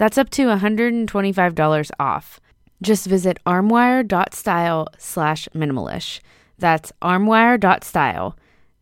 That's 0.00 0.16
up 0.16 0.30
to 0.30 0.46
$125 0.46 1.90
off. 2.00 2.40
Just 2.80 3.04
visit 3.04 3.38
armoire.style 3.44 4.88
slash 4.96 5.46
minimalish. 5.54 6.20
That's 6.58 6.90
armoire.style, 7.02 8.34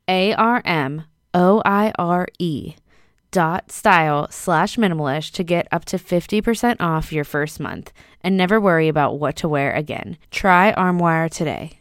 A 0.07 0.33
R 0.35 0.63
M 0.65 1.03
O 1.35 1.61
I 1.65 1.93
R 1.99 2.29
E 2.39 2.77
dot 3.33 3.73
style 3.73 4.29
slash 4.31 4.77
minimalish 4.77 5.33
to 5.33 5.43
get 5.43 5.67
up 5.73 5.85
to 5.87 5.97
50% 5.97 6.77
off 6.79 7.13
your 7.13 7.25
first 7.25 7.59
month 7.59 7.93
and 8.23 8.37
never 8.37 8.61
worry 8.61 8.87
about 8.87 9.19
what 9.19 9.35
to 9.39 9.49
wear 9.49 9.73
again. 9.73 10.19
Try 10.31 10.71
Armoire 10.71 11.29
today. 11.29 11.81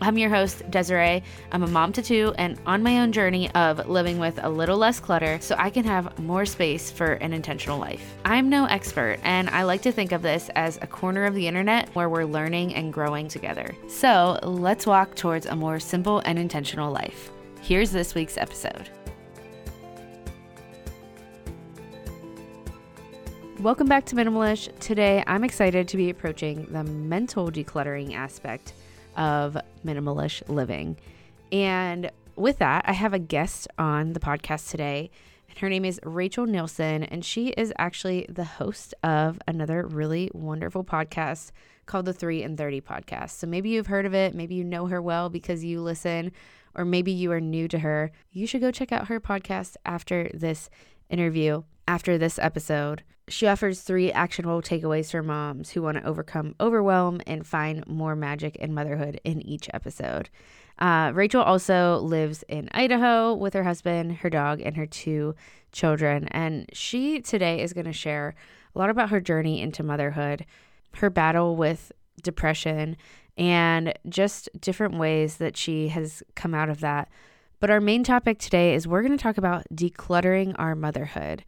I'm 0.00 0.18
your 0.18 0.28
host, 0.28 0.68
Desirae. 0.70 1.22
I'm 1.52 1.62
a 1.62 1.68
mom 1.68 1.92
to 1.92 2.02
two 2.02 2.34
and 2.36 2.58
on 2.66 2.82
my 2.82 3.00
own 3.00 3.12
journey 3.12 3.50
of 3.52 3.88
living 3.88 4.18
with 4.18 4.38
a 4.42 4.48
little 4.48 4.76
less 4.76 4.98
clutter 4.98 5.38
so 5.40 5.54
I 5.56 5.70
can 5.70 5.84
have 5.84 6.18
more 6.18 6.44
space 6.44 6.90
for 6.90 7.12
an 7.14 7.32
intentional 7.32 7.78
life. 7.78 8.02
I'm 8.24 8.50
no 8.50 8.66
expert, 8.66 9.18
and 9.22 9.48
I 9.50 9.62
like 9.62 9.82
to 9.82 9.92
think 9.92 10.12
of 10.12 10.20
this 10.20 10.50
as 10.56 10.78
a 10.82 10.86
corner 10.86 11.24
of 11.24 11.34
the 11.34 11.46
internet 11.46 11.88
where 11.94 12.08
we're 12.08 12.24
learning 12.24 12.74
and 12.74 12.92
growing 12.92 13.28
together. 13.28 13.74
So 13.88 14.38
let's 14.42 14.84
walk 14.84 15.14
towards 15.14 15.46
a 15.46 15.54
more 15.54 15.78
simple 15.78 16.20
and 16.26 16.38
intentional 16.38 16.92
life. 16.92 17.30
Here's 17.62 17.92
this 17.92 18.14
week's 18.14 18.36
episode. 18.36 18.90
Welcome 23.60 23.86
back 23.86 24.04
to 24.06 24.16
Minimalish. 24.16 24.76
Today, 24.80 25.24
I'm 25.26 25.44
excited 25.44 25.88
to 25.88 25.96
be 25.96 26.10
approaching 26.10 26.66
the 26.70 26.84
mental 26.84 27.50
decluttering 27.50 28.14
aspect 28.14 28.74
of 29.16 29.56
minimalish 29.84 30.46
living. 30.48 30.96
And 31.52 32.10
with 32.36 32.58
that, 32.58 32.84
I 32.86 32.92
have 32.92 33.14
a 33.14 33.18
guest 33.18 33.68
on 33.78 34.12
the 34.12 34.20
podcast 34.20 34.70
today. 34.70 35.10
And 35.48 35.58
her 35.58 35.68
name 35.68 35.84
is 35.84 36.00
Rachel 36.02 36.46
Nielson, 36.46 37.06
and 37.10 37.24
she 37.24 37.48
is 37.50 37.72
actually 37.78 38.26
the 38.28 38.44
host 38.44 38.94
of 39.02 39.40
another 39.46 39.86
really 39.86 40.30
wonderful 40.34 40.84
podcast 40.84 41.52
called 41.86 42.06
the 42.06 42.12
3 42.12 42.42
and 42.42 42.58
30 42.58 42.80
podcast. 42.80 43.30
So 43.30 43.46
maybe 43.46 43.70
you've 43.70 43.86
heard 43.86 44.06
of 44.06 44.14
it, 44.14 44.34
maybe 44.34 44.54
you 44.54 44.64
know 44.64 44.86
her 44.86 45.00
well 45.00 45.28
because 45.28 45.64
you 45.64 45.80
listen, 45.80 46.32
or 46.74 46.84
maybe 46.84 47.12
you 47.12 47.30
are 47.30 47.40
new 47.40 47.68
to 47.68 47.78
her. 47.78 48.10
You 48.32 48.46
should 48.46 48.62
go 48.62 48.70
check 48.70 48.90
out 48.90 49.08
her 49.08 49.20
podcast 49.20 49.76
after 49.84 50.30
this 50.34 50.70
interview, 51.08 51.62
after 51.86 52.18
this 52.18 52.38
episode. 52.38 53.02
She 53.28 53.46
offers 53.46 53.80
three 53.80 54.12
actionable 54.12 54.60
takeaways 54.60 55.10
for 55.10 55.22
moms 55.22 55.70
who 55.70 55.82
want 55.82 55.96
to 55.96 56.04
overcome 56.04 56.54
overwhelm 56.60 57.20
and 57.26 57.46
find 57.46 57.86
more 57.86 58.14
magic 58.14 58.56
in 58.56 58.74
motherhood 58.74 59.20
in 59.24 59.40
each 59.42 59.68
episode. 59.72 60.28
Uh, 60.78 61.12
Rachel 61.14 61.42
also 61.42 61.98
lives 61.98 62.44
in 62.48 62.68
Idaho 62.72 63.32
with 63.34 63.54
her 63.54 63.62
husband, 63.62 64.16
her 64.16 64.30
dog, 64.30 64.60
and 64.60 64.76
her 64.76 64.86
two 64.86 65.34
children. 65.72 66.28
And 66.28 66.68
she 66.72 67.20
today 67.20 67.62
is 67.62 67.72
going 67.72 67.86
to 67.86 67.92
share 67.92 68.34
a 68.74 68.78
lot 68.78 68.90
about 68.90 69.10
her 69.10 69.20
journey 69.20 69.62
into 69.62 69.82
motherhood, 69.82 70.44
her 70.96 71.10
battle 71.10 71.56
with 71.56 71.92
depression, 72.22 72.96
and 73.36 73.94
just 74.08 74.48
different 74.60 74.98
ways 74.98 75.36
that 75.36 75.56
she 75.56 75.88
has 75.88 76.22
come 76.34 76.54
out 76.54 76.68
of 76.68 76.80
that. 76.80 77.08
But 77.60 77.70
our 77.70 77.80
main 77.80 78.04
topic 78.04 78.38
today 78.38 78.74
is 78.74 78.86
we're 78.86 79.02
going 79.02 79.16
to 79.16 79.22
talk 79.22 79.38
about 79.38 79.64
decluttering 79.72 80.54
our 80.58 80.74
motherhood. 80.74 81.44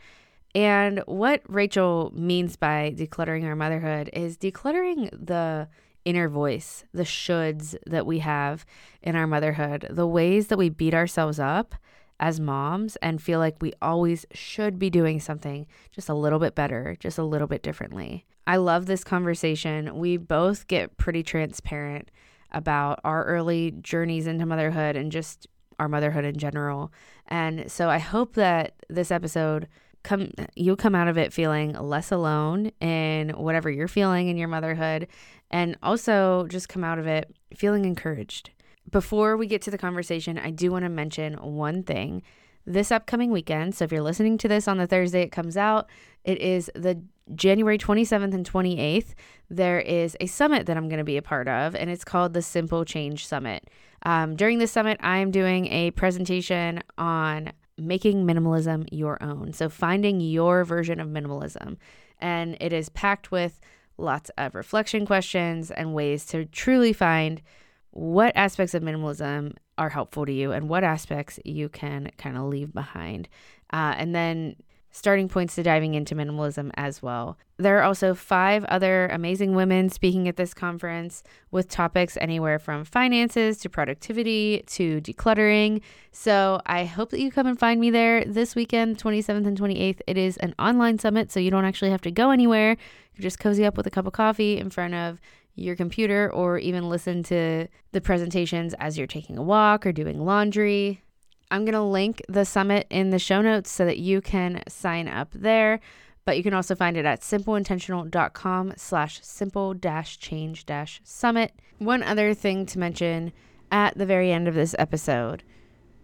And 0.56 1.02
what 1.04 1.42
Rachel 1.48 2.10
means 2.14 2.56
by 2.56 2.94
decluttering 2.96 3.44
our 3.44 3.54
motherhood 3.54 4.08
is 4.14 4.38
decluttering 4.38 5.10
the 5.10 5.68
inner 6.06 6.30
voice, 6.30 6.86
the 6.94 7.02
shoulds 7.02 7.76
that 7.86 8.06
we 8.06 8.20
have 8.20 8.64
in 9.02 9.16
our 9.16 9.26
motherhood, 9.26 9.86
the 9.90 10.06
ways 10.06 10.46
that 10.46 10.56
we 10.56 10.70
beat 10.70 10.94
ourselves 10.94 11.38
up 11.38 11.74
as 12.18 12.40
moms 12.40 12.96
and 13.02 13.20
feel 13.20 13.38
like 13.38 13.60
we 13.60 13.74
always 13.82 14.24
should 14.32 14.78
be 14.78 14.88
doing 14.88 15.20
something 15.20 15.66
just 15.92 16.08
a 16.08 16.14
little 16.14 16.38
bit 16.38 16.54
better, 16.54 16.96
just 17.00 17.18
a 17.18 17.24
little 17.24 17.48
bit 17.48 17.62
differently. 17.62 18.24
I 18.46 18.56
love 18.56 18.86
this 18.86 19.04
conversation. 19.04 19.98
We 19.98 20.16
both 20.16 20.68
get 20.68 20.96
pretty 20.96 21.22
transparent 21.22 22.10
about 22.50 22.98
our 23.04 23.24
early 23.24 23.72
journeys 23.82 24.26
into 24.26 24.46
motherhood 24.46 24.96
and 24.96 25.12
just 25.12 25.48
our 25.78 25.88
motherhood 25.88 26.24
in 26.24 26.38
general. 26.38 26.90
And 27.28 27.70
so 27.70 27.90
I 27.90 27.98
hope 27.98 28.36
that 28.36 28.72
this 28.88 29.10
episode 29.10 29.68
come 30.06 30.32
you'll 30.54 30.76
come 30.76 30.94
out 30.94 31.08
of 31.08 31.18
it 31.18 31.32
feeling 31.32 31.72
less 31.74 32.10
alone 32.10 32.70
in 32.80 33.30
whatever 33.30 33.70
you're 33.70 33.88
feeling 33.88 34.28
in 34.28 34.38
your 34.38 34.48
motherhood 34.48 35.08
and 35.50 35.76
also 35.82 36.46
just 36.48 36.68
come 36.68 36.84
out 36.84 36.98
of 36.98 37.06
it 37.06 37.34
feeling 37.54 37.84
encouraged. 37.84 38.50
Before 38.90 39.36
we 39.36 39.46
get 39.46 39.62
to 39.62 39.70
the 39.70 39.78
conversation, 39.78 40.38
I 40.38 40.50
do 40.50 40.70
want 40.70 40.84
to 40.84 40.88
mention 40.88 41.34
one 41.34 41.82
thing. 41.82 42.22
This 42.64 42.90
upcoming 42.90 43.30
weekend, 43.30 43.74
so 43.74 43.84
if 43.84 43.92
you're 43.92 44.02
listening 44.02 44.38
to 44.38 44.48
this 44.48 44.66
on 44.66 44.78
the 44.78 44.86
Thursday 44.86 45.22
it 45.22 45.32
comes 45.32 45.56
out, 45.56 45.88
it 46.24 46.38
is 46.38 46.70
the 46.74 47.00
January 47.34 47.78
27th 47.78 48.34
and 48.34 48.48
28th. 48.48 49.14
There 49.50 49.80
is 49.80 50.16
a 50.20 50.26
summit 50.26 50.66
that 50.66 50.76
I'm 50.76 50.88
going 50.88 50.98
to 50.98 51.04
be 51.04 51.16
a 51.16 51.22
part 51.22 51.48
of, 51.48 51.74
and 51.74 51.90
it's 51.90 52.04
called 52.04 52.32
the 52.32 52.42
Simple 52.42 52.84
Change 52.84 53.26
Summit. 53.26 53.68
Um, 54.04 54.36
during 54.36 54.58
this 54.58 54.72
summit, 54.72 54.98
I 55.00 55.18
am 55.18 55.30
doing 55.30 55.66
a 55.66 55.92
presentation 55.92 56.82
on 56.98 57.52
making 57.78 58.26
minimalism 58.26 58.86
your 58.90 59.22
own. 59.22 59.52
So, 59.52 59.68
finding 59.68 60.20
your 60.20 60.64
version 60.64 61.00
of 61.00 61.08
minimalism. 61.08 61.76
And 62.18 62.56
it 62.60 62.72
is 62.72 62.88
packed 62.88 63.30
with 63.30 63.60
lots 63.98 64.30
of 64.38 64.54
reflection 64.54 65.06
questions 65.06 65.70
and 65.70 65.94
ways 65.94 66.24
to 66.26 66.44
truly 66.46 66.92
find 66.92 67.42
what 67.90 68.36
aspects 68.36 68.74
of 68.74 68.82
minimalism 68.82 69.54
are 69.78 69.88
helpful 69.88 70.26
to 70.26 70.32
you 70.32 70.52
and 70.52 70.68
what 70.68 70.84
aspects 70.84 71.38
you 71.44 71.68
can 71.68 72.10
kind 72.18 72.36
of 72.36 72.44
leave 72.44 72.72
behind. 72.72 73.28
Uh, 73.72 73.94
and 73.96 74.14
then 74.14 74.56
starting 74.96 75.28
points 75.28 75.54
to 75.54 75.62
diving 75.62 75.92
into 75.92 76.14
minimalism 76.14 76.70
as 76.74 77.02
well. 77.02 77.36
There 77.58 77.78
are 77.78 77.82
also 77.82 78.14
five 78.14 78.64
other 78.64 79.08
amazing 79.08 79.54
women 79.54 79.90
speaking 79.90 80.26
at 80.26 80.36
this 80.36 80.54
conference 80.54 81.22
with 81.50 81.68
topics 81.68 82.16
anywhere 82.18 82.58
from 82.58 82.86
finances 82.86 83.58
to 83.58 83.68
productivity 83.68 84.64
to 84.68 85.02
decluttering. 85.02 85.82
So 86.12 86.62
I 86.64 86.86
hope 86.86 87.10
that 87.10 87.20
you 87.20 87.30
come 87.30 87.46
and 87.46 87.58
find 87.58 87.78
me 87.78 87.90
there 87.90 88.24
this 88.24 88.54
weekend, 88.54 88.96
27th 88.96 89.46
and 89.46 89.60
28th. 89.60 90.00
It 90.06 90.16
is 90.16 90.38
an 90.38 90.54
online 90.58 90.98
summit, 90.98 91.30
so 91.30 91.40
you 91.40 91.50
don't 91.50 91.66
actually 91.66 91.90
have 91.90 92.02
to 92.02 92.10
go 92.10 92.30
anywhere. 92.30 92.78
You 93.16 93.22
just 93.22 93.38
cozy 93.38 93.66
up 93.66 93.76
with 93.76 93.86
a 93.86 93.90
cup 93.90 94.06
of 94.06 94.14
coffee 94.14 94.56
in 94.56 94.70
front 94.70 94.94
of 94.94 95.20
your 95.56 95.76
computer 95.76 96.32
or 96.32 96.56
even 96.56 96.88
listen 96.88 97.22
to 97.24 97.66
the 97.92 98.00
presentations 98.00 98.72
as 98.78 98.96
you're 98.96 99.06
taking 99.06 99.36
a 99.36 99.42
walk 99.42 99.84
or 99.84 99.92
doing 99.92 100.24
laundry. 100.24 101.02
I'm 101.50 101.64
going 101.64 101.74
to 101.74 101.82
link 101.82 102.22
the 102.28 102.44
summit 102.44 102.86
in 102.90 103.10
the 103.10 103.18
show 103.18 103.40
notes 103.40 103.70
so 103.70 103.84
that 103.84 103.98
you 103.98 104.20
can 104.20 104.62
sign 104.68 105.08
up 105.08 105.30
there. 105.32 105.80
But 106.24 106.36
you 106.36 106.42
can 106.42 106.54
also 106.54 106.74
find 106.74 106.96
it 106.96 107.04
at 107.04 107.20
simpleintentional.com 107.20 108.74
slash 108.76 109.20
simple 109.22 109.74
dash 109.74 110.18
change 110.18 110.66
dash 110.66 111.00
summit. 111.04 111.52
One 111.78 112.02
other 112.02 112.34
thing 112.34 112.66
to 112.66 112.78
mention 112.78 113.32
at 113.70 113.96
the 113.96 114.06
very 114.06 114.32
end 114.32 114.48
of 114.48 114.54
this 114.54 114.74
episode, 114.78 115.44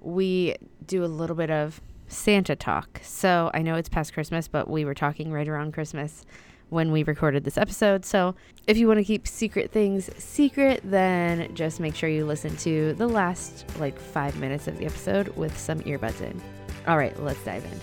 we 0.00 0.55
do 0.87 1.05
a 1.05 1.06
little 1.06 1.35
bit 1.35 1.50
of 1.50 1.81
Santa 2.06 2.55
talk. 2.55 3.00
So 3.03 3.50
I 3.53 3.62
know 3.62 3.75
it's 3.75 3.89
past 3.89 4.12
Christmas, 4.15 4.47
but 4.47 4.71
we 4.71 4.85
were 4.85 4.94
talking 4.94 5.33
right 5.33 5.49
around 5.49 5.73
Christmas 5.73 6.25
when 6.73 6.91
we 6.91 7.03
recorded 7.03 7.45
this 7.45 7.59
episode. 7.59 8.05
So 8.05 8.35
if 8.67 8.79
you 8.79 8.89
want 8.89 8.99
to 8.99 9.05
keep 9.05 9.29
secret 9.29 9.71
things 9.71 10.11
secret, 10.17 10.81
then 10.83 11.55
just 11.55 11.81
make 11.81 11.95
sure 11.95 12.09
you 12.09 12.25
listen 12.25 12.57
to 12.59 12.95
the 12.95 13.07
last 13.07 13.67
like 13.79 13.99
five 13.99 14.39
minutes 14.39 14.67
of 14.67 14.79
the 14.79 14.87
episode 14.87 15.29
with 15.37 15.57
some 15.57 15.81
earbuds 15.81 16.23
in. 16.23 16.41
All 16.87 16.97
right, 16.97 17.19
let's 17.23 17.45
dive 17.45 17.65
in. 17.65 17.81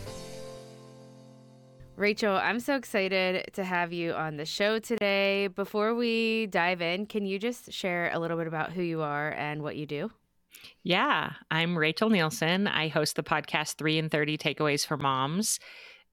Rachel, 1.95 2.36
I'm 2.36 2.62
so 2.62 2.75
excited 2.75 3.50
to 3.53 3.63
have 3.63 3.91
you 3.91 4.13
on 4.13 4.38
the 4.38 4.45
show 4.45 4.80
today. 4.80 5.47
Before 5.47 5.94
we 5.94 6.47
dive 6.47 6.81
in, 6.81 7.06
can 7.06 7.25
you 7.25 7.38
just 7.38 7.74
share 7.74 8.09
a 8.13 8.19
little 8.19 8.38
bit 8.38 8.47
about 8.47 8.71
who 8.71 8.81
you 8.81 9.01
are 9.01 9.31
and 9.31 9.62
what 9.62 9.75
you 9.75 9.85
do? 9.85 10.09
Yeah, 10.83 11.33
I'm 11.51 11.77
Rachel 11.77 12.09
Nielson. 12.09 12.68
I 12.71 12.88
host 12.88 13.18
the 13.18 13.24
podcast 13.24 13.75
3 13.75 14.00
and 14.00 14.12
30 14.12 14.38
Takeaways 14.38 14.88
for 14.88 14.97
Moms. 14.97 15.59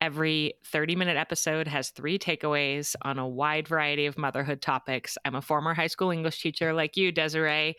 Every 0.00 0.54
30 0.66 0.94
minute 0.94 1.16
episode 1.16 1.66
has 1.68 1.88
three 1.88 2.18
takeaways 2.18 2.94
on 3.00 3.18
a 3.18 3.26
wide 3.26 3.66
variety 3.66 4.04
of 4.04 4.18
motherhood 4.18 4.60
topics. 4.60 5.16
I'm 5.24 5.34
a 5.34 5.40
former 5.40 5.72
high 5.72 5.86
school 5.86 6.10
English 6.10 6.42
teacher 6.42 6.74
like 6.74 6.98
you, 6.98 7.12
Desirae. 7.12 7.74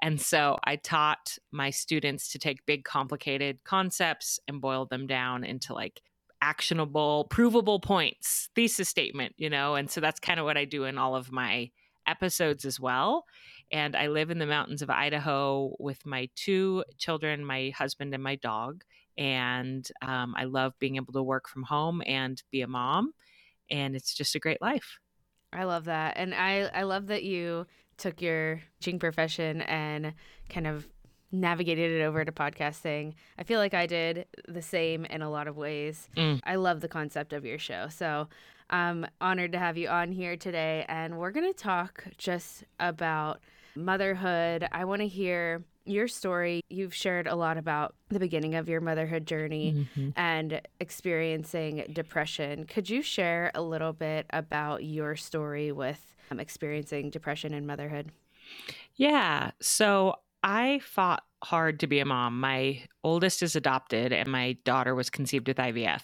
And 0.00 0.20
so 0.20 0.58
I 0.64 0.76
taught 0.76 1.38
my 1.50 1.70
students 1.70 2.30
to 2.32 2.38
take 2.38 2.64
big, 2.66 2.84
complicated 2.84 3.64
concepts 3.64 4.38
and 4.46 4.60
boil 4.60 4.86
them 4.86 5.08
down 5.08 5.42
into 5.42 5.74
like 5.74 6.02
actionable, 6.40 7.26
provable 7.30 7.80
points, 7.80 8.48
thesis 8.54 8.88
statement, 8.88 9.34
you 9.36 9.50
know? 9.50 9.74
And 9.74 9.90
so 9.90 10.00
that's 10.00 10.20
kind 10.20 10.38
of 10.38 10.46
what 10.46 10.56
I 10.56 10.66
do 10.66 10.84
in 10.84 10.98
all 10.98 11.16
of 11.16 11.32
my 11.32 11.70
episodes 12.06 12.64
as 12.64 12.78
well. 12.78 13.24
And 13.72 13.96
I 13.96 14.06
live 14.06 14.30
in 14.30 14.38
the 14.38 14.46
mountains 14.46 14.82
of 14.82 14.90
Idaho 14.90 15.74
with 15.80 16.06
my 16.06 16.28
two 16.36 16.84
children, 16.98 17.44
my 17.44 17.72
husband, 17.76 18.14
and 18.14 18.22
my 18.22 18.36
dog 18.36 18.84
and 19.18 19.86
um, 20.02 20.34
I 20.36 20.44
love 20.44 20.74
being 20.78 20.96
able 20.96 21.12
to 21.12 21.22
work 21.22 21.48
from 21.48 21.62
home 21.62 22.02
and 22.06 22.42
be 22.50 22.62
a 22.62 22.68
mom, 22.68 23.12
and 23.70 23.96
it's 23.96 24.14
just 24.14 24.34
a 24.34 24.40
great 24.40 24.60
life. 24.60 24.98
I 25.52 25.64
love 25.64 25.84
that, 25.86 26.16
and 26.16 26.34
I 26.34 26.70
I 26.74 26.82
love 26.82 27.06
that 27.08 27.22
you 27.22 27.66
took 27.96 28.20
your 28.20 28.60
teaching 28.80 28.98
profession 28.98 29.62
and 29.62 30.14
kind 30.48 30.66
of 30.66 30.86
navigated 31.32 32.00
it 32.00 32.04
over 32.04 32.24
to 32.24 32.32
podcasting. 32.32 33.14
I 33.38 33.42
feel 33.42 33.58
like 33.58 33.74
I 33.74 33.86
did 33.86 34.26
the 34.48 34.62
same 34.62 35.04
in 35.06 35.22
a 35.22 35.30
lot 35.30 35.48
of 35.48 35.56
ways. 35.56 36.08
Mm. 36.16 36.40
I 36.44 36.56
love 36.56 36.80
the 36.80 36.88
concept 36.88 37.32
of 37.32 37.44
your 37.44 37.58
show. 37.58 37.88
So 37.88 38.28
I'm 38.70 39.06
honored 39.20 39.52
to 39.52 39.58
have 39.58 39.76
you 39.76 39.88
on 39.88 40.12
here 40.12 40.36
today. 40.36 40.84
And 40.88 41.18
we're 41.18 41.30
going 41.30 41.52
to 41.52 41.58
talk 41.58 42.04
just 42.18 42.64
about 42.80 43.40
motherhood. 43.76 44.66
I 44.72 44.84
want 44.84 45.02
to 45.02 45.08
hear 45.08 45.64
your 45.86 46.08
story, 46.08 46.62
you've 46.68 46.94
shared 46.94 47.26
a 47.26 47.34
lot 47.34 47.56
about 47.56 47.94
the 48.08 48.18
beginning 48.18 48.54
of 48.56 48.68
your 48.68 48.80
motherhood 48.80 49.26
journey 49.26 49.86
mm-hmm. 49.94 50.10
and 50.16 50.60
experiencing 50.80 51.84
depression. 51.92 52.64
Could 52.64 52.90
you 52.90 53.02
share 53.02 53.52
a 53.54 53.62
little 53.62 53.92
bit 53.92 54.26
about 54.30 54.84
your 54.84 55.16
story 55.16 55.72
with 55.72 56.00
um, 56.30 56.40
experiencing 56.40 57.10
depression 57.10 57.54
and 57.54 57.66
motherhood? 57.66 58.10
Yeah. 58.96 59.52
So 59.60 60.16
I 60.42 60.80
fought 60.80 61.22
hard 61.42 61.80
to 61.80 61.86
be 61.86 62.00
a 62.00 62.04
mom. 62.04 62.40
My 62.40 62.82
oldest 63.04 63.42
is 63.42 63.56
adopted, 63.56 64.12
and 64.12 64.28
my 64.28 64.56
daughter 64.64 64.94
was 64.94 65.10
conceived 65.10 65.48
with 65.48 65.56
IVF. 65.56 66.02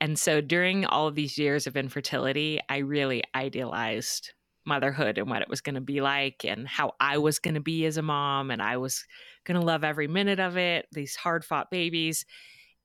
And 0.00 0.18
so 0.18 0.40
during 0.40 0.86
all 0.86 1.08
of 1.08 1.14
these 1.14 1.36
years 1.36 1.66
of 1.66 1.76
infertility, 1.76 2.60
I 2.68 2.78
really 2.78 3.22
idealized 3.34 4.32
motherhood 4.64 5.18
and 5.18 5.28
what 5.28 5.42
it 5.42 5.48
was 5.48 5.60
going 5.60 5.74
to 5.74 5.80
be 5.80 6.00
like 6.00 6.44
and 6.44 6.68
how 6.68 6.92
I 7.00 7.18
was 7.18 7.38
going 7.38 7.54
to 7.54 7.60
be 7.60 7.86
as 7.86 7.96
a 7.96 8.02
mom 8.02 8.50
and 8.50 8.62
I 8.62 8.76
was 8.76 9.04
going 9.44 9.58
to 9.58 9.66
love 9.66 9.84
every 9.84 10.08
minute 10.08 10.40
of 10.40 10.56
it, 10.56 10.86
these 10.92 11.16
hard 11.16 11.44
fought 11.44 11.70
babies. 11.70 12.24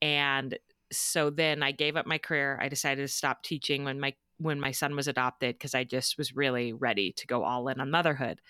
And 0.01 0.57
so 0.92 1.30
then 1.30 1.63
I 1.63 1.72
gave 1.72 1.95
up 1.98 2.06
my 2.06 2.18
career. 2.18 2.60
I 2.62 2.69
decided 2.69 3.01
to 3.01 3.13
stop 3.13 3.44
teaching 3.44 3.83
when 3.83 4.00
my 4.00 4.13
when 4.38 4.60
my 4.60 4.72
son 4.72 4.95
was 4.98 5.07
adopted 5.07 5.56
because 5.56 5.74
I 5.74 5.86
just 5.86 6.18
was 6.18 6.36
really 6.36 6.74
ready 6.74 7.13
to 7.13 7.27
go 7.27 7.44
all 7.44 7.69
in 7.69 7.80
on 7.80 7.89
motherhood. 7.89 8.42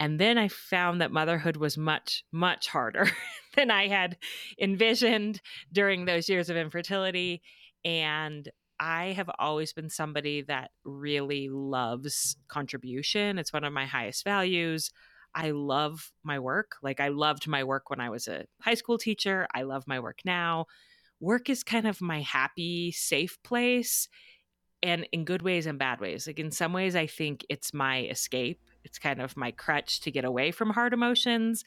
And 0.00 0.18
then 0.18 0.38
I 0.38 0.48
found 0.48 1.00
that 1.00 1.12
motherhood 1.12 1.56
was 1.56 1.76
much, 1.76 2.24
much 2.32 2.66
harder 2.68 3.08
than 3.54 3.70
I 3.70 3.88
had 3.88 4.16
envisioned 4.58 5.40
during 5.70 6.04
those 6.04 6.28
years 6.28 6.50
of 6.50 6.56
infertility. 6.56 7.42
And 7.84 8.48
I 8.78 9.12
have 9.12 9.30
always 9.38 9.72
been 9.72 9.88
somebody 9.88 10.42
that 10.42 10.70
really 10.84 11.48
loves 11.48 12.36
contribution. 12.48 13.38
It's 13.38 13.52
one 13.52 13.64
of 13.64 13.72
my 13.72 13.86
highest 13.86 14.24
values. 14.24 14.90
I 15.34 15.52
love 15.52 16.12
my 16.24 16.38
work. 16.38 16.76
Like 16.82 17.00
I 17.00 17.08
loved 17.08 17.48
my 17.48 17.64
work 17.64 17.90
when 17.90 18.00
I 18.00 18.10
was 18.10 18.28
a 18.28 18.44
high 18.60 18.74
school 18.74 18.98
teacher. 18.98 19.46
I 19.54 19.62
love 19.62 19.84
my 19.86 20.00
work 20.00 20.20
now. 20.24 20.66
Work 21.20 21.48
is 21.48 21.62
kind 21.62 21.86
of 21.86 22.00
my 22.00 22.20
happy, 22.20 22.92
safe 22.92 23.38
place 23.42 24.08
and 24.82 25.06
in 25.12 25.24
good 25.24 25.42
ways 25.42 25.66
and 25.66 25.78
bad 25.78 26.00
ways. 26.00 26.26
Like 26.26 26.38
in 26.38 26.50
some 26.50 26.72
ways 26.72 26.96
I 26.96 27.06
think 27.06 27.46
it's 27.48 27.72
my 27.72 28.02
escape. 28.02 28.60
It's 28.84 28.98
kind 28.98 29.22
of 29.22 29.36
my 29.36 29.52
crutch 29.52 30.00
to 30.00 30.10
get 30.10 30.24
away 30.24 30.50
from 30.50 30.70
hard 30.70 30.92
emotions. 30.92 31.64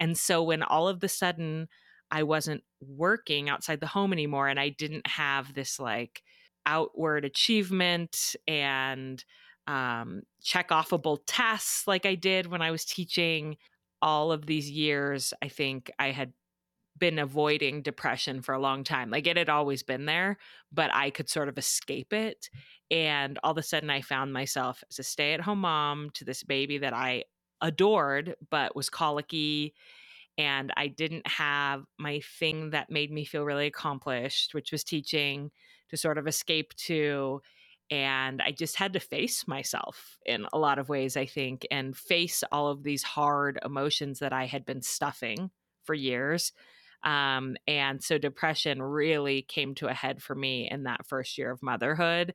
And 0.00 0.16
so 0.16 0.42
when 0.42 0.62
all 0.62 0.88
of 0.88 1.00
the 1.00 1.08
sudden 1.08 1.68
I 2.10 2.22
wasn't 2.22 2.64
working 2.80 3.48
outside 3.48 3.80
the 3.80 3.86
home 3.86 4.12
anymore 4.12 4.48
and 4.48 4.58
I 4.58 4.70
didn't 4.70 5.06
have 5.06 5.54
this 5.54 5.78
like 5.78 6.22
outward 6.66 7.24
achievement 7.24 8.36
and 8.46 9.24
um, 9.66 10.22
check 10.42 10.68
offable 10.68 11.18
tests 11.26 11.86
like 11.86 12.06
I 12.06 12.14
did 12.14 12.46
when 12.46 12.62
I 12.62 12.70
was 12.70 12.84
teaching. 12.84 13.56
All 14.02 14.32
of 14.32 14.44
these 14.44 14.70
years, 14.70 15.32
I 15.40 15.48
think 15.48 15.90
I 15.98 16.10
had 16.10 16.34
been 16.98 17.18
avoiding 17.18 17.82
depression 17.82 18.40
for 18.40 18.54
a 18.54 18.60
long 18.60 18.84
time. 18.84 19.10
Like 19.10 19.26
it 19.26 19.36
had 19.36 19.48
always 19.48 19.82
been 19.82 20.04
there, 20.04 20.36
but 20.72 20.90
I 20.94 21.10
could 21.10 21.28
sort 21.28 21.48
of 21.48 21.58
escape 21.58 22.12
it. 22.12 22.50
And 22.90 23.38
all 23.42 23.52
of 23.52 23.58
a 23.58 23.62
sudden, 23.62 23.90
I 23.90 24.00
found 24.00 24.32
myself 24.32 24.84
as 24.90 24.98
a 24.98 25.02
stay 25.02 25.32
at 25.32 25.40
home 25.40 25.60
mom 25.60 26.10
to 26.14 26.24
this 26.24 26.42
baby 26.42 26.78
that 26.78 26.92
I 26.92 27.24
adored, 27.60 28.36
but 28.50 28.76
was 28.76 28.90
colicky. 28.90 29.74
And 30.38 30.72
I 30.76 30.88
didn't 30.88 31.26
have 31.26 31.84
my 31.98 32.20
thing 32.20 32.70
that 32.70 32.90
made 32.90 33.10
me 33.10 33.24
feel 33.24 33.44
really 33.44 33.66
accomplished, 33.66 34.54
which 34.54 34.70
was 34.72 34.84
teaching 34.84 35.50
to 35.90 35.96
sort 35.96 36.18
of 36.18 36.26
escape 36.26 36.74
to 36.76 37.40
and 37.90 38.40
I 38.42 38.50
just 38.50 38.76
had 38.76 38.94
to 38.94 39.00
face 39.00 39.46
myself 39.46 40.18
in 40.24 40.46
a 40.52 40.58
lot 40.58 40.78
of 40.78 40.88
ways, 40.88 41.16
I 41.16 41.26
think, 41.26 41.66
and 41.70 41.96
face 41.96 42.42
all 42.50 42.68
of 42.68 42.82
these 42.82 43.02
hard 43.02 43.58
emotions 43.64 44.20
that 44.20 44.32
I 44.32 44.46
had 44.46 44.64
been 44.64 44.82
stuffing 44.82 45.50
for 45.84 45.94
years. 45.94 46.52
Um, 47.02 47.56
and 47.66 48.02
so 48.02 48.16
depression 48.16 48.82
really 48.82 49.42
came 49.42 49.74
to 49.76 49.88
a 49.88 49.94
head 49.94 50.22
for 50.22 50.34
me 50.34 50.68
in 50.70 50.84
that 50.84 51.06
first 51.06 51.36
year 51.36 51.50
of 51.50 51.62
motherhood. 51.62 52.34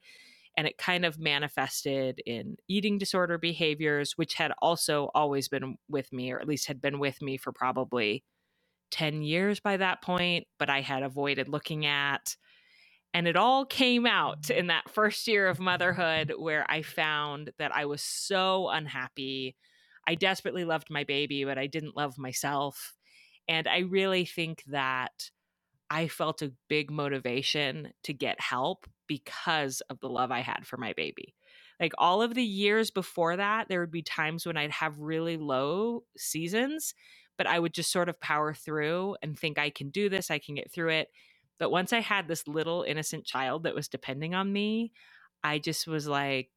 And 0.55 0.67
it 0.67 0.77
kind 0.77 1.05
of 1.05 1.19
manifested 1.19 2.21
in 2.25 2.57
eating 2.67 2.97
disorder 2.97 3.37
behaviors, 3.37 4.13
which 4.17 4.35
had 4.35 4.51
also 4.61 5.09
always 5.15 5.47
been 5.47 5.77
with 5.89 6.13
me, 6.13 6.31
or 6.31 6.39
at 6.39 6.47
least 6.47 6.67
had 6.67 6.81
been 6.81 6.99
with 6.99 7.21
me 7.21 7.37
for 7.37 7.51
probably 7.51 8.23
10 8.91 9.23
years 9.23 9.59
by 9.59 9.77
that 9.77 10.01
point, 10.01 10.47
but 10.57 10.69
I 10.69 10.81
had 10.81 11.03
avoided 11.03 11.47
looking 11.47 11.85
at. 11.85 12.35
And 13.13 13.27
it 13.27 13.35
all 13.35 13.65
came 13.65 14.05
out 14.05 14.49
in 14.49 14.67
that 14.67 14.89
first 14.89 15.27
year 15.27 15.47
of 15.47 15.59
motherhood 15.59 16.33
where 16.37 16.65
I 16.69 16.83
found 16.83 17.51
that 17.57 17.75
I 17.75 17.85
was 17.85 18.01
so 18.01 18.69
unhappy. 18.69 19.55
I 20.07 20.15
desperately 20.15 20.63
loved 20.63 20.89
my 20.89 21.03
baby, 21.03 21.43
but 21.43 21.57
I 21.57 21.67
didn't 21.67 21.97
love 21.97 22.17
myself. 22.17 22.93
And 23.47 23.67
I 23.67 23.79
really 23.79 24.25
think 24.25 24.63
that 24.67 25.31
I 25.89 26.07
felt 26.07 26.41
a 26.41 26.53
big 26.67 26.91
motivation 26.91 27.93
to 28.03 28.13
get 28.13 28.39
help 28.39 28.85
because 29.07 29.81
of 29.89 29.99
the 29.99 30.09
love 30.09 30.31
I 30.31 30.41
had 30.41 30.67
for 30.67 30.77
my 30.77 30.93
baby. 30.93 31.33
Like 31.79 31.93
all 31.97 32.21
of 32.21 32.35
the 32.35 32.43
years 32.43 32.91
before 32.91 33.37
that, 33.37 33.69
there 33.69 33.79
would 33.79 33.91
be 33.91 34.03
times 34.03 34.45
when 34.45 34.57
I'd 34.57 34.71
have 34.71 34.99
really 34.99 35.37
low 35.37 36.03
seasons, 36.15 36.93
but 37.37 37.47
I 37.47 37.57
would 37.57 37.73
just 37.73 37.91
sort 37.91 38.09
of 38.09 38.19
power 38.19 38.53
through 38.53 39.15
and 39.23 39.37
think 39.37 39.57
I 39.57 39.71
can 39.71 39.89
do 39.89 40.09
this, 40.09 40.29
I 40.29 40.37
can 40.39 40.55
get 40.55 40.71
through 40.71 40.89
it. 40.89 41.07
But 41.59 41.71
once 41.71 41.93
I 41.93 41.99
had 41.99 42.27
this 42.27 42.47
little 42.47 42.83
innocent 42.83 43.25
child 43.25 43.63
that 43.63 43.75
was 43.75 43.87
depending 43.87 44.33
on 44.33 44.51
me, 44.51 44.91
I 45.43 45.59
just 45.59 45.87
was 45.87 46.07
like, 46.07 46.49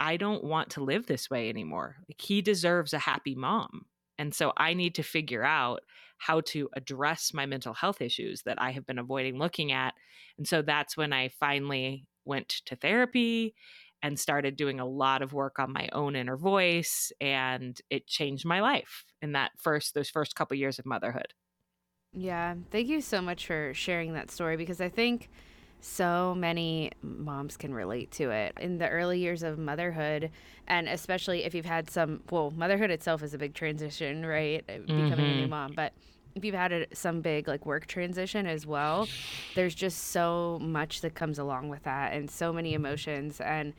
I 0.00 0.16
don't 0.16 0.44
want 0.44 0.70
to 0.70 0.84
live 0.84 1.06
this 1.06 1.30
way 1.30 1.48
anymore. 1.48 1.96
Like, 2.08 2.20
he 2.20 2.42
deserves 2.42 2.92
a 2.92 2.98
happy 2.98 3.34
mom. 3.34 3.86
And 4.18 4.34
so 4.34 4.52
I 4.56 4.74
need 4.74 4.94
to 4.96 5.02
figure 5.02 5.44
out 5.44 5.80
how 6.18 6.40
to 6.42 6.68
address 6.74 7.32
my 7.34 7.46
mental 7.46 7.74
health 7.74 8.00
issues 8.00 8.42
that 8.42 8.60
I 8.60 8.70
have 8.70 8.86
been 8.86 8.98
avoiding 8.98 9.38
looking 9.38 9.72
at. 9.72 9.94
And 10.38 10.46
so 10.46 10.62
that's 10.62 10.96
when 10.96 11.12
I 11.12 11.28
finally 11.28 12.06
went 12.24 12.48
to 12.66 12.76
therapy 12.76 13.54
and 14.02 14.18
started 14.18 14.56
doing 14.56 14.80
a 14.80 14.86
lot 14.86 15.22
of 15.22 15.32
work 15.32 15.58
on 15.58 15.72
my 15.72 15.88
own 15.92 16.14
inner 16.14 16.36
voice 16.36 17.10
and 17.20 17.80
it 17.90 18.06
changed 18.06 18.44
my 18.44 18.60
life 18.60 19.04
in 19.22 19.32
that 19.32 19.52
first 19.58 19.94
those 19.94 20.10
first 20.10 20.34
couple 20.34 20.56
years 20.56 20.78
of 20.78 20.86
motherhood. 20.86 21.34
Yeah, 22.14 22.54
thank 22.70 22.88
you 22.88 23.00
so 23.00 23.20
much 23.20 23.46
for 23.46 23.74
sharing 23.74 24.12
that 24.14 24.30
story 24.30 24.56
because 24.56 24.80
I 24.80 24.88
think 24.88 25.28
so 25.84 26.34
many 26.34 26.90
moms 27.02 27.58
can 27.58 27.74
relate 27.74 28.10
to 28.10 28.30
it 28.30 28.56
in 28.58 28.78
the 28.78 28.88
early 28.88 29.18
years 29.18 29.42
of 29.42 29.58
motherhood 29.58 30.30
and 30.66 30.88
especially 30.88 31.44
if 31.44 31.54
you've 31.54 31.66
had 31.66 31.90
some 31.90 32.22
well 32.30 32.50
motherhood 32.56 32.90
itself 32.90 33.22
is 33.22 33.34
a 33.34 33.38
big 33.38 33.52
transition 33.52 34.24
right 34.24 34.66
becoming 34.66 34.86
mm-hmm. 34.88 35.12
a 35.12 35.16
new 35.16 35.40
mm-hmm. 35.42 35.50
mom 35.50 35.72
but 35.76 35.92
if 36.34 36.42
you've 36.42 36.54
had 36.54 36.72
a, 36.72 36.86
some 36.94 37.20
big 37.20 37.46
like 37.46 37.66
work 37.66 37.86
transition 37.86 38.46
as 38.46 38.66
well 38.66 39.06
there's 39.54 39.74
just 39.74 40.04
so 40.04 40.58
much 40.62 41.02
that 41.02 41.14
comes 41.14 41.38
along 41.38 41.68
with 41.68 41.82
that 41.82 42.14
and 42.14 42.30
so 42.30 42.50
many 42.50 42.72
emotions 42.72 43.38
and 43.42 43.74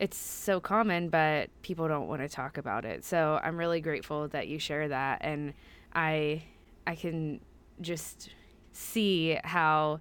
it's 0.00 0.16
so 0.16 0.58
common 0.58 1.08
but 1.08 1.48
people 1.62 1.86
don't 1.86 2.08
want 2.08 2.20
to 2.20 2.28
talk 2.28 2.58
about 2.58 2.84
it 2.84 3.04
so 3.04 3.38
i'm 3.44 3.56
really 3.56 3.80
grateful 3.80 4.26
that 4.26 4.48
you 4.48 4.58
share 4.58 4.88
that 4.88 5.20
and 5.22 5.54
i 5.94 6.42
i 6.88 6.96
can 6.96 7.40
just 7.80 8.30
see 8.72 9.38
how 9.44 10.00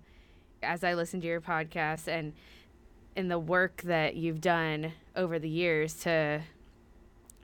as 0.62 0.84
I 0.84 0.94
listen 0.94 1.22
to 1.22 1.28
your 1.28 1.42
podcast 1.42 2.08
and 2.08 2.34
in 3.16 3.28
the 3.28 3.40
work 3.40 3.82
that 3.84 4.16
you've 4.16 4.42
done 4.42 4.94
over 5.16 5.40
the 5.40 5.50
years 5.50 5.94
to 5.96 6.42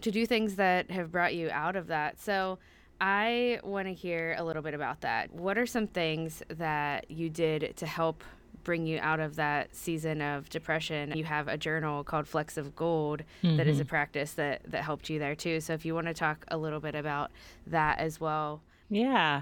to 0.01 0.11
do 0.11 0.25
things 0.25 0.55
that 0.55 0.91
have 0.91 1.11
brought 1.11 1.33
you 1.33 1.49
out 1.51 1.75
of 1.75 1.87
that. 1.87 2.19
So 2.19 2.59
I 2.99 3.59
want 3.63 3.87
to 3.87 3.93
hear 3.93 4.35
a 4.37 4.43
little 4.43 4.61
bit 4.61 4.73
about 4.73 5.01
that. 5.01 5.33
What 5.33 5.57
are 5.57 5.65
some 5.65 5.87
things 5.87 6.43
that 6.49 7.09
you 7.09 7.29
did 7.29 7.75
to 7.77 7.85
help 7.85 8.23
bring 8.63 8.85
you 8.85 8.99
out 9.01 9.19
of 9.19 9.35
that 9.35 9.73
season 9.75 10.21
of 10.21 10.49
depression? 10.49 11.17
You 11.17 11.23
have 11.23 11.47
a 11.47 11.57
journal 11.57 12.03
called 12.03 12.27
Flecks 12.27 12.57
of 12.57 12.75
Gold 12.75 13.23
mm-hmm. 13.41 13.57
that 13.57 13.67
is 13.67 13.79
a 13.79 13.83
mm-hmm. 13.83 13.89
practice 13.89 14.33
that 14.33 14.61
that 14.67 14.83
helped 14.83 15.09
you 15.09 15.19
there 15.19 15.35
too. 15.35 15.59
So 15.61 15.73
if 15.73 15.85
you 15.85 15.95
want 15.95 16.07
to 16.07 16.13
talk 16.13 16.45
a 16.49 16.57
little 16.57 16.79
bit 16.79 16.95
about 16.95 17.31
that 17.67 17.99
as 17.99 18.19
well. 18.19 18.61
Yeah. 18.89 19.41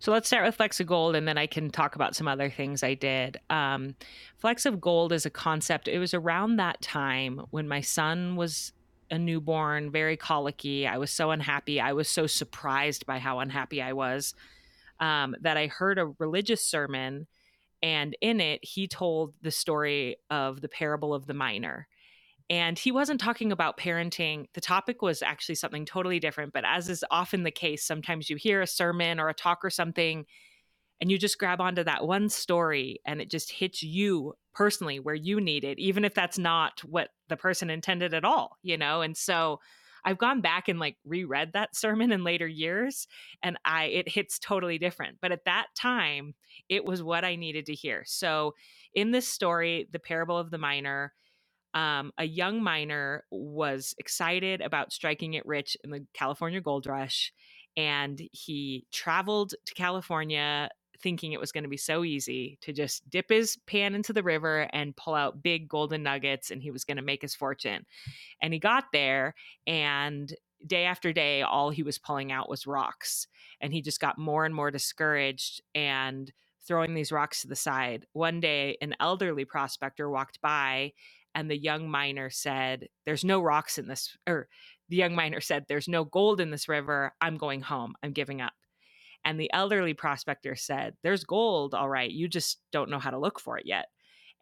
So 0.00 0.12
let's 0.12 0.26
start 0.26 0.44
with 0.44 0.80
of 0.80 0.86
Gold 0.86 1.16
and 1.16 1.26
then 1.26 1.38
I 1.38 1.46
can 1.46 1.70
talk 1.70 1.94
about 1.94 2.14
some 2.14 2.28
other 2.28 2.50
things 2.50 2.82
I 2.82 2.94
did. 2.94 3.38
Um, 3.48 3.94
Flecks 4.38 4.66
of 4.66 4.80
Gold 4.80 5.12
is 5.12 5.24
a 5.24 5.30
concept. 5.30 5.88
It 5.88 5.98
was 5.98 6.12
around 6.12 6.56
that 6.56 6.80
time 6.82 7.40
when 7.50 7.68
my 7.68 7.80
son 7.80 8.36
was 8.36 8.72
a 9.10 9.18
newborn, 9.18 9.90
very 9.90 10.16
colicky. 10.16 10.86
I 10.86 10.98
was 10.98 11.10
so 11.10 11.30
unhappy. 11.30 11.80
I 11.80 11.92
was 11.92 12.08
so 12.08 12.26
surprised 12.26 13.06
by 13.06 13.18
how 13.18 13.40
unhappy 13.40 13.80
I 13.80 13.92
was 13.92 14.34
um, 15.00 15.36
that 15.40 15.56
I 15.56 15.66
heard 15.66 15.98
a 15.98 16.06
religious 16.18 16.64
sermon. 16.64 17.26
And 17.82 18.16
in 18.20 18.40
it, 18.40 18.64
he 18.64 18.88
told 18.88 19.34
the 19.42 19.50
story 19.50 20.16
of 20.30 20.60
the 20.60 20.68
parable 20.68 21.12
of 21.14 21.26
the 21.26 21.34
miner. 21.34 21.88
And 22.50 22.78
he 22.78 22.92
wasn't 22.92 23.20
talking 23.20 23.52
about 23.52 23.78
parenting. 23.78 24.46
The 24.54 24.60
topic 24.60 25.02
was 25.02 25.22
actually 25.22 25.54
something 25.54 25.84
totally 25.84 26.20
different. 26.20 26.52
But 26.52 26.64
as 26.66 26.88
is 26.88 27.04
often 27.10 27.42
the 27.42 27.50
case, 27.50 27.84
sometimes 27.84 28.28
you 28.28 28.36
hear 28.36 28.60
a 28.60 28.66
sermon 28.66 29.20
or 29.20 29.28
a 29.28 29.34
talk 29.34 29.64
or 29.64 29.70
something, 29.70 30.26
and 31.00 31.10
you 31.10 31.18
just 31.18 31.38
grab 31.38 31.60
onto 31.60 31.82
that 31.82 32.06
one 32.06 32.28
story 32.28 33.00
and 33.04 33.20
it 33.20 33.30
just 33.30 33.50
hits 33.50 33.82
you 33.82 34.34
personally 34.54 35.00
where 35.00 35.14
you 35.14 35.40
need 35.40 35.64
it, 35.64 35.78
even 35.78 36.04
if 36.04 36.14
that's 36.14 36.38
not 36.38 36.80
what 36.84 37.08
the 37.28 37.36
person 37.36 37.70
intended 37.70 38.14
at 38.14 38.24
all, 38.24 38.56
you 38.62 38.78
know? 38.78 39.00
And 39.02 39.16
so 39.16 39.58
I've 40.04 40.18
gone 40.18 40.40
back 40.40 40.68
and 40.68 40.78
like 40.78 40.96
reread 41.04 41.52
that 41.52 41.76
sermon 41.76 42.12
in 42.12 42.24
later 42.24 42.46
years 42.46 43.06
and 43.42 43.56
I 43.64 43.84
it 43.86 44.08
hits 44.08 44.38
totally 44.38 44.78
different. 44.78 45.18
But 45.20 45.32
at 45.32 45.44
that 45.44 45.66
time, 45.74 46.34
it 46.68 46.84
was 46.84 47.02
what 47.02 47.24
I 47.24 47.36
needed 47.36 47.66
to 47.66 47.74
hear. 47.74 48.02
So 48.06 48.54
in 48.94 49.10
this 49.10 49.28
story, 49.28 49.88
the 49.90 49.98
parable 49.98 50.38
of 50.38 50.50
the 50.50 50.58
miner, 50.58 51.12
um, 51.74 52.12
a 52.18 52.24
young 52.24 52.62
miner 52.62 53.24
was 53.30 53.94
excited 53.98 54.60
about 54.60 54.92
striking 54.92 55.34
it 55.34 55.46
rich 55.46 55.76
in 55.84 55.90
the 55.90 56.04
California 56.12 56.60
gold 56.60 56.86
rush. 56.86 57.32
And 57.76 58.20
he 58.32 58.84
traveled 58.92 59.54
to 59.64 59.74
California 59.74 60.68
thinking 61.02 61.32
it 61.32 61.40
was 61.40 61.52
going 61.52 61.64
to 61.64 61.70
be 61.70 61.76
so 61.76 62.04
easy 62.04 62.58
to 62.60 62.72
just 62.72 63.08
dip 63.10 63.28
his 63.28 63.58
pan 63.66 63.94
into 63.94 64.12
the 64.12 64.22
river 64.22 64.68
and 64.72 64.96
pull 64.96 65.14
out 65.14 65.42
big 65.42 65.68
golden 65.68 66.02
nuggets 66.02 66.50
and 66.50 66.62
he 66.62 66.70
was 66.70 66.84
going 66.84 66.96
to 66.96 67.02
make 67.02 67.22
his 67.22 67.34
fortune. 67.34 67.84
And 68.40 68.52
he 68.52 68.58
got 68.58 68.84
there 68.92 69.34
and 69.66 70.32
day 70.64 70.84
after 70.84 71.12
day 71.12 71.42
all 71.42 71.70
he 71.70 71.82
was 71.82 71.98
pulling 71.98 72.30
out 72.30 72.48
was 72.48 72.68
rocks 72.68 73.26
and 73.60 73.72
he 73.72 73.82
just 73.82 74.00
got 74.00 74.16
more 74.16 74.44
and 74.44 74.54
more 74.54 74.70
discouraged 74.70 75.60
and 75.74 76.32
throwing 76.64 76.94
these 76.94 77.10
rocks 77.10 77.42
to 77.42 77.48
the 77.48 77.56
side. 77.56 78.06
One 78.12 78.38
day 78.38 78.76
an 78.80 78.94
elderly 79.00 79.44
prospector 79.44 80.08
walked 80.08 80.40
by 80.40 80.92
and 81.34 81.50
the 81.50 81.56
young 81.56 81.88
miner 81.90 82.30
said 82.30 82.88
there's 83.06 83.24
no 83.24 83.40
rocks 83.40 83.78
in 83.78 83.86
this 83.86 84.16
or 84.28 84.48
the 84.88 84.96
young 84.96 85.14
miner 85.14 85.40
said 85.40 85.64
there's 85.68 85.88
no 85.88 86.04
gold 86.04 86.40
in 86.40 86.50
this 86.50 86.68
river. 86.68 87.14
I'm 87.20 87.38
going 87.38 87.62
home. 87.62 87.94
I'm 88.02 88.12
giving 88.12 88.40
up. 88.40 88.52
And 89.24 89.38
the 89.38 89.50
elderly 89.52 89.94
prospector 89.94 90.56
said 90.56 90.94
there's 91.02 91.24
gold 91.24 91.74
all 91.74 91.88
right. 91.88 92.10
You 92.10 92.28
just 92.28 92.60
don't 92.72 92.90
know 92.90 92.98
how 92.98 93.10
to 93.10 93.18
look 93.18 93.40
for 93.40 93.56
it 93.58 93.66
yet. 93.66 93.86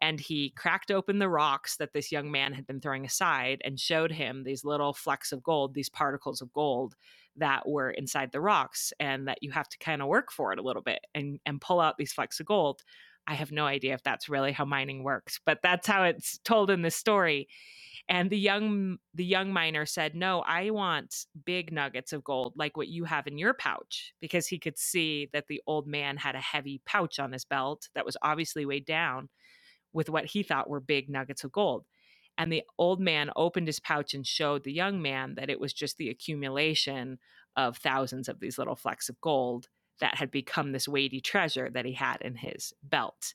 And 0.02 0.18
he 0.18 0.50
cracked 0.56 0.90
open 0.90 1.18
the 1.18 1.28
rocks 1.28 1.76
that 1.76 1.92
this 1.92 2.10
young 2.10 2.30
man 2.30 2.54
had 2.54 2.66
been 2.66 2.80
throwing 2.80 3.04
aside 3.04 3.60
and 3.64 3.78
showed 3.78 4.10
him 4.10 4.42
these 4.42 4.64
little 4.64 4.94
flecks 4.94 5.30
of 5.30 5.42
gold 5.42 5.74
these 5.74 5.90
particles 5.90 6.40
of 6.40 6.52
gold 6.52 6.96
that 7.36 7.68
were 7.68 7.90
inside 7.90 8.32
the 8.32 8.40
rocks 8.40 8.92
and 8.98 9.28
that 9.28 9.38
you 9.42 9.50
have 9.50 9.68
to 9.68 9.78
kind 9.78 10.00
of 10.02 10.08
work 10.08 10.32
for 10.32 10.52
it 10.52 10.58
a 10.58 10.62
little 10.62 10.82
bit 10.82 11.00
and 11.14 11.38
and 11.46 11.60
pull 11.60 11.80
out 11.80 11.96
these 11.98 12.12
flecks 12.12 12.40
of 12.40 12.46
gold 12.46 12.82
I 13.30 13.34
have 13.34 13.52
no 13.52 13.64
idea 13.64 13.94
if 13.94 14.02
that's 14.02 14.28
really 14.28 14.50
how 14.50 14.64
mining 14.64 15.04
works, 15.04 15.38
but 15.46 15.60
that's 15.62 15.86
how 15.86 16.02
it's 16.02 16.38
told 16.38 16.68
in 16.68 16.82
the 16.82 16.90
story. 16.90 17.46
And 18.08 18.28
the 18.28 18.38
young 18.38 18.98
the 19.14 19.24
young 19.24 19.52
miner 19.52 19.86
said, 19.86 20.16
"No, 20.16 20.40
I 20.40 20.70
want 20.70 21.14
big 21.44 21.72
nuggets 21.72 22.12
of 22.12 22.24
gold 22.24 22.54
like 22.56 22.76
what 22.76 22.88
you 22.88 23.04
have 23.04 23.28
in 23.28 23.38
your 23.38 23.54
pouch," 23.54 24.12
because 24.20 24.48
he 24.48 24.58
could 24.58 24.76
see 24.76 25.28
that 25.32 25.46
the 25.46 25.62
old 25.68 25.86
man 25.86 26.16
had 26.16 26.34
a 26.34 26.40
heavy 26.40 26.82
pouch 26.84 27.20
on 27.20 27.30
his 27.30 27.44
belt 27.44 27.88
that 27.94 28.04
was 28.04 28.16
obviously 28.20 28.66
weighed 28.66 28.84
down 28.84 29.28
with 29.92 30.10
what 30.10 30.26
he 30.26 30.42
thought 30.42 30.68
were 30.68 30.80
big 30.80 31.08
nuggets 31.08 31.44
of 31.44 31.52
gold. 31.52 31.86
And 32.36 32.52
the 32.52 32.64
old 32.78 33.00
man 33.00 33.30
opened 33.36 33.68
his 33.68 33.78
pouch 33.78 34.12
and 34.12 34.26
showed 34.26 34.64
the 34.64 34.72
young 34.72 35.00
man 35.00 35.36
that 35.36 35.50
it 35.50 35.60
was 35.60 35.72
just 35.72 35.98
the 35.98 36.08
accumulation 36.08 37.20
of 37.54 37.76
thousands 37.76 38.28
of 38.28 38.40
these 38.40 38.58
little 38.58 38.76
flecks 38.76 39.08
of 39.08 39.20
gold 39.20 39.68
that 40.00 40.16
had 40.16 40.30
become 40.30 40.72
this 40.72 40.88
weighty 40.88 41.20
treasure 41.20 41.70
that 41.70 41.84
he 41.84 41.92
had 41.92 42.18
in 42.20 42.36
his 42.36 42.72
belt. 42.82 43.34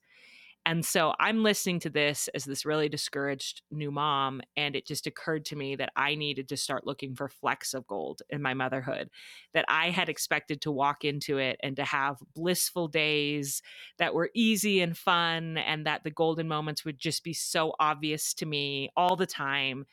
And 0.68 0.84
so 0.84 1.14
I'm 1.20 1.44
listening 1.44 1.80
to 1.82 1.92
this 1.92 2.28
as 2.34 2.44
this 2.44 2.66
really 2.66 2.90
discouraged 2.90 3.62
new 3.70 3.92
mom. 3.92 4.42
And 4.58 4.76
it 4.76 4.88
just 4.88 5.06
occurred 5.06 5.46
to 5.46 5.56
me 5.56 5.76
that 5.76 5.92
I 5.96 6.16
needed 6.16 6.50
to 6.50 6.58
start 6.58 6.88
looking 6.88 7.14
for 7.14 7.30
flecks 7.30 7.76
of 7.76 7.86
gold 7.86 8.24
in 8.32 8.42
my 8.42 8.56
motherhood, 8.56 9.12
that 9.54 9.66
I 9.68 9.92
had 9.92 10.10
expected 10.10 10.62
to 10.62 10.72
walk 10.72 11.06
into 11.06 11.38
it 11.38 11.60
and 11.62 11.76
to 11.76 11.84
have 11.84 12.18
blissful 12.34 12.88
days 12.88 13.62
that 14.00 14.16
were 14.16 14.32
easy 14.34 14.82
and 14.82 14.98
fun, 14.98 15.60
and 15.60 15.86
that 15.86 16.04
the 16.04 16.10
golden 16.10 16.48
moments 16.48 16.84
would 16.84 16.98
just 16.98 17.24
be 17.24 17.34
so 17.34 17.74
obvious 17.80 18.34
to 18.34 18.48
me 18.48 18.90
all 18.98 19.16
the 19.16 19.28
time 19.28 19.86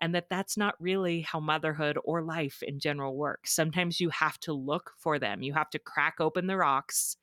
and 0.00 0.14
that 0.14 0.28
that's 0.30 0.56
not 0.56 0.74
really 0.80 1.22
how 1.22 1.40
motherhood 1.40 1.98
or 2.04 2.22
life 2.22 2.62
in 2.62 2.78
general 2.78 3.16
works. 3.16 3.54
Sometimes 3.54 4.00
you 4.00 4.10
have 4.10 4.38
to 4.40 4.52
look 4.52 4.92
for 4.98 5.18
them. 5.18 5.42
You 5.42 5.54
have 5.54 5.70
to 5.70 5.78
crack 5.78 6.16
open 6.20 6.46
the 6.46 6.56
rocks, 6.56 7.16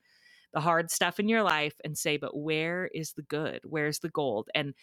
the 0.54 0.60
hard 0.62 0.92
stuff 0.92 1.20
in 1.20 1.30
your 1.30 1.44
life 1.44 1.76
and 1.84 1.98
say, 1.98 2.18
but 2.18 2.38
where 2.38 2.90
is 2.94 3.14
the 3.14 3.24
good? 3.24 3.62
Where's 3.64 4.00
the 4.00 4.10
gold? 4.10 4.50
And 4.56 4.74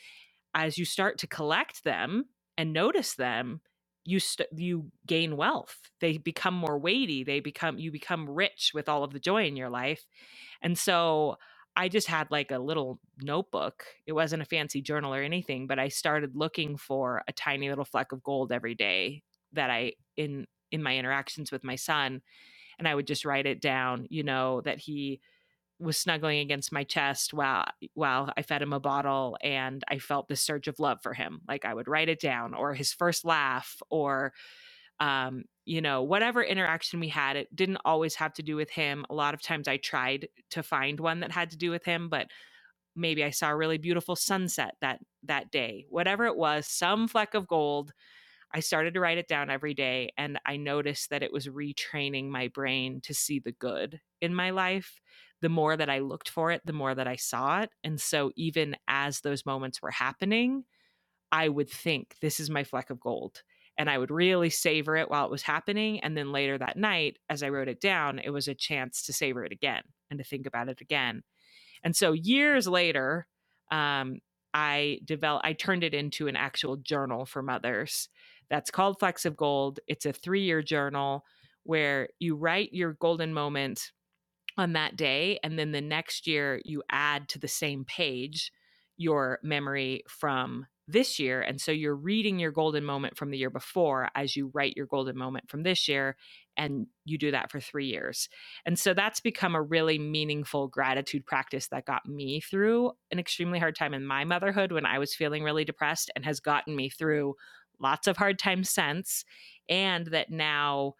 as 0.54 0.78
you 0.78 0.84
start 0.84 1.18
to 1.18 1.26
collect 1.26 1.84
them 1.84 2.26
and 2.58 2.72
notice 2.72 3.14
them, 3.14 3.60
you 4.04 4.18
st- 4.18 4.48
you 4.56 4.90
gain 5.06 5.36
wealth 5.36 5.78
they 6.00 6.18
become 6.18 6.54
more 6.54 6.76
weighty 6.76 7.22
they 7.22 7.38
become 7.38 7.78
you 7.78 7.92
become 7.92 8.28
rich 8.28 8.72
with 8.74 8.88
all 8.88 9.04
of 9.04 9.12
the 9.12 9.20
joy 9.20 9.44
in 9.46 9.54
your 9.54 9.70
life 9.70 10.06
and 10.60 10.76
so 10.76 11.36
I 11.74 11.88
just 11.88 12.06
had 12.06 12.30
like 12.30 12.50
a 12.50 12.58
little 12.58 13.00
notebook. 13.22 13.84
It 14.06 14.12
wasn't 14.12 14.42
a 14.42 14.46
fancy 14.46 14.82
journal 14.82 15.14
or 15.14 15.22
anything, 15.22 15.66
but 15.66 15.78
I 15.78 15.88
started 15.88 16.36
looking 16.36 16.76
for 16.76 17.22
a 17.26 17.32
tiny 17.32 17.68
little 17.68 17.84
fleck 17.84 18.12
of 18.12 18.22
gold 18.22 18.52
every 18.52 18.74
day 18.74 19.22
that 19.52 19.70
I 19.70 19.92
in 20.16 20.46
in 20.70 20.82
my 20.82 20.96
interactions 20.96 21.52
with 21.52 21.64
my 21.64 21.76
son 21.76 22.22
and 22.78 22.88
I 22.88 22.94
would 22.94 23.06
just 23.06 23.24
write 23.24 23.46
it 23.46 23.60
down, 23.60 24.06
you 24.10 24.22
know, 24.22 24.60
that 24.62 24.78
he 24.78 25.20
was 25.78 25.98
snuggling 25.98 26.40
against 26.40 26.72
my 26.72 26.84
chest 26.84 27.34
while 27.34 27.66
while 27.94 28.32
I 28.36 28.42
fed 28.42 28.62
him 28.62 28.72
a 28.72 28.80
bottle 28.80 29.36
and 29.42 29.82
I 29.88 29.98
felt 29.98 30.28
this 30.28 30.40
surge 30.40 30.68
of 30.68 30.78
love 30.78 31.02
for 31.02 31.14
him. 31.14 31.42
Like 31.48 31.64
I 31.64 31.74
would 31.74 31.88
write 31.88 32.08
it 32.08 32.20
down 32.20 32.54
or 32.54 32.74
his 32.74 32.92
first 32.92 33.24
laugh 33.24 33.82
or 33.90 34.32
um, 35.00 35.44
you 35.64 35.80
know, 35.80 36.02
whatever 36.02 36.42
interaction 36.42 37.00
we 37.00 37.08
had, 37.08 37.36
it 37.36 37.54
didn't 37.54 37.78
always 37.84 38.16
have 38.16 38.32
to 38.34 38.42
do 38.42 38.56
with 38.56 38.70
him. 38.70 39.04
A 39.10 39.14
lot 39.14 39.34
of 39.34 39.42
times 39.42 39.68
I 39.68 39.76
tried 39.76 40.28
to 40.50 40.62
find 40.62 40.98
one 40.98 41.20
that 41.20 41.32
had 41.32 41.50
to 41.52 41.56
do 41.56 41.70
with 41.70 41.84
him, 41.84 42.08
but 42.08 42.28
maybe 42.96 43.24
I 43.24 43.30
saw 43.30 43.50
a 43.50 43.56
really 43.56 43.78
beautiful 43.78 44.16
sunset 44.16 44.74
that 44.80 45.00
that 45.24 45.50
day. 45.50 45.86
Whatever 45.88 46.26
it 46.26 46.36
was, 46.36 46.66
some 46.66 47.08
fleck 47.08 47.34
of 47.34 47.46
gold. 47.48 47.92
I 48.54 48.60
started 48.60 48.94
to 48.94 49.00
write 49.00 49.18
it 49.18 49.28
down 49.28 49.48
every 49.48 49.72
day 49.72 50.12
and 50.18 50.38
I 50.44 50.58
noticed 50.58 51.08
that 51.10 51.22
it 51.22 51.32
was 51.32 51.48
retraining 51.48 52.28
my 52.28 52.48
brain 52.48 53.00
to 53.02 53.14
see 53.14 53.38
the 53.38 53.52
good 53.52 54.00
in 54.20 54.34
my 54.34 54.50
life. 54.50 55.00
The 55.40 55.48
more 55.48 55.76
that 55.76 55.88
I 55.88 56.00
looked 56.00 56.28
for 56.28 56.50
it, 56.50 56.60
the 56.64 56.74
more 56.74 56.94
that 56.94 57.08
I 57.08 57.16
saw 57.16 57.62
it. 57.62 57.70
And 57.82 57.98
so 58.00 58.30
even 58.36 58.76
as 58.88 59.20
those 59.20 59.46
moments 59.46 59.80
were 59.80 59.90
happening, 59.90 60.64
I 61.32 61.48
would 61.48 61.70
think 61.70 62.16
this 62.20 62.38
is 62.40 62.50
my 62.50 62.64
fleck 62.64 62.90
of 62.90 63.00
gold 63.00 63.42
and 63.78 63.88
I 63.88 63.98
would 63.98 64.10
really 64.10 64.50
savor 64.50 64.96
it 64.96 65.10
while 65.10 65.24
it 65.24 65.30
was 65.30 65.42
happening. 65.42 66.00
And 66.00 66.16
then 66.16 66.32
later 66.32 66.58
that 66.58 66.76
night, 66.76 67.18
as 67.28 67.42
I 67.42 67.48
wrote 67.48 67.68
it 67.68 67.80
down, 67.80 68.18
it 68.18 68.30
was 68.30 68.48
a 68.48 68.54
chance 68.54 69.02
to 69.04 69.12
savor 69.12 69.44
it 69.44 69.52
again 69.52 69.82
and 70.10 70.18
to 70.18 70.24
think 70.24 70.46
about 70.46 70.68
it 70.68 70.80
again. 70.80 71.22
And 71.82 71.96
so 71.96 72.12
years 72.12 72.68
later, 72.68 73.26
um, 73.70 74.18
I 74.54 75.00
developed, 75.04 75.46
I 75.46 75.54
turned 75.54 75.84
it 75.84 75.94
into 75.94 76.28
an 76.28 76.36
actual 76.36 76.76
journal 76.76 77.24
for 77.24 77.42
mothers 77.42 78.08
that's 78.50 78.70
called 78.70 78.98
Flecks 78.98 79.24
of 79.24 79.36
Gold. 79.36 79.80
It's 79.86 80.04
a 80.04 80.12
three 80.12 80.42
year 80.42 80.62
journal 80.62 81.24
where 81.64 82.08
you 82.18 82.36
write 82.36 82.72
your 82.72 82.92
golden 82.94 83.32
moment 83.32 83.92
on 84.58 84.74
that 84.74 84.96
day. 84.96 85.38
And 85.42 85.58
then 85.58 85.72
the 85.72 85.80
next 85.80 86.26
year, 86.26 86.60
you 86.64 86.82
add 86.90 87.28
to 87.30 87.38
the 87.38 87.48
same 87.48 87.84
page 87.84 88.52
your 88.98 89.38
memory 89.42 90.02
from 90.06 90.66
this 90.88 91.18
year. 91.18 91.40
And 91.40 91.60
so 91.60 91.70
you're 91.70 91.94
reading 91.94 92.38
your 92.38 92.50
golden 92.50 92.84
moment 92.84 93.16
from 93.16 93.30
the 93.30 93.38
year 93.38 93.50
before 93.50 94.08
as 94.14 94.36
you 94.36 94.50
write 94.52 94.76
your 94.76 94.86
golden 94.86 95.16
moment 95.16 95.48
from 95.48 95.62
this 95.62 95.88
year. 95.88 96.16
And 96.56 96.86
you 97.04 97.18
do 97.18 97.30
that 97.30 97.50
for 97.50 97.60
three 97.60 97.86
years. 97.86 98.28
And 98.66 98.78
so 98.78 98.92
that's 98.92 99.20
become 99.20 99.54
a 99.54 99.62
really 99.62 99.98
meaningful 99.98 100.68
gratitude 100.68 101.24
practice 101.24 101.68
that 101.68 101.86
got 101.86 102.06
me 102.06 102.40
through 102.40 102.92
an 103.10 103.18
extremely 103.18 103.58
hard 103.58 103.76
time 103.76 103.94
in 103.94 104.04
my 104.04 104.24
motherhood 104.24 104.72
when 104.72 104.84
I 104.84 104.98
was 104.98 105.14
feeling 105.14 105.44
really 105.44 105.64
depressed 105.64 106.10
and 106.14 106.24
has 106.24 106.40
gotten 106.40 106.76
me 106.76 106.88
through 106.88 107.36
lots 107.80 108.06
of 108.06 108.16
hard 108.16 108.38
times 108.38 108.68
since. 108.68 109.24
And 109.68 110.06
that 110.08 110.30
now, 110.30 110.94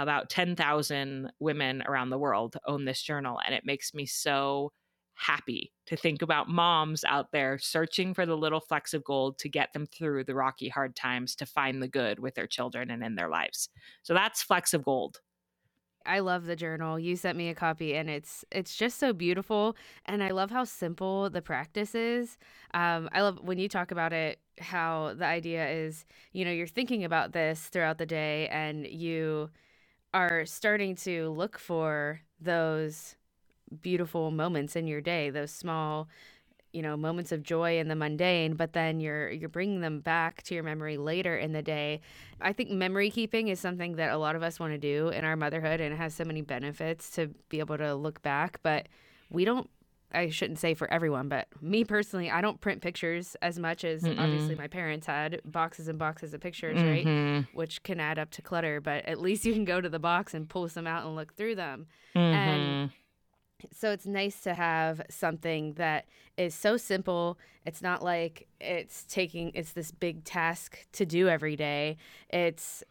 about 0.00 0.30
10,000 0.30 1.32
women 1.40 1.82
around 1.82 2.10
the 2.10 2.18
world 2.18 2.56
own 2.66 2.84
this 2.84 3.02
journal. 3.02 3.40
And 3.44 3.52
it 3.52 3.64
makes 3.64 3.92
me 3.92 4.06
so 4.06 4.72
happy 5.18 5.72
to 5.86 5.96
think 5.96 6.22
about 6.22 6.48
moms 6.48 7.04
out 7.04 7.32
there 7.32 7.58
searching 7.58 8.14
for 8.14 8.24
the 8.24 8.36
little 8.36 8.60
flecks 8.60 8.94
of 8.94 9.04
gold 9.04 9.38
to 9.38 9.48
get 9.48 9.72
them 9.72 9.86
through 9.86 10.24
the 10.24 10.34
rocky 10.34 10.68
hard 10.68 10.94
times 10.94 11.34
to 11.34 11.46
find 11.46 11.82
the 11.82 11.88
good 11.88 12.18
with 12.18 12.34
their 12.34 12.46
children 12.46 12.90
and 12.90 13.02
in 13.02 13.16
their 13.16 13.28
lives. 13.28 13.68
So 14.02 14.14
that's 14.14 14.42
flecks 14.42 14.74
of 14.74 14.84
gold. 14.84 15.20
I 16.06 16.20
love 16.20 16.46
the 16.46 16.56
journal. 16.56 16.98
You 16.98 17.16
sent 17.16 17.36
me 17.36 17.50
a 17.50 17.54
copy 17.54 17.94
and 17.94 18.08
it's 18.08 18.44
it's 18.50 18.74
just 18.74 18.98
so 18.98 19.12
beautiful 19.12 19.76
and 20.06 20.22
I 20.22 20.30
love 20.30 20.50
how 20.50 20.64
simple 20.64 21.28
the 21.28 21.42
practice 21.42 21.94
is. 21.94 22.38
Um, 22.72 23.10
I 23.12 23.20
love 23.20 23.40
when 23.42 23.58
you 23.58 23.68
talk 23.68 23.90
about 23.90 24.12
it 24.12 24.40
how 24.58 25.14
the 25.16 25.26
idea 25.26 25.68
is, 25.68 26.06
you 26.32 26.44
know, 26.44 26.50
you're 26.50 26.66
thinking 26.66 27.04
about 27.04 27.32
this 27.32 27.66
throughout 27.66 27.98
the 27.98 28.06
day 28.06 28.48
and 28.48 28.86
you 28.86 29.50
are 30.14 30.46
starting 30.46 30.96
to 30.96 31.28
look 31.30 31.58
for 31.58 32.22
those 32.40 33.16
beautiful 33.80 34.30
moments 34.30 34.76
in 34.76 34.86
your 34.86 35.00
day, 35.00 35.30
those 35.30 35.50
small, 35.50 36.08
you 36.72 36.82
know, 36.82 36.96
moments 36.96 37.32
of 37.32 37.42
joy 37.42 37.78
in 37.78 37.88
the 37.88 37.94
mundane, 37.94 38.54
but 38.54 38.72
then 38.72 39.00
you're 39.00 39.30
you're 39.30 39.48
bringing 39.48 39.80
them 39.80 40.00
back 40.00 40.42
to 40.44 40.54
your 40.54 40.64
memory 40.64 40.96
later 40.96 41.36
in 41.36 41.52
the 41.52 41.62
day. 41.62 42.00
I 42.40 42.52
think 42.52 42.70
memory 42.70 43.10
keeping 43.10 43.48
is 43.48 43.60
something 43.60 43.96
that 43.96 44.12
a 44.12 44.18
lot 44.18 44.36
of 44.36 44.42
us 44.42 44.60
want 44.60 44.72
to 44.72 44.78
do 44.78 45.08
in 45.08 45.24
our 45.24 45.36
motherhood 45.36 45.80
and 45.80 45.94
it 45.94 45.96
has 45.96 46.14
so 46.14 46.24
many 46.24 46.42
benefits 46.42 47.10
to 47.12 47.28
be 47.48 47.58
able 47.60 47.78
to 47.78 47.94
look 47.94 48.22
back, 48.22 48.60
but 48.62 48.86
we 49.30 49.44
don't 49.44 49.68
I 50.12 50.30
shouldn't 50.30 50.58
say 50.58 50.74
for 50.74 50.90
everyone, 50.90 51.28
but 51.28 51.48
me 51.60 51.84
personally, 51.84 52.30
I 52.30 52.40
don't 52.40 52.60
print 52.60 52.80
pictures 52.80 53.36
as 53.42 53.58
much 53.58 53.84
as 53.84 54.02
Mm-mm. 54.02 54.18
obviously 54.18 54.54
my 54.54 54.66
parents 54.66 55.06
had 55.06 55.40
boxes 55.44 55.88
and 55.88 55.98
boxes 55.98 56.32
of 56.32 56.40
pictures, 56.40 56.78
mm-hmm. 56.78 57.36
right? 57.36 57.46
Which 57.52 57.82
can 57.82 58.00
add 58.00 58.18
up 58.18 58.30
to 58.32 58.42
clutter, 58.42 58.80
but 58.80 59.04
at 59.04 59.20
least 59.20 59.44
you 59.44 59.52
can 59.52 59.64
go 59.64 59.80
to 59.80 59.88
the 59.88 59.98
box 59.98 60.32
and 60.32 60.48
pull 60.48 60.68
some 60.68 60.86
out 60.86 61.04
and 61.04 61.14
look 61.14 61.34
through 61.34 61.56
them. 61.56 61.86
Mm-hmm. 62.16 62.34
And 62.34 62.90
so 63.72 63.90
it's 63.90 64.06
nice 64.06 64.40
to 64.42 64.54
have 64.54 65.02
something 65.10 65.74
that 65.74 66.06
is 66.36 66.54
so 66.54 66.76
simple. 66.76 67.38
It's 67.64 67.82
not 67.82 68.02
like 68.02 68.46
it's 68.60 69.04
taking 69.04 69.52
it's 69.54 69.72
this 69.72 69.90
big 69.90 70.24
task 70.24 70.86
to 70.92 71.04
do 71.04 71.28
every 71.28 71.56
day. 71.56 71.96
It's 72.30 72.84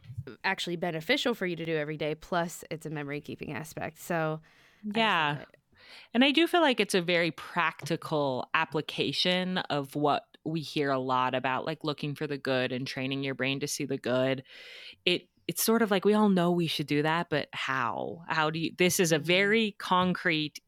actually 0.43 0.75
beneficial 0.75 1.33
for 1.33 1.45
you 1.45 1.55
to 1.55 1.65
do 1.65 1.75
every 1.75 1.97
day 1.97 2.15
plus 2.15 2.63
it's 2.69 2.85
a 2.85 2.89
memory 2.89 3.21
keeping 3.21 3.53
aspect. 3.53 4.01
So 4.01 4.41
yeah. 4.93 5.39
and 6.13 6.23
i 6.23 6.31
do 6.31 6.47
feel 6.47 6.61
like 6.61 6.79
it's 6.79 6.93
a 6.93 7.01
very 7.01 7.31
practical 7.31 8.47
application 8.53 9.57
of 9.57 9.95
what 9.95 10.23
we 10.47 10.61
hear 10.61 10.91
a 10.91 10.99
lot 10.99 11.35
about 11.35 11.65
like 11.65 11.83
looking 11.83 12.15
for 12.15 12.25
the 12.25 12.37
good 12.37 12.71
and 12.71 12.87
training 12.87 13.23
your 13.23 13.35
brain 13.35 13.59
to 13.59 13.67
see 13.67 13.85
the 13.85 13.97
good. 13.97 14.43
It 15.05 15.27
it's 15.47 15.63
sort 15.63 15.81
of 15.81 15.91
like 15.91 16.05
we 16.05 16.13
all 16.13 16.29
know 16.29 16.51
we 16.51 16.67
should 16.67 16.87
do 16.87 17.01
that, 17.03 17.29
but 17.29 17.47
how? 17.53 18.23
How 18.27 18.49
do 18.49 18.59
you? 18.59 18.71
This 18.77 18.99
is 18.99 19.11
a 19.11 19.15
mm-hmm. 19.15 19.25
very 19.25 19.75
concrete, 19.79 20.59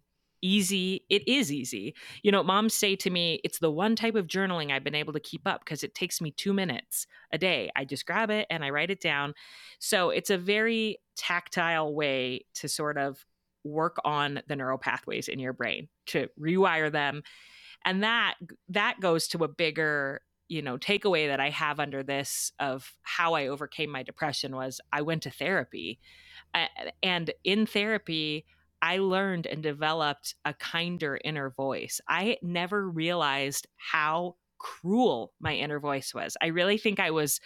easy. 0.41 1.05
It 1.09 1.27
is 1.27 1.51
easy. 1.51 1.95
You 2.23 2.31
know, 2.31 2.43
moms 2.43 2.73
say 2.73 2.95
to 2.97 3.09
me, 3.09 3.41
it's 3.43 3.59
the 3.59 3.71
one 3.71 3.95
type 3.95 4.15
of 4.15 4.27
journaling 4.27 4.71
I've 4.71 4.83
been 4.83 4.95
able 4.95 5.13
to 5.13 5.19
keep 5.19 5.41
up 5.45 5.63
because 5.63 5.83
it 5.83 5.95
takes 5.95 6.21
me 6.21 6.31
two 6.31 6.53
minutes 6.53 7.07
a 7.31 7.37
day. 7.37 7.69
I 7.75 7.85
just 7.85 8.05
grab 8.05 8.29
it 8.29 8.47
and 8.49 8.63
I 8.63 8.69
write 8.69 8.89
it 8.89 9.01
down. 9.01 9.33
So 9.79 10.11
it's 10.11 10.29
a 10.29 10.37
very 10.37 10.97
tactile 11.17 11.93
way 11.93 12.45
to 12.55 12.69
sort 12.69 12.97
of 12.97 13.25
work 13.65 13.97
on 14.05 14.41
the 14.47 14.55
neural 14.55 14.77
pathways 14.77 15.27
in 15.27 15.39
your 15.39 15.51
brain 15.51 15.89
to 16.07 16.29
rewire 16.39 16.89
them 16.89 17.21
and 17.85 18.03
that 18.03 18.35
that 18.69 18.99
goes 18.99 19.27
to 19.29 19.43
a 19.43 19.47
bigger 19.47 20.21
you 20.49 20.61
know 20.61 20.77
takeaway 20.77 21.27
that 21.27 21.39
i 21.39 21.49
have 21.49 21.79
under 21.79 22.03
this 22.03 22.51
of 22.59 22.93
how 23.03 23.33
i 23.33 23.47
overcame 23.47 23.89
my 23.89 24.03
depression 24.03 24.55
was 24.55 24.81
i 24.91 25.01
went 25.01 25.23
to 25.23 25.29
therapy 25.29 25.99
and 27.01 27.31
in 27.43 27.65
therapy 27.65 28.45
i 28.81 28.97
learned 28.97 29.45
and 29.45 29.63
developed 29.63 30.35
a 30.43 30.53
kinder 30.53 31.19
inner 31.23 31.49
voice 31.51 32.01
i 32.09 32.37
never 32.41 32.89
realized 32.89 33.67
how 33.77 34.35
cruel 34.57 35.31
my 35.39 35.53
inner 35.53 35.79
voice 35.79 36.13
was 36.13 36.35
i 36.41 36.47
really 36.47 36.77
think 36.77 36.99
i 36.99 37.11
was 37.11 37.39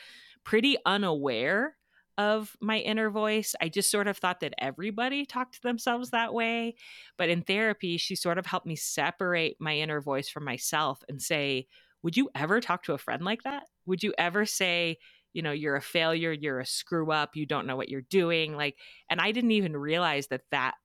pretty 0.43 0.77
unaware 0.85 1.75
of 2.17 2.55
my 2.61 2.77
inner 2.77 3.09
voice. 3.09 3.55
I 3.59 3.69
just 3.69 3.89
sort 3.89 4.07
of 4.07 4.17
thought 4.17 4.39
that 4.41 4.53
everybody 4.59 5.25
talked 5.25 5.55
to 5.55 5.61
themselves 5.63 6.11
that 6.11 6.33
way. 6.33 6.75
But 7.17 7.29
in 7.29 7.41
therapy, 7.41 7.97
she 7.97 8.15
sort 8.15 8.37
of 8.37 8.45
helped 8.45 8.67
me 8.67 8.75
separate 8.75 9.57
my 9.59 9.77
inner 9.77 9.99
voice 9.99 10.29
from 10.29 10.45
myself 10.45 11.01
and 11.09 11.21
say, 11.21 11.67
would 12.03 12.17
you 12.17 12.29
ever 12.35 12.61
talk 12.61 12.83
to 12.83 12.93
a 12.93 12.97
friend 12.97 13.23
like 13.23 13.43
that? 13.43 13.63
Would 13.85 14.03
you 14.03 14.13
ever 14.17 14.45
say, 14.45 14.97
you 15.33 15.41
know, 15.41 15.51
you're 15.51 15.75
a 15.75 15.81
failure, 15.81 16.31
you're 16.31 16.59
a 16.59 16.65
screw 16.65 17.11
up, 17.11 17.35
you 17.35 17.45
don't 17.45 17.65
know 17.65 17.75
what 17.75 17.89
you're 17.89 18.01
doing? 18.01 18.55
Like, 18.55 18.77
and 19.09 19.19
I 19.19 19.31
didn't 19.31 19.51
even 19.51 19.75
realize 19.75 20.27
that 20.27 20.43
that 20.51 20.75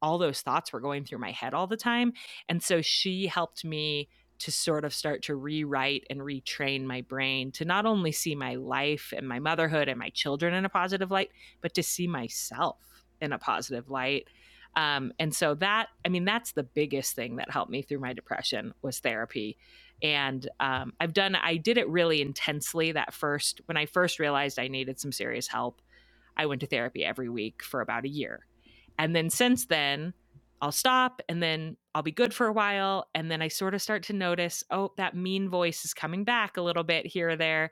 all 0.00 0.18
those 0.18 0.40
thoughts 0.40 0.72
were 0.72 0.80
going 0.80 1.04
through 1.04 1.18
my 1.18 1.32
head 1.32 1.54
all 1.54 1.66
the 1.66 1.76
time. 1.76 2.12
And 2.48 2.62
so 2.62 2.80
she 2.80 3.26
helped 3.26 3.64
me 3.64 4.08
to 4.38 4.52
sort 4.52 4.84
of 4.84 4.94
start 4.94 5.22
to 5.24 5.34
rewrite 5.34 6.04
and 6.08 6.20
retrain 6.20 6.84
my 6.84 7.00
brain 7.00 7.50
to 7.50 7.64
not 7.64 7.86
only 7.86 8.12
see 8.12 8.36
my 8.36 8.54
life 8.54 9.12
and 9.16 9.28
my 9.28 9.40
motherhood 9.40 9.88
and 9.88 9.98
my 9.98 10.10
children 10.10 10.54
in 10.54 10.64
a 10.64 10.68
positive 10.68 11.10
light, 11.10 11.30
but 11.60 11.74
to 11.74 11.82
see 11.82 12.06
myself 12.06 12.76
in 13.20 13.32
a 13.32 13.38
positive 13.38 13.90
light. 13.90 14.28
Um, 14.76 15.12
and 15.18 15.34
so 15.34 15.54
that, 15.56 15.88
I 16.04 16.08
mean, 16.08 16.24
that's 16.24 16.52
the 16.52 16.62
biggest 16.62 17.16
thing 17.16 17.36
that 17.36 17.50
helped 17.50 17.72
me 17.72 17.82
through 17.82 17.98
my 17.98 18.12
depression 18.12 18.74
was 18.80 19.00
therapy 19.00 19.58
and 20.02 20.48
um, 20.60 20.92
i've 21.00 21.12
done 21.12 21.34
i 21.34 21.56
did 21.56 21.78
it 21.78 21.88
really 21.88 22.20
intensely 22.20 22.92
that 22.92 23.12
first 23.12 23.60
when 23.66 23.76
i 23.76 23.86
first 23.86 24.18
realized 24.18 24.58
i 24.58 24.68
needed 24.68 24.98
some 24.98 25.12
serious 25.12 25.48
help 25.48 25.80
i 26.36 26.46
went 26.46 26.60
to 26.60 26.66
therapy 26.66 27.04
every 27.04 27.28
week 27.28 27.62
for 27.62 27.80
about 27.80 28.04
a 28.04 28.08
year. 28.08 28.46
And 29.00 29.14
then 29.14 29.30
since 29.30 29.66
then 29.66 30.14
i'll 30.60 30.72
stop 30.72 31.22
and 31.28 31.42
then 31.42 31.76
i'll 31.94 32.02
be 32.02 32.12
good 32.12 32.34
for 32.34 32.46
a 32.46 32.52
while 32.52 33.08
and 33.14 33.30
then 33.30 33.40
i 33.40 33.48
sort 33.48 33.74
of 33.74 33.82
start 33.82 34.02
to 34.04 34.12
notice 34.12 34.64
oh 34.70 34.92
that 34.96 35.16
mean 35.16 35.48
voice 35.48 35.84
is 35.84 35.94
coming 35.94 36.24
back 36.24 36.56
a 36.56 36.62
little 36.62 36.82
bit 36.82 37.06
here 37.06 37.30
or 37.30 37.36
there 37.36 37.70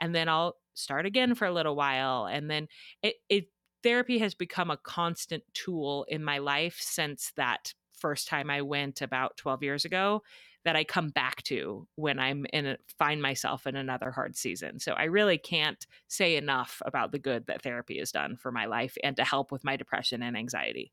and 0.00 0.14
then 0.14 0.28
i'll 0.28 0.56
start 0.74 1.06
again 1.06 1.34
for 1.34 1.46
a 1.46 1.52
little 1.52 1.74
while 1.74 2.26
and 2.26 2.50
then 2.50 2.68
it, 3.02 3.16
it 3.30 3.46
therapy 3.82 4.18
has 4.18 4.34
become 4.34 4.70
a 4.70 4.76
constant 4.76 5.42
tool 5.54 6.04
in 6.08 6.22
my 6.22 6.38
life 6.38 6.76
since 6.80 7.32
that 7.36 7.72
first 7.96 8.28
time 8.28 8.50
I 8.50 8.62
went 8.62 9.00
about 9.00 9.36
12 9.36 9.62
years 9.62 9.84
ago 9.84 10.22
that 10.66 10.74
I 10.74 10.82
come 10.82 11.10
back 11.10 11.44
to 11.44 11.86
when 11.94 12.18
I'm 12.18 12.44
in 12.52 12.66
a, 12.66 12.76
find 12.98 13.22
myself 13.22 13.68
in 13.68 13.76
another 13.76 14.10
hard 14.10 14.36
season. 14.36 14.80
So 14.80 14.94
I 14.94 15.04
really 15.04 15.38
can't 15.38 15.86
say 16.08 16.34
enough 16.34 16.82
about 16.84 17.12
the 17.12 17.20
good 17.20 17.46
that 17.46 17.62
therapy 17.62 18.00
has 18.00 18.10
done 18.10 18.36
for 18.36 18.50
my 18.50 18.66
life 18.66 18.98
and 19.04 19.16
to 19.16 19.24
help 19.24 19.52
with 19.52 19.62
my 19.62 19.76
depression 19.76 20.24
and 20.24 20.36
anxiety. 20.36 20.92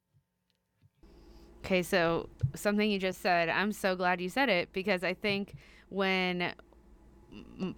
Okay, 1.65 1.81
so 1.81 2.29
something 2.53 2.91
you 2.91 2.99
just 2.99 3.19
said, 3.19 3.49
I'm 3.49 3.71
so 3.71 3.95
glad 3.95 4.21
you 4.21 4.29
said 4.29 4.47
it 4.47 4.71
because 4.73 5.03
I 5.03 5.15
think 5.15 5.55
when 5.89 6.53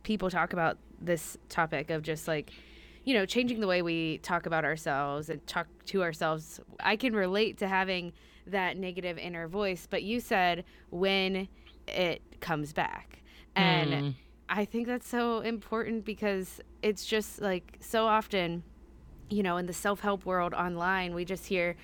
people 0.04 0.30
talk 0.30 0.52
about 0.52 0.78
this 1.00 1.38
topic 1.48 1.90
of 1.92 2.02
just 2.04 2.28
like 2.28 2.52
you 3.06 3.14
know, 3.14 3.24
changing 3.26 3.60
the 3.60 3.68
way 3.68 3.84
we 3.84 4.18
talk 4.18 4.48
about 4.48 4.66
ourselves 4.66 5.30
and 5.30 5.46
talk 5.46 5.68
to 5.86 6.02
ourselves. 6.02 6.60
I 6.80 6.96
can 6.96 7.16
relate 7.16 7.60
to 7.60 7.68
having 7.68 8.14
that 8.48 8.78
negative 8.78 9.20
inner 9.20 9.48
voice, 9.48 9.88
but 9.88 10.02
you 10.02 10.20
said 10.20 10.66
when 10.90 11.48
it 11.88 12.22
comes 12.40 12.74
back. 12.74 13.22
And 13.56 13.92
mm. 13.92 14.16
I 14.50 14.66
think 14.66 14.88
that's 14.88 15.08
so 15.08 15.40
important 15.40 16.06
because 16.06 16.60
it's 16.82 17.06
just 17.06 17.42
like 17.42 17.78
so 17.80 18.06
often, 18.06 18.64
you 19.30 19.44
know, 19.44 19.58
in 19.58 19.66
the 19.66 19.74
self 19.74 20.02
help 20.02 20.26
world 20.26 20.54
online, 20.54 21.14
we 21.14 21.26
just 21.26 21.46
hear 21.46 21.76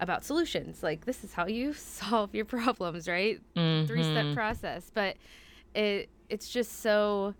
about 0.00 0.24
solutions. 0.24 0.82
Like, 0.82 1.04
this 1.04 1.24
is 1.24 1.32
how 1.32 1.46
you 1.46 1.72
solve 1.74 2.34
your 2.34 2.44
problems, 2.44 3.08
right? 3.08 3.40
Mm-hmm. 3.56 3.86
Three 3.86 4.02
step 4.02 4.34
process. 4.34 4.90
But 4.92 5.16
it 5.74 6.08
it's 6.28 6.48
just 6.48 6.80
so 6.80 7.34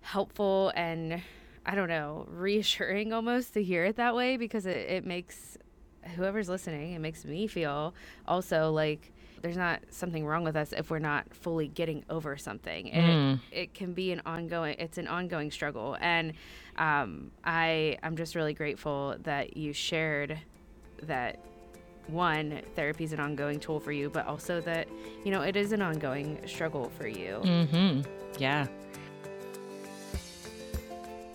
helpful 0.00 0.72
and 0.74 1.20
I 1.64 1.74
don't 1.74 1.88
know, 1.88 2.26
reassuring 2.30 3.12
almost 3.12 3.54
to 3.54 3.62
hear 3.62 3.84
it 3.84 3.96
that 3.96 4.14
way 4.14 4.36
because 4.36 4.66
it, 4.66 4.76
it 4.76 5.04
makes 5.04 5.58
whoever's 6.14 6.48
listening, 6.48 6.92
it 6.92 7.00
makes 7.00 7.24
me 7.24 7.48
feel 7.48 7.92
also 8.26 8.70
like 8.70 9.12
there's 9.46 9.56
not 9.56 9.80
something 9.90 10.26
wrong 10.26 10.42
with 10.42 10.56
us 10.56 10.72
if 10.72 10.90
we're 10.90 10.98
not 10.98 11.32
fully 11.32 11.68
getting 11.68 12.04
over 12.10 12.36
something. 12.36 12.86
Mm. 12.86 13.34
It, 13.52 13.56
it 13.56 13.74
can 13.74 13.92
be 13.92 14.10
an 14.10 14.20
ongoing, 14.26 14.74
it's 14.80 14.98
an 14.98 15.06
ongoing 15.06 15.52
struggle. 15.52 15.96
And 16.00 16.32
um, 16.78 17.30
I, 17.44 17.96
I'm 18.02 18.16
just 18.16 18.34
really 18.34 18.54
grateful 18.54 19.14
that 19.22 19.56
you 19.56 19.72
shared 19.72 20.36
that 21.04 21.38
one, 22.08 22.60
therapy 22.74 23.04
is 23.04 23.12
an 23.12 23.20
ongoing 23.20 23.60
tool 23.60 23.78
for 23.78 23.92
you, 23.92 24.10
but 24.10 24.26
also 24.26 24.60
that, 24.62 24.88
you 25.24 25.30
know, 25.30 25.42
it 25.42 25.54
is 25.54 25.70
an 25.70 25.80
ongoing 25.80 26.40
struggle 26.44 26.90
for 26.98 27.06
you. 27.06 27.40
Mm-hmm. 27.44 28.00
Yeah. 28.38 28.66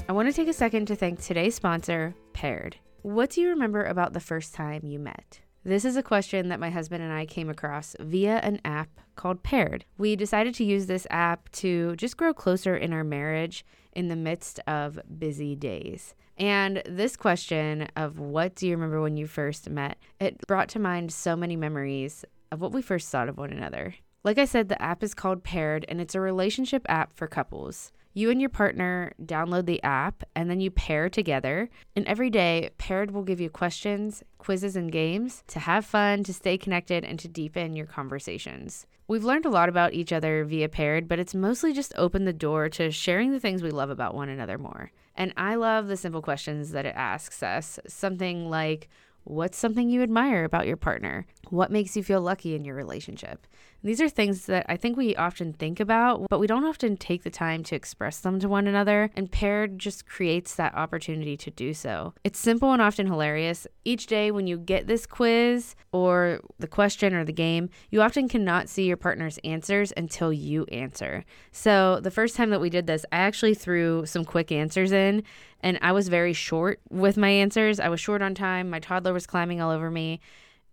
I 0.10 0.12
want 0.12 0.28
to 0.28 0.34
take 0.34 0.50
a 0.50 0.54
second 0.54 0.88
to 0.88 0.98
thank 0.98 1.22
today's 1.22 1.56
sponsor, 1.56 2.14
Paired. 2.34 2.76
What 3.04 3.30
do 3.30 3.40
you 3.40 3.48
remember 3.48 3.86
about 3.86 4.12
the 4.12 4.20
first 4.20 4.54
time 4.54 4.82
you 4.84 5.00
met? 5.00 5.40
This 5.64 5.86
is 5.86 5.96
a 5.96 6.02
question 6.02 6.50
that 6.50 6.60
my 6.60 6.72
husband 6.72 7.04
and 7.04 7.14
I 7.14 7.28
came 7.28 7.48
across 7.48 7.96
via 8.00 8.38
an 8.40 8.60
app 8.66 8.90
called 9.16 9.44
Paired. 9.44 9.86
We 9.96 10.16
decided 10.16 10.56
to 10.56 10.64
use 10.64 10.88
this 10.88 11.06
app 11.12 11.52
to 11.52 11.96
just 11.98 12.18
grow 12.18 12.34
closer 12.34 12.76
in 12.76 12.92
our 12.94 13.04
marriage 13.04 13.64
in 13.94 14.08
the 14.08 14.16
midst 14.16 14.60
of 14.66 15.00
busy 15.20 15.56
days. 15.56 16.16
And 16.36 16.82
this 16.88 17.16
question 17.16 17.88
of 17.96 18.18
what 18.18 18.56
do 18.56 18.68
you 18.68 18.74
remember 18.76 19.02
when 19.02 19.18
you 19.18 19.28
first 19.28 19.70
met, 19.70 20.00
it 20.20 20.48
brought 20.48 20.70
to 20.70 20.80
mind 20.80 21.14
so 21.14 21.36
many 21.36 21.56
memories 21.56 22.26
of 22.52 22.60
what 22.60 22.72
we 22.72 22.82
first 22.82 23.10
thought 23.10 23.30
of 23.30 23.38
one 23.38 23.52
another. 23.52 23.94
Like 24.24 24.40
I 24.40 24.46
said, 24.46 24.68
the 24.68 24.82
app 24.82 25.04
is 25.04 25.14
called 25.14 25.44
Paired 25.44 25.86
and 25.88 26.02
it's 26.02 26.16
a 26.16 26.20
relationship 26.20 26.88
app 26.90 27.14
for 27.14 27.28
couples. 27.28 27.92
You 28.14 28.30
and 28.30 28.42
your 28.42 28.50
partner 28.50 29.14
download 29.24 29.66
the 29.66 29.82
app 29.84 30.24
and 30.36 30.50
then 30.50 30.60
you 30.60 30.70
pair 30.70 31.10
together. 31.10 31.70
And 31.96 32.06
every 32.08 32.30
day, 32.30 32.72
Paired 32.78 33.12
will 33.12 33.24
give 33.24 33.40
you 33.40 33.50
questions, 33.50 34.24
quizzes, 34.38 34.76
and 34.76 34.92
games 34.92 35.44
to 35.48 35.60
have 35.60 35.86
fun, 35.86 36.24
to 36.24 36.34
stay 36.34 36.58
connected, 36.58 37.06
and 37.06 37.18
to 37.20 37.28
deepen 37.28 37.76
your 37.76 37.86
conversations. 37.86 38.86
We've 39.08 39.24
learned 39.24 39.46
a 39.46 39.50
lot 39.50 39.70
about 39.70 39.94
each 39.94 40.12
other 40.14 40.44
via 40.44 40.70
Paired, 40.70 41.08
but 41.08 41.20
it's 41.20 41.36
mostly 41.36 41.74
just 41.74 41.94
opened 41.98 42.28
the 42.28 42.34
door 42.34 42.70
to 42.70 42.92
sharing 42.92 43.32
the 43.32 43.40
things 43.40 43.64
we 43.64 43.72
love 43.72 43.90
about 43.90 44.14
one 44.14 44.30
another 44.30 44.58
more. 44.58 44.92
And 45.16 45.34
I 45.38 45.56
love 45.56 45.88
the 45.88 45.98
simple 45.98 46.22
questions 46.22 46.72
that 46.72 46.86
it 46.86 46.96
asks 46.96 47.44
us. 47.44 47.80
Something 47.88 48.50
like, 48.50 48.90
What's 49.24 49.58
something 49.58 49.90
you 49.90 50.02
admire 50.02 50.44
about 50.44 50.66
your 50.66 50.78
partner? 50.78 51.28
What 51.50 51.72
makes 51.72 51.96
you 51.96 52.04
feel 52.04 52.22
lucky 52.22 52.56
in 52.56 52.66
your 52.66 52.76
relationship? 52.76 53.46
These 53.84 54.00
are 54.00 54.10
things 54.10 54.46
that 54.46 54.68
I 54.70 54.78
think 54.78 54.96
we 54.96 55.16
often 55.16 55.54
think 55.54 55.80
about, 55.80 56.28
but 56.30 56.40
we 56.40 56.46
don't 56.46 56.66
often 56.66 56.98
take 56.98 57.24
the 57.24 57.32
time 57.32 57.64
to 57.64 57.76
express 57.76 58.20
them 58.20 58.40
to 58.40 58.48
one 58.48 58.68
another, 58.68 59.10
and 59.16 59.32
Paired 59.32 59.80
just 59.80 60.06
creates 60.06 60.54
that 60.56 60.76
opportunity 60.76 61.36
to 61.38 61.50
do 61.50 61.74
so. 61.74 62.14
It's 62.24 62.38
simple 62.38 62.74
and 62.74 62.82
often 62.82 63.08
hilarious. 63.08 63.66
Each 63.84 64.06
day, 64.06 64.30
when 64.30 64.46
you 64.46 64.60
get 64.60 64.86
this 64.86 65.08
quiz 65.08 65.76
or 65.92 66.42
the 66.60 66.68
question 66.68 67.16
or 67.16 67.26
the 67.26 67.34
game, 67.34 67.70
you 67.90 68.04
often 68.04 68.30
cannot 68.30 68.70
see 68.70 68.84
your 68.84 68.98
partner's 68.98 69.40
answers 69.44 69.92
until 69.98 70.32
you 70.32 70.66
answer. 70.66 71.26
So, 71.52 72.00
the 72.02 72.12
first 72.12 72.36
time 72.36 72.52
that 72.52 72.62
we 72.62 72.70
did 72.70 72.86
this, 72.86 73.04
I 73.12 73.18
actually 73.18 73.56
threw 73.56 74.06
some 74.06 74.26
quick 74.26 74.52
answers 74.52 74.92
in, 74.92 75.24
and 75.62 75.80
I 75.82 75.92
was 75.92 76.08
very 76.08 76.34
short 76.34 76.82
with 76.92 77.18
my 77.18 77.30
answers. 77.30 77.80
I 77.80 77.90
was 77.90 78.00
short 78.00 78.22
on 78.22 78.36
time, 78.36 78.70
my 78.70 78.80
toddler 78.80 79.14
was 79.14 79.26
climbing 79.26 79.60
all 79.60 79.72
over 79.72 79.90
me 79.90 80.20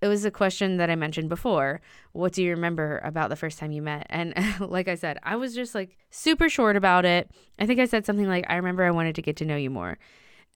it 0.00 0.08
was 0.08 0.24
a 0.24 0.30
question 0.30 0.76
that 0.76 0.90
I 0.90 0.96
mentioned 0.96 1.28
before. 1.28 1.80
What 2.12 2.32
do 2.32 2.42
you 2.42 2.50
remember 2.50 3.00
about 3.04 3.30
the 3.30 3.36
first 3.36 3.58
time 3.58 3.72
you 3.72 3.82
met? 3.82 4.06
And 4.10 4.34
like 4.60 4.88
I 4.88 4.94
said, 4.94 5.18
I 5.22 5.36
was 5.36 5.54
just 5.54 5.74
like 5.74 5.96
super 6.10 6.48
short 6.48 6.76
about 6.76 7.04
it. 7.04 7.30
I 7.58 7.66
think 7.66 7.80
I 7.80 7.86
said 7.86 8.06
something 8.06 8.28
like, 8.28 8.44
I 8.48 8.56
remember 8.56 8.84
I 8.84 8.90
wanted 8.90 9.14
to 9.16 9.22
get 9.22 9.36
to 9.36 9.44
know 9.44 9.56
you 9.56 9.70
more. 9.70 9.98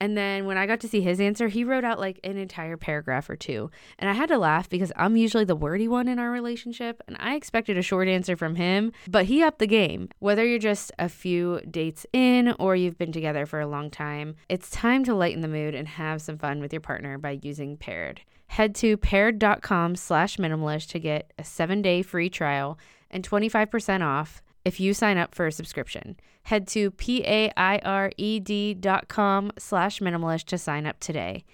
And 0.03 0.19
then 0.19 0.47
when 0.47 0.59
I 0.59 0.67
got 0.67 0.81
to 0.81 0.88
see 0.88 1.01
his 1.01 1.21
answer, 1.21 1.47
he 1.47 1.62
wrote 1.62 1.85
out 1.85 2.01
like 2.01 2.19
an 2.25 2.37
entire 2.37 2.77
paragraph 2.77 3.31
or 3.31 3.37
two. 3.37 3.71
And 4.01 4.11
I 4.11 4.15
had 4.15 4.31
to 4.31 4.37
laugh 4.37 4.69
because 4.69 4.91
I'm 4.97 5.17
usually 5.17 5.45
the 5.45 5.55
wordy 5.55 5.87
one 5.87 6.09
in 6.09 6.19
our 6.19 6.33
relationship. 6.33 7.01
And 7.07 7.17
I 7.21 7.37
expected 7.37 7.79
a 7.79 7.83
short 7.83 8.09
answer 8.09 8.37
from 8.37 8.57
him, 8.57 8.91
but 9.09 9.27
he 9.27 9.45
upped 9.45 9.61
the 9.61 9.69
game. 9.69 10.09
Whether 10.19 10.45
you're 10.45 10.59
just 10.59 10.91
a 10.99 11.09
few 11.09 11.61
dates 11.71 12.05
in 12.12 12.53
or 12.59 12.75
you've 12.75 12.99
been 12.99 13.12
together 13.12 13.47
for 13.47 13.61
a 13.61 13.67
long 13.69 13.91
time, 13.91 14.35
it's 14.49 14.71
time 14.71 15.05
to 15.05 15.15
lighten 15.15 15.41
the 15.41 15.47
mood 15.47 15.73
and 15.73 15.87
have 15.87 16.21
some 16.21 16.37
fun 16.37 16.59
with 16.59 16.73
your 16.73 16.81
partner 16.81 17.17
by 17.17 17.38
using 17.41 17.77
Paired. 17.77 18.23
Head 18.49 18.75
to 18.75 18.97
paired.com 18.97 19.95
slash 19.95 20.37
minimalish 20.37 20.88
to 20.88 20.99
get 20.99 21.33
a 21.38 21.45
seven 21.45 21.81
day 21.81 22.03
free 22.03 22.29
trial 22.29 22.77
and 23.09 23.23
25% 23.23 24.05
off 24.05 24.43
if 24.64 24.81
you 24.81 24.94
sign 24.94 25.18
up 25.18 25.35
for 25.35 25.46
a 25.46 25.53
subscription. 25.53 26.16
Head 26.44 26.66
to 26.68 26.90
P-A-I-R-E-D 26.90 28.75
dot 28.75 29.09
com 29.09 29.53
slash 29.59 30.01
minimalish 30.01 30.44
to 30.44 30.59
sign 30.59 30.87
up 30.87 30.98
today. 31.01 31.44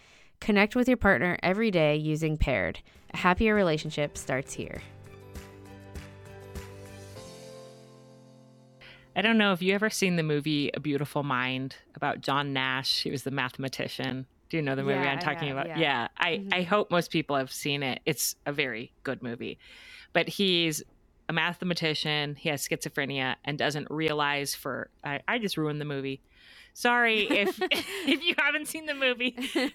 Connect 0.40 0.76
with 0.76 0.88
your 0.88 0.96
partner 0.96 1.38
every 1.42 1.70
day 1.70 1.96
using 1.96 2.36
Paired. 2.36 2.80
A 3.12 3.16
happier 3.18 3.54
relationship 3.54 4.16
starts 4.16 4.52
here. 4.54 4.80
I 9.16 9.20
don't 9.22 9.36
know 9.36 9.52
if 9.52 9.60
you 9.60 9.74
ever 9.74 9.90
seen 9.90 10.14
the 10.14 10.22
movie 10.22 10.70
A 10.74 10.80
Beautiful 10.80 11.24
Mind 11.24 11.74
about 11.96 12.20
John 12.20 12.52
Nash. 12.52 13.02
He 13.02 13.10
was 13.10 13.24
the 13.24 13.32
mathematician. 13.32 14.26
Do 14.48 14.56
you 14.56 14.62
know 14.62 14.76
the 14.76 14.84
movie 14.84 14.94
yeah, 14.94 15.10
I'm 15.10 15.18
talking 15.18 15.48
yeah, 15.48 15.54
about? 15.54 15.66
Yeah, 15.66 15.78
yeah. 15.78 16.08
I, 16.16 16.30
mm-hmm. 16.36 16.48
I 16.52 16.62
hope 16.62 16.90
most 16.90 17.10
people 17.10 17.34
have 17.34 17.52
seen 17.52 17.82
it. 17.82 18.00
It's 18.06 18.36
a 18.46 18.52
very 18.52 18.92
good 19.02 19.22
movie. 19.22 19.58
But 20.12 20.28
he's 20.28 20.82
a 21.28 21.32
mathematician, 21.32 22.36
he 22.36 22.48
has 22.50 22.66
schizophrenia 22.66 23.36
and 23.44 23.58
doesn't 23.58 23.88
realize 23.90 24.54
for 24.54 24.90
I, 25.04 25.20
I 25.28 25.38
just 25.38 25.56
ruined 25.56 25.80
the 25.80 25.84
movie. 25.86 26.22
Sorry 26.74 27.22
if 27.30 27.58
if 27.70 28.22
you 28.22 28.34
haven't 28.38 28.68
seen 28.68 28.86
the 28.86 28.94
movie. 28.94 29.36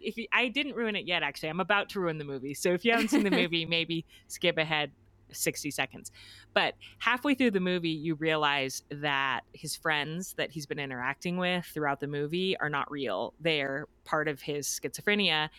If 0.00 0.16
you, 0.18 0.26
I 0.32 0.48
didn't 0.48 0.74
ruin 0.76 0.96
it 0.96 1.06
yet 1.06 1.22
actually. 1.22 1.48
I'm 1.50 1.60
about 1.60 1.90
to 1.90 2.00
ruin 2.00 2.18
the 2.18 2.24
movie. 2.24 2.54
So 2.54 2.72
if 2.72 2.84
you 2.84 2.92
haven't 2.92 3.08
seen 3.08 3.24
the 3.24 3.30
movie, 3.30 3.66
maybe 3.66 4.06
skip 4.28 4.58
ahead 4.58 4.92
60 5.32 5.70
seconds. 5.72 6.12
But 6.54 6.74
halfway 6.98 7.34
through 7.34 7.52
the 7.52 7.60
movie, 7.60 7.90
you 7.90 8.14
realize 8.14 8.82
that 8.90 9.40
his 9.52 9.76
friends 9.76 10.34
that 10.38 10.52
he's 10.52 10.66
been 10.66 10.78
interacting 10.78 11.36
with 11.38 11.66
throughout 11.66 12.00
the 12.00 12.06
movie 12.06 12.56
are 12.58 12.70
not 12.70 12.90
real. 12.90 13.34
They're 13.40 13.86
part 14.04 14.28
of 14.28 14.42
his 14.42 14.68
schizophrenia. 14.68 15.50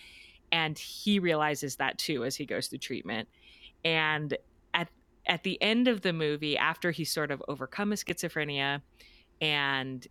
And 0.51 0.77
he 0.79 1.19
realizes 1.19 1.75
that 1.77 1.97
too 1.97 2.23
as 2.25 2.35
he 2.37 2.45
goes 2.45 2.67
through 2.67 2.79
treatment. 2.79 3.27
And 3.83 4.37
at, 5.27 5.43
the 5.43 5.61
end 5.61 5.87
of 5.87 6.01
the 6.01 6.13
movie, 6.13 6.57
after 6.57 6.91
he's 6.91 7.11
sort 7.11 7.31
of 7.31 7.43
overcome 7.47 7.91
his 7.91 8.03
schizophrenia 8.03 8.81
and 9.41 10.07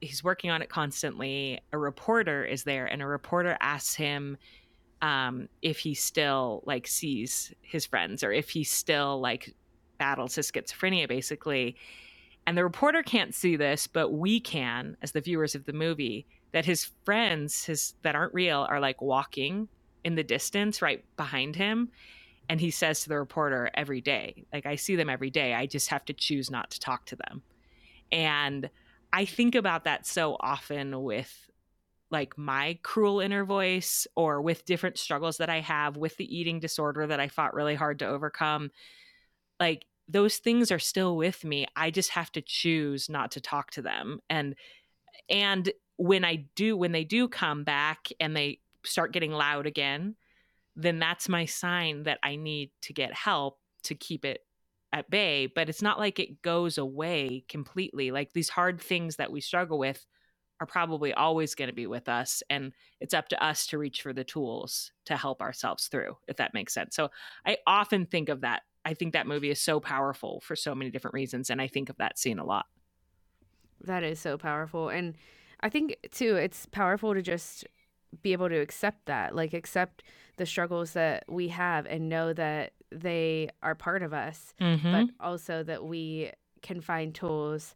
he's 0.00 0.22
working 0.24 0.50
on 0.50 0.62
it 0.62 0.68
constantly, 0.68 1.60
a 1.72 1.78
reporter 1.78 2.44
is 2.44 2.64
there, 2.64 2.86
and 2.86 3.02
a 3.02 3.06
reporter 3.06 3.56
asks 3.60 3.94
him 3.94 4.36
um, 5.02 5.48
if 5.62 5.78
he 5.78 5.94
still 5.94 6.62
like 6.66 6.86
sees 6.86 7.52
his 7.62 7.86
friends 7.86 8.24
or 8.24 8.32
if 8.32 8.50
he 8.50 8.64
still 8.64 9.20
like 9.20 9.54
battles 9.98 10.34
his 10.34 10.50
schizophrenia, 10.50 11.08
basically. 11.08 11.76
And 12.46 12.56
the 12.56 12.64
reporter 12.64 13.02
can't 13.02 13.34
see 13.34 13.56
this, 13.56 13.86
but 13.86 14.10
we 14.10 14.40
can, 14.40 14.96
as 15.02 15.12
the 15.12 15.20
viewers 15.20 15.54
of 15.54 15.66
the 15.66 15.72
movie, 15.72 16.26
that 16.52 16.64
his 16.64 16.90
friends, 17.04 17.64
his 17.66 17.94
that 18.02 18.14
aren't 18.14 18.32
real, 18.32 18.66
are 18.70 18.80
like 18.80 19.02
walking 19.02 19.68
in 20.04 20.14
the 20.14 20.22
distance 20.22 20.80
right 20.80 21.04
behind 21.16 21.56
him. 21.56 21.90
And 22.48 22.60
he 22.60 22.70
says 22.70 23.02
to 23.02 23.08
the 23.08 23.18
reporter 23.18 23.70
every 23.74 24.00
day, 24.00 24.44
like, 24.52 24.66
I 24.66 24.76
see 24.76 24.96
them 24.96 25.10
every 25.10 25.30
day. 25.30 25.54
I 25.54 25.66
just 25.66 25.88
have 25.88 26.04
to 26.06 26.12
choose 26.12 26.50
not 26.50 26.70
to 26.70 26.80
talk 26.80 27.04
to 27.06 27.16
them. 27.16 27.42
And 28.10 28.70
I 29.12 29.24
think 29.24 29.54
about 29.54 29.84
that 29.84 30.06
so 30.06 30.36
often 30.40 31.02
with 31.02 31.48
like 32.10 32.38
my 32.38 32.78
cruel 32.82 33.20
inner 33.20 33.44
voice 33.44 34.06
or 34.14 34.40
with 34.40 34.64
different 34.64 34.98
struggles 34.98 35.38
that 35.38 35.50
I 35.50 35.60
have 35.60 35.96
with 35.96 36.16
the 36.16 36.36
eating 36.36 36.58
disorder 36.58 37.06
that 37.06 37.20
I 37.20 37.28
fought 37.28 37.54
really 37.54 37.74
hard 37.74 37.98
to 37.98 38.06
overcome. 38.06 38.70
Like 39.60 39.84
those 40.08 40.38
things 40.38 40.72
are 40.72 40.78
still 40.78 41.16
with 41.16 41.44
me. 41.44 41.66
I 41.76 41.90
just 41.90 42.10
have 42.10 42.32
to 42.32 42.40
choose 42.40 43.08
not 43.10 43.32
to 43.32 43.40
talk 43.40 43.70
to 43.72 43.82
them. 43.82 44.20
And 44.30 44.54
and 45.28 45.70
when 45.96 46.24
I 46.24 46.46
do 46.54 46.76
when 46.76 46.92
they 46.92 47.04
do 47.04 47.28
come 47.28 47.64
back 47.64 48.08
and 48.20 48.34
they 48.34 48.60
start 48.84 49.12
getting 49.12 49.32
loud 49.32 49.66
again, 49.66 50.16
then 50.78 51.00
that's 51.00 51.28
my 51.28 51.44
sign 51.44 52.04
that 52.04 52.20
I 52.22 52.36
need 52.36 52.70
to 52.82 52.92
get 52.92 53.12
help 53.12 53.58
to 53.82 53.96
keep 53.96 54.24
it 54.24 54.40
at 54.92 55.10
bay, 55.10 55.46
but 55.46 55.68
it's 55.68 55.82
not 55.82 55.98
like 55.98 56.20
it 56.20 56.40
goes 56.40 56.78
away 56.78 57.44
completely. 57.48 58.12
Like 58.12 58.32
these 58.32 58.48
hard 58.48 58.80
things 58.80 59.16
that 59.16 59.32
we 59.32 59.40
struggle 59.40 59.78
with 59.78 60.06
are 60.60 60.66
probably 60.66 61.12
always 61.12 61.54
going 61.54 61.68
to 61.68 61.74
be 61.74 61.86
with 61.86 62.08
us 62.08 62.42
and 62.50 62.72
it's 63.00 63.14
up 63.14 63.28
to 63.28 63.44
us 63.44 63.66
to 63.66 63.78
reach 63.78 64.02
for 64.02 64.12
the 64.12 64.24
tools 64.24 64.92
to 65.04 65.16
help 65.16 65.40
ourselves 65.40 65.86
through 65.86 66.16
if 66.26 66.36
that 66.36 66.52
makes 66.52 66.74
sense 66.74 66.96
so 66.96 67.08
i 67.46 67.56
often 67.64 68.04
think 68.04 68.28
of 68.28 68.40
that 68.40 68.62
i 68.84 68.92
think 68.92 69.12
that 69.12 69.28
movie 69.28 69.50
is 69.50 69.60
so 69.60 69.78
powerful 69.78 70.40
for 70.40 70.56
so 70.56 70.74
many 70.74 70.90
different 70.90 71.14
reasons 71.14 71.48
and 71.48 71.62
i 71.62 71.68
think 71.68 71.88
of 71.88 71.96
that 71.98 72.18
scene 72.18 72.40
a 72.40 72.44
lot 72.44 72.66
that 73.84 74.02
is 74.02 74.18
so 74.18 74.36
powerful 74.36 74.88
and 74.88 75.14
i 75.60 75.68
think 75.68 75.96
too 76.10 76.34
it's 76.34 76.66
powerful 76.66 77.14
to 77.14 77.22
just 77.22 77.64
be 78.22 78.32
able 78.32 78.48
to 78.48 78.58
accept 78.58 79.06
that 79.06 79.34
like 79.34 79.52
accept 79.52 80.02
the 80.36 80.46
struggles 80.46 80.92
that 80.92 81.24
we 81.28 81.48
have 81.48 81.86
and 81.86 82.08
know 82.08 82.32
that 82.32 82.72
they 82.90 83.48
are 83.62 83.74
part 83.74 84.02
of 84.02 84.14
us 84.14 84.54
mm-hmm. 84.60 84.92
but 84.92 85.08
also 85.20 85.62
that 85.62 85.84
we 85.84 86.30
can 86.62 86.80
find 86.80 87.14
tools 87.14 87.74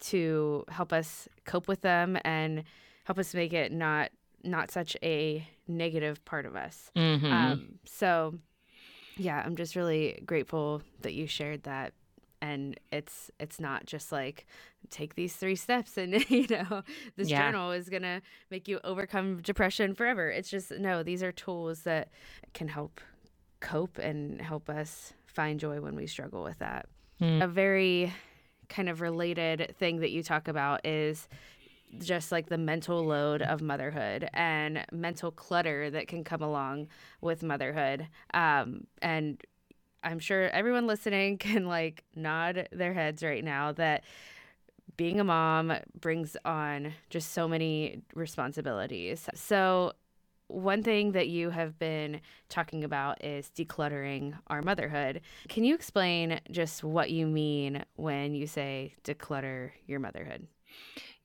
to 0.00 0.64
help 0.68 0.92
us 0.92 1.28
cope 1.44 1.68
with 1.68 1.82
them 1.82 2.18
and 2.24 2.64
help 3.04 3.18
us 3.18 3.34
make 3.34 3.52
it 3.52 3.72
not 3.72 4.10
not 4.42 4.70
such 4.70 4.96
a 5.02 5.46
negative 5.68 6.24
part 6.24 6.46
of 6.46 6.56
us. 6.56 6.90
Mm-hmm. 6.96 7.26
Um, 7.26 7.78
so, 7.84 8.34
yeah, 9.16 9.42
I'm 9.44 9.56
just 9.56 9.76
really 9.76 10.22
grateful 10.24 10.82
that 11.02 11.14
you 11.14 11.26
shared 11.26 11.64
that. 11.64 11.92
And 12.42 12.78
it's 12.90 13.30
it's 13.38 13.60
not 13.60 13.86
just 13.86 14.12
like 14.12 14.46
take 14.88 15.14
these 15.14 15.36
three 15.36 15.56
steps 15.56 15.98
and 15.98 16.28
you 16.30 16.46
know 16.48 16.82
this 17.16 17.28
yeah. 17.28 17.42
journal 17.42 17.72
is 17.72 17.88
gonna 17.88 18.22
make 18.50 18.66
you 18.66 18.80
overcome 18.84 19.42
depression 19.42 19.94
forever. 19.94 20.30
It's 20.30 20.50
just 20.50 20.70
no, 20.72 21.02
these 21.02 21.22
are 21.22 21.32
tools 21.32 21.82
that 21.82 22.08
can 22.54 22.68
help 22.68 23.00
cope 23.60 23.98
and 23.98 24.40
help 24.40 24.70
us 24.70 25.12
find 25.26 25.60
joy 25.60 25.80
when 25.80 25.94
we 25.94 26.06
struggle 26.06 26.42
with 26.42 26.58
that. 26.58 26.86
Mm. 27.20 27.44
A 27.44 27.48
very 27.48 28.12
kind 28.68 28.88
of 28.88 29.00
related 29.00 29.74
thing 29.78 30.00
that 30.00 30.10
you 30.10 30.22
talk 30.22 30.48
about 30.48 30.86
is 30.86 31.28
just 31.98 32.30
like 32.30 32.48
the 32.48 32.58
mental 32.58 33.04
load 33.04 33.42
of 33.42 33.60
motherhood 33.60 34.28
and 34.32 34.84
mental 34.92 35.30
clutter 35.30 35.90
that 35.90 36.06
can 36.08 36.24
come 36.24 36.42
along 36.42 36.88
with 37.20 37.42
motherhood. 37.42 38.06
Um, 38.32 38.86
and 39.02 39.42
I'm 40.02 40.18
sure 40.18 40.48
everyone 40.50 40.86
listening 40.86 41.38
can 41.38 41.66
like 41.66 42.04
nod 42.14 42.68
their 42.72 42.94
heads 42.94 43.22
right 43.22 43.44
now 43.44 43.72
that 43.72 44.04
being 44.96 45.20
a 45.20 45.24
mom 45.24 45.72
brings 45.98 46.36
on 46.44 46.92
just 47.08 47.32
so 47.32 47.48
many 47.48 48.02
responsibilities. 48.14 49.28
So, 49.34 49.92
one 50.48 50.82
thing 50.82 51.12
that 51.12 51.28
you 51.28 51.50
have 51.50 51.78
been 51.78 52.20
talking 52.48 52.82
about 52.82 53.24
is 53.24 53.52
decluttering 53.56 54.36
our 54.48 54.62
motherhood. 54.62 55.20
Can 55.48 55.62
you 55.62 55.76
explain 55.76 56.40
just 56.50 56.82
what 56.82 57.10
you 57.10 57.28
mean 57.28 57.84
when 57.94 58.34
you 58.34 58.48
say 58.48 58.94
declutter 59.04 59.70
your 59.86 60.00
motherhood? 60.00 60.48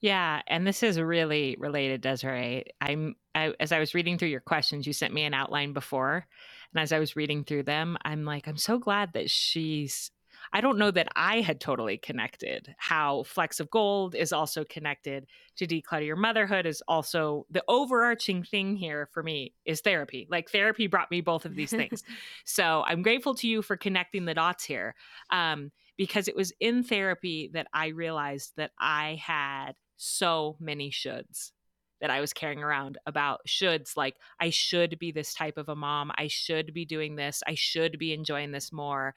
Yeah, 0.00 0.42
and 0.46 0.66
this 0.66 0.82
is 0.82 1.00
really 1.00 1.56
related, 1.58 2.02
Desirae. 2.02 2.64
I'm 2.80 3.16
I, 3.34 3.52
as 3.60 3.72
I 3.72 3.78
was 3.78 3.94
reading 3.94 4.16
through 4.16 4.28
your 4.28 4.40
questions, 4.40 4.86
you 4.86 4.92
sent 4.92 5.12
me 5.12 5.24
an 5.24 5.34
outline 5.34 5.72
before, 5.72 6.26
and 6.74 6.82
as 6.82 6.92
I 6.92 6.98
was 6.98 7.16
reading 7.16 7.44
through 7.44 7.64
them, 7.64 7.96
I'm 8.04 8.24
like, 8.24 8.46
I'm 8.46 8.56
so 8.56 8.78
glad 8.78 9.12
that 9.14 9.30
she's 9.30 10.10
I 10.52 10.60
don't 10.60 10.78
know 10.78 10.90
that 10.90 11.08
I 11.16 11.40
had 11.40 11.60
totally 11.60 11.98
connected 11.98 12.74
how 12.78 13.24
Flecks 13.24 13.60
of 13.60 13.70
Gold 13.70 14.14
is 14.14 14.32
also 14.32 14.64
connected 14.64 15.26
to 15.56 15.66
Declutter 15.66 16.06
Your 16.06 16.16
Motherhood, 16.16 16.66
is 16.66 16.82
also 16.86 17.46
the 17.50 17.64
overarching 17.68 18.42
thing 18.42 18.76
here 18.76 19.08
for 19.12 19.22
me 19.22 19.54
is 19.64 19.80
therapy. 19.80 20.26
Like 20.30 20.50
therapy 20.50 20.86
brought 20.86 21.10
me 21.10 21.20
both 21.20 21.44
of 21.44 21.54
these 21.54 21.70
things. 21.70 22.02
so 22.44 22.84
I'm 22.86 23.02
grateful 23.02 23.34
to 23.36 23.48
you 23.48 23.62
for 23.62 23.76
connecting 23.76 24.24
the 24.24 24.34
dots 24.34 24.64
here 24.64 24.94
um, 25.30 25.72
because 25.96 26.28
it 26.28 26.36
was 26.36 26.52
in 26.60 26.82
therapy 26.82 27.50
that 27.54 27.68
I 27.72 27.88
realized 27.88 28.52
that 28.56 28.72
I 28.78 29.20
had 29.22 29.72
so 29.96 30.56
many 30.60 30.90
shoulds 30.90 31.52
that 32.00 32.10
I 32.10 32.20
was 32.20 32.32
carrying 32.32 32.62
around 32.62 32.98
about 33.06 33.40
shoulds 33.48 33.96
like 33.96 34.16
I 34.40 34.50
should 34.50 34.98
be 34.98 35.12
this 35.12 35.34
type 35.34 35.56
of 35.56 35.68
a 35.68 35.76
mom. 35.76 36.12
I 36.16 36.28
should 36.28 36.74
be 36.74 36.84
doing 36.84 37.16
this. 37.16 37.42
I 37.46 37.54
should 37.54 37.98
be 37.98 38.12
enjoying 38.12 38.52
this 38.52 38.72
more. 38.72 39.14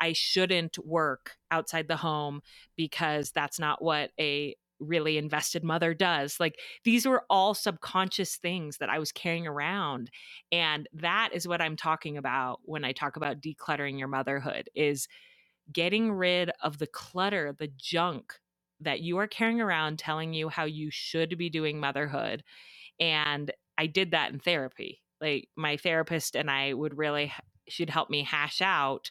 I 0.00 0.12
shouldn't 0.14 0.78
work 0.84 1.36
outside 1.50 1.88
the 1.88 1.96
home 1.96 2.40
because 2.76 3.30
that's 3.32 3.58
not 3.58 3.82
what 3.82 4.10
a 4.18 4.56
really 4.80 5.16
invested 5.16 5.62
mother 5.62 5.94
does. 5.94 6.40
Like 6.40 6.58
these 6.84 7.06
were 7.06 7.24
all 7.30 7.54
subconscious 7.54 8.36
things 8.36 8.78
that 8.78 8.90
I 8.90 8.98
was 8.98 9.12
carrying 9.12 9.46
around. 9.46 10.10
And 10.50 10.88
that 10.92 11.30
is 11.32 11.46
what 11.46 11.60
I'm 11.60 11.76
talking 11.76 12.16
about 12.16 12.60
when 12.64 12.84
I 12.84 12.92
talk 12.92 13.16
about 13.16 13.40
decluttering 13.40 13.98
your 13.98 14.08
motherhood 14.08 14.68
is 14.74 15.06
getting 15.72 16.12
rid 16.12 16.50
of 16.62 16.78
the 16.78 16.86
clutter, 16.86 17.54
the 17.56 17.70
junk 17.76 18.34
that 18.84 19.00
you 19.00 19.18
are 19.18 19.26
carrying 19.26 19.60
around 19.60 19.98
telling 19.98 20.32
you 20.32 20.48
how 20.48 20.64
you 20.64 20.90
should 20.90 21.36
be 21.38 21.50
doing 21.50 21.80
motherhood. 21.80 22.44
And 23.00 23.50
I 23.78 23.86
did 23.86 24.12
that 24.12 24.32
in 24.32 24.38
therapy. 24.38 25.02
Like 25.20 25.48
my 25.56 25.76
therapist 25.76 26.36
and 26.36 26.50
I 26.50 26.72
would 26.74 26.96
really 26.98 27.32
she'd 27.68 27.90
help 27.90 28.10
me 28.10 28.24
hash 28.24 28.60
out 28.60 29.10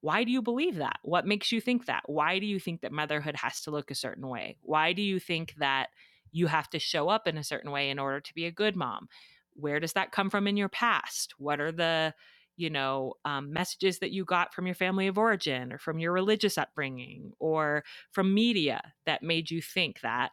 why 0.00 0.22
do 0.22 0.30
you 0.30 0.40
believe 0.40 0.76
that? 0.76 0.98
What 1.02 1.26
makes 1.26 1.50
you 1.50 1.60
think 1.60 1.86
that? 1.86 2.02
Why 2.06 2.38
do 2.38 2.46
you 2.46 2.60
think 2.60 2.82
that 2.82 2.92
motherhood 2.92 3.34
has 3.36 3.60
to 3.62 3.72
look 3.72 3.90
a 3.90 3.96
certain 3.96 4.28
way? 4.28 4.56
Why 4.62 4.92
do 4.92 5.02
you 5.02 5.18
think 5.18 5.54
that 5.58 5.88
you 6.30 6.46
have 6.46 6.70
to 6.70 6.78
show 6.78 7.08
up 7.08 7.26
in 7.26 7.36
a 7.36 7.42
certain 7.42 7.70
way 7.70 7.90
in 7.90 7.98
order 7.98 8.20
to 8.20 8.34
be 8.34 8.44
a 8.46 8.52
good 8.52 8.76
mom? 8.76 9.08
Where 9.54 9.80
does 9.80 9.94
that 9.94 10.12
come 10.12 10.30
from 10.30 10.46
in 10.46 10.56
your 10.56 10.68
past? 10.68 11.34
What 11.38 11.60
are 11.60 11.72
the 11.72 12.14
you 12.56 12.70
know 12.70 13.14
um, 13.24 13.52
messages 13.52 13.98
that 13.98 14.12
you 14.12 14.24
got 14.24 14.54
from 14.54 14.66
your 14.66 14.74
family 14.74 15.06
of 15.06 15.18
origin 15.18 15.72
or 15.72 15.78
from 15.78 15.98
your 15.98 16.12
religious 16.12 16.58
upbringing 16.58 17.32
or 17.38 17.84
from 18.12 18.34
media 18.34 18.80
that 19.04 19.22
made 19.22 19.50
you 19.50 19.60
think 19.60 20.00
that 20.00 20.30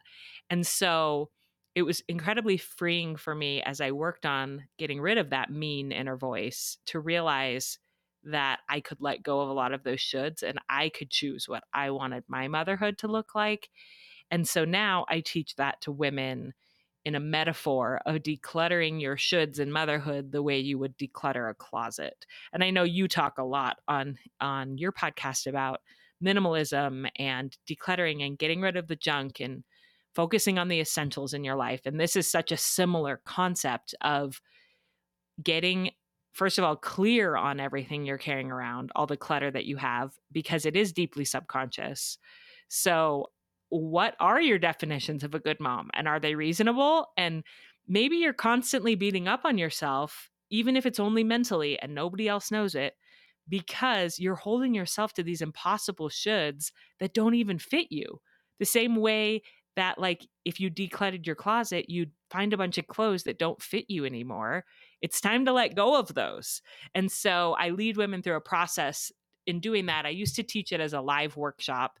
and 0.50 0.66
so 0.66 1.30
it 1.74 1.82
was 1.82 2.02
incredibly 2.08 2.56
freeing 2.56 3.16
for 3.16 3.34
me 3.34 3.62
as 3.62 3.80
i 3.80 3.90
worked 3.90 4.26
on 4.26 4.64
getting 4.78 5.00
rid 5.00 5.18
of 5.18 5.30
that 5.30 5.50
mean 5.50 5.92
inner 5.92 6.16
voice 6.16 6.78
to 6.86 7.00
realize 7.00 7.78
that 8.26 8.60
I 8.68 8.80
could 8.80 8.98
let 9.00 9.22
go 9.22 9.40
of 9.40 9.50
a 9.50 9.52
lot 9.52 9.72
of 9.72 9.82
those 9.82 9.98
shoulds 9.98 10.42
and 10.42 10.58
I 10.68 10.88
could 10.88 11.10
choose 11.10 11.48
what 11.48 11.64
I 11.72 11.90
wanted 11.90 12.24
my 12.26 12.48
motherhood 12.48 12.98
to 12.98 13.08
look 13.08 13.34
like. 13.34 13.68
And 14.30 14.48
so 14.48 14.64
now 14.64 15.04
I 15.08 15.20
teach 15.20 15.56
that 15.56 15.80
to 15.82 15.92
women 15.92 16.54
in 17.04 17.14
a 17.14 17.20
metaphor 17.20 18.00
of 18.06 18.16
decluttering 18.16 19.00
your 19.00 19.16
shoulds 19.16 19.58
in 19.58 19.70
motherhood 19.70 20.32
the 20.32 20.42
way 20.42 20.58
you 20.58 20.78
would 20.78 20.96
declutter 20.96 21.50
a 21.50 21.54
closet. 21.54 22.26
And 22.52 22.64
I 22.64 22.70
know 22.70 22.82
you 22.82 23.08
talk 23.08 23.38
a 23.38 23.44
lot 23.44 23.78
on 23.88 24.16
on 24.40 24.78
your 24.78 24.92
podcast 24.92 25.46
about 25.46 25.80
minimalism 26.24 27.08
and 27.16 27.56
decluttering 27.68 28.24
and 28.26 28.38
getting 28.38 28.60
rid 28.60 28.76
of 28.76 28.88
the 28.88 28.96
junk 28.96 29.40
and 29.40 29.64
focusing 30.14 30.58
on 30.58 30.68
the 30.68 30.80
essentials 30.80 31.34
in 31.34 31.44
your 31.44 31.56
life. 31.56 31.82
And 31.84 31.98
this 31.98 32.16
is 32.16 32.30
such 32.30 32.52
a 32.52 32.56
similar 32.56 33.20
concept 33.24 33.94
of 34.00 34.40
getting 35.42 35.90
first 36.34 36.58
of 36.58 36.64
all, 36.64 36.76
clear 36.76 37.36
on 37.36 37.60
everything 37.60 38.04
you're 38.04 38.18
carrying 38.18 38.50
around, 38.50 38.90
all 38.94 39.06
the 39.06 39.16
clutter 39.16 39.50
that 39.50 39.64
you 39.64 39.76
have, 39.76 40.12
because 40.32 40.66
it 40.66 40.76
is 40.76 40.92
deeply 40.92 41.24
subconscious. 41.24 42.18
So, 42.68 43.26
what 43.68 44.14
are 44.20 44.40
your 44.40 44.58
definitions 44.58 45.24
of 45.24 45.34
a 45.34 45.40
good 45.40 45.60
mom? 45.60 45.90
And 45.94 46.06
are 46.06 46.20
they 46.20 46.34
reasonable? 46.34 47.08
And 47.16 47.42
maybe 47.86 48.16
you're 48.16 48.32
constantly 48.32 48.94
beating 48.94 49.28
up 49.28 49.42
on 49.44 49.58
yourself, 49.58 50.30
even 50.50 50.76
if 50.76 50.86
it's 50.86 51.00
only 51.00 51.24
mentally 51.24 51.78
and 51.78 51.94
nobody 51.94 52.28
else 52.28 52.50
knows 52.50 52.74
it, 52.74 52.94
because 53.48 54.18
you're 54.18 54.36
holding 54.36 54.74
yourself 54.74 55.12
to 55.14 55.22
these 55.22 55.42
impossible 55.42 56.08
shoulds 56.08 56.70
that 57.00 57.14
don't 57.14 57.34
even 57.34 57.58
fit 57.58 57.88
you. 57.90 58.20
The 58.58 58.64
same 58.64 58.96
way 58.96 59.42
that, 59.76 59.98
like, 59.98 60.26
if 60.44 60.60
you 60.60 60.70
decluttered 60.70 61.26
your 61.26 61.34
closet, 61.34 61.90
you'd 61.90 62.12
find 62.30 62.52
a 62.52 62.56
bunch 62.56 62.78
of 62.78 62.86
clothes 62.86 63.24
that 63.24 63.38
don't 63.40 63.60
fit 63.60 63.86
you 63.88 64.04
anymore 64.04 64.64
it's 65.04 65.20
time 65.20 65.44
to 65.44 65.52
let 65.52 65.76
go 65.76 65.98
of 65.98 66.14
those. 66.14 66.62
And 66.94 67.12
so 67.12 67.54
I 67.58 67.68
lead 67.68 67.98
women 67.98 68.22
through 68.22 68.36
a 68.36 68.40
process 68.40 69.12
in 69.46 69.60
doing 69.60 69.84
that. 69.84 70.06
I 70.06 70.08
used 70.08 70.34
to 70.36 70.42
teach 70.42 70.72
it 70.72 70.80
as 70.80 70.94
a 70.94 71.02
live 71.02 71.36
workshop, 71.36 72.00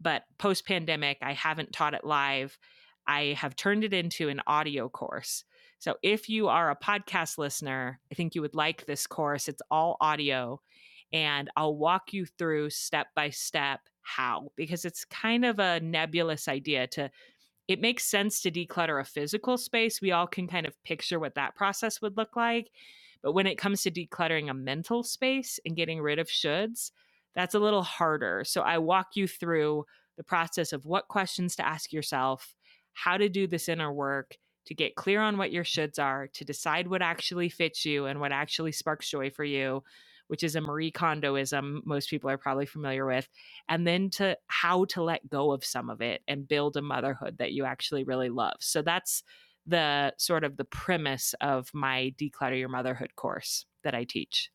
but 0.00 0.24
post 0.38 0.66
pandemic, 0.66 1.18
I 1.22 1.32
haven't 1.32 1.72
taught 1.72 1.94
it 1.94 2.04
live. 2.04 2.58
I 3.06 3.36
have 3.38 3.56
turned 3.56 3.84
it 3.84 3.92
into 3.92 4.28
an 4.28 4.40
audio 4.46 4.88
course. 4.88 5.44
So 5.78 5.96
if 6.02 6.28
you 6.28 6.48
are 6.48 6.70
a 6.70 6.76
podcast 6.76 7.36
listener, 7.36 8.00
I 8.10 8.14
think 8.14 8.34
you 8.34 8.40
would 8.40 8.54
like 8.54 8.86
this 8.86 9.06
course. 9.06 9.48
It's 9.48 9.62
all 9.70 9.96
audio, 10.00 10.60
and 11.12 11.50
I'll 11.56 11.76
walk 11.76 12.12
you 12.12 12.24
through 12.24 12.70
step 12.70 13.08
by 13.14 13.30
step 13.30 13.80
how, 14.02 14.50
because 14.56 14.84
it's 14.84 15.04
kind 15.04 15.44
of 15.44 15.58
a 15.58 15.80
nebulous 15.80 16.48
idea 16.48 16.86
to 16.88 17.10
it 17.66 17.80
makes 17.80 18.04
sense 18.04 18.42
to 18.42 18.50
declutter 18.50 19.00
a 19.00 19.04
physical 19.04 19.56
space. 19.56 20.02
We 20.02 20.12
all 20.12 20.26
can 20.26 20.46
kind 20.46 20.66
of 20.66 20.82
picture 20.84 21.18
what 21.18 21.34
that 21.36 21.54
process 21.54 22.02
would 22.02 22.16
look 22.16 22.36
like. 22.36 22.70
But 23.22 23.32
when 23.32 23.46
it 23.46 23.56
comes 23.56 23.82
to 23.82 23.90
decluttering 23.90 24.50
a 24.50 24.54
mental 24.54 25.02
space 25.02 25.58
and 25.64 25.74
getting 25.74 26.02
rid 26.02 26.18
of 26.18 26.28
shoulds, 26.28 26.90
that's 27.34 27.54
a 27.54 27.60
little 27.60 27.82
harder. 27.82 28.44
So 28.44 28.62
I 28.62 28.78
walk 28.78 29.16
you 29.16 29.26
through 29.26 29.84
the 30.16 30.24
process 30.24 30.72
of 30.72 30.84
what 30.84 31.08
questions 31.08 31.56
to 31.56 31.66
ask 31.66 31.92
yourself, 31.92 32.54
how 32.92 33.16
to 33.16 33.28
do 33.28 33.46
this 33.46 33.68
inner 33.68 33.92
work, 33.92 34.36
to 34.66 34.74
get 34.74 34.94
clear 34.94 35.20
on 35.20 35.36
what 35.36 35.52
your 35.52 35.64
shoulds 35.64 35.98
are, 35.98 36.28
to 36.28 36.44
decide 36.44 36.88
what 36.88 37.02
actually 37.02 37.48
fits 37.48 37.84
you 37.84 38.06
and 38.06 38.20
what 38.20 38.32
actually 38.32 38.72
sparks 38.72 39.10
joy 39.10 39.30
for 39.30 39.44
you, 39.44 39.82
which 40.28 40.42
is 40.42 40.56
a 40.56 40.60
Marie 40.60 40.92
Kondoism 40.92 41.80
most 41.84 42.08
people 42.08 42.30
are 42.30 42.38
probably 42.38 42.66
familiar 42.66 43.04
with, 43.04 43.28
and 43.68 43.86
then 43.86 44.08
to 44.10 44.38
how 44.46 44.84
to 44.86 45.02
let 45.02 45.28
go 45.28 45.52
of 45.52 45.64
some 45.64 45.90
of 45.90 46.00
it 46.00 46.22
and 46.28 46.48
build 46.48 46.76
a 46.76 46.82
motherhood 46.82 47.38
that 47.38 47.52
you 47.52 47.64
actually 47.64 48.04
really 48.04 48.30
love. 48.30 48.56
So 48.60 48.80
that's 48.80 49.22
the 49.66 50.14
sort 50.18 50.44
of 50.44 50.56
the 50.56 50.64
premise 50.64 51.34
of 51.40 51.70
my 51.74 52.14
declutter 52.18 52.58
your 52.58 52.68
motherhood 52.68 53.16
course 53.16 53.66
that 53.82 53.94
I 53.94 54.04
teach. 54.04 54.50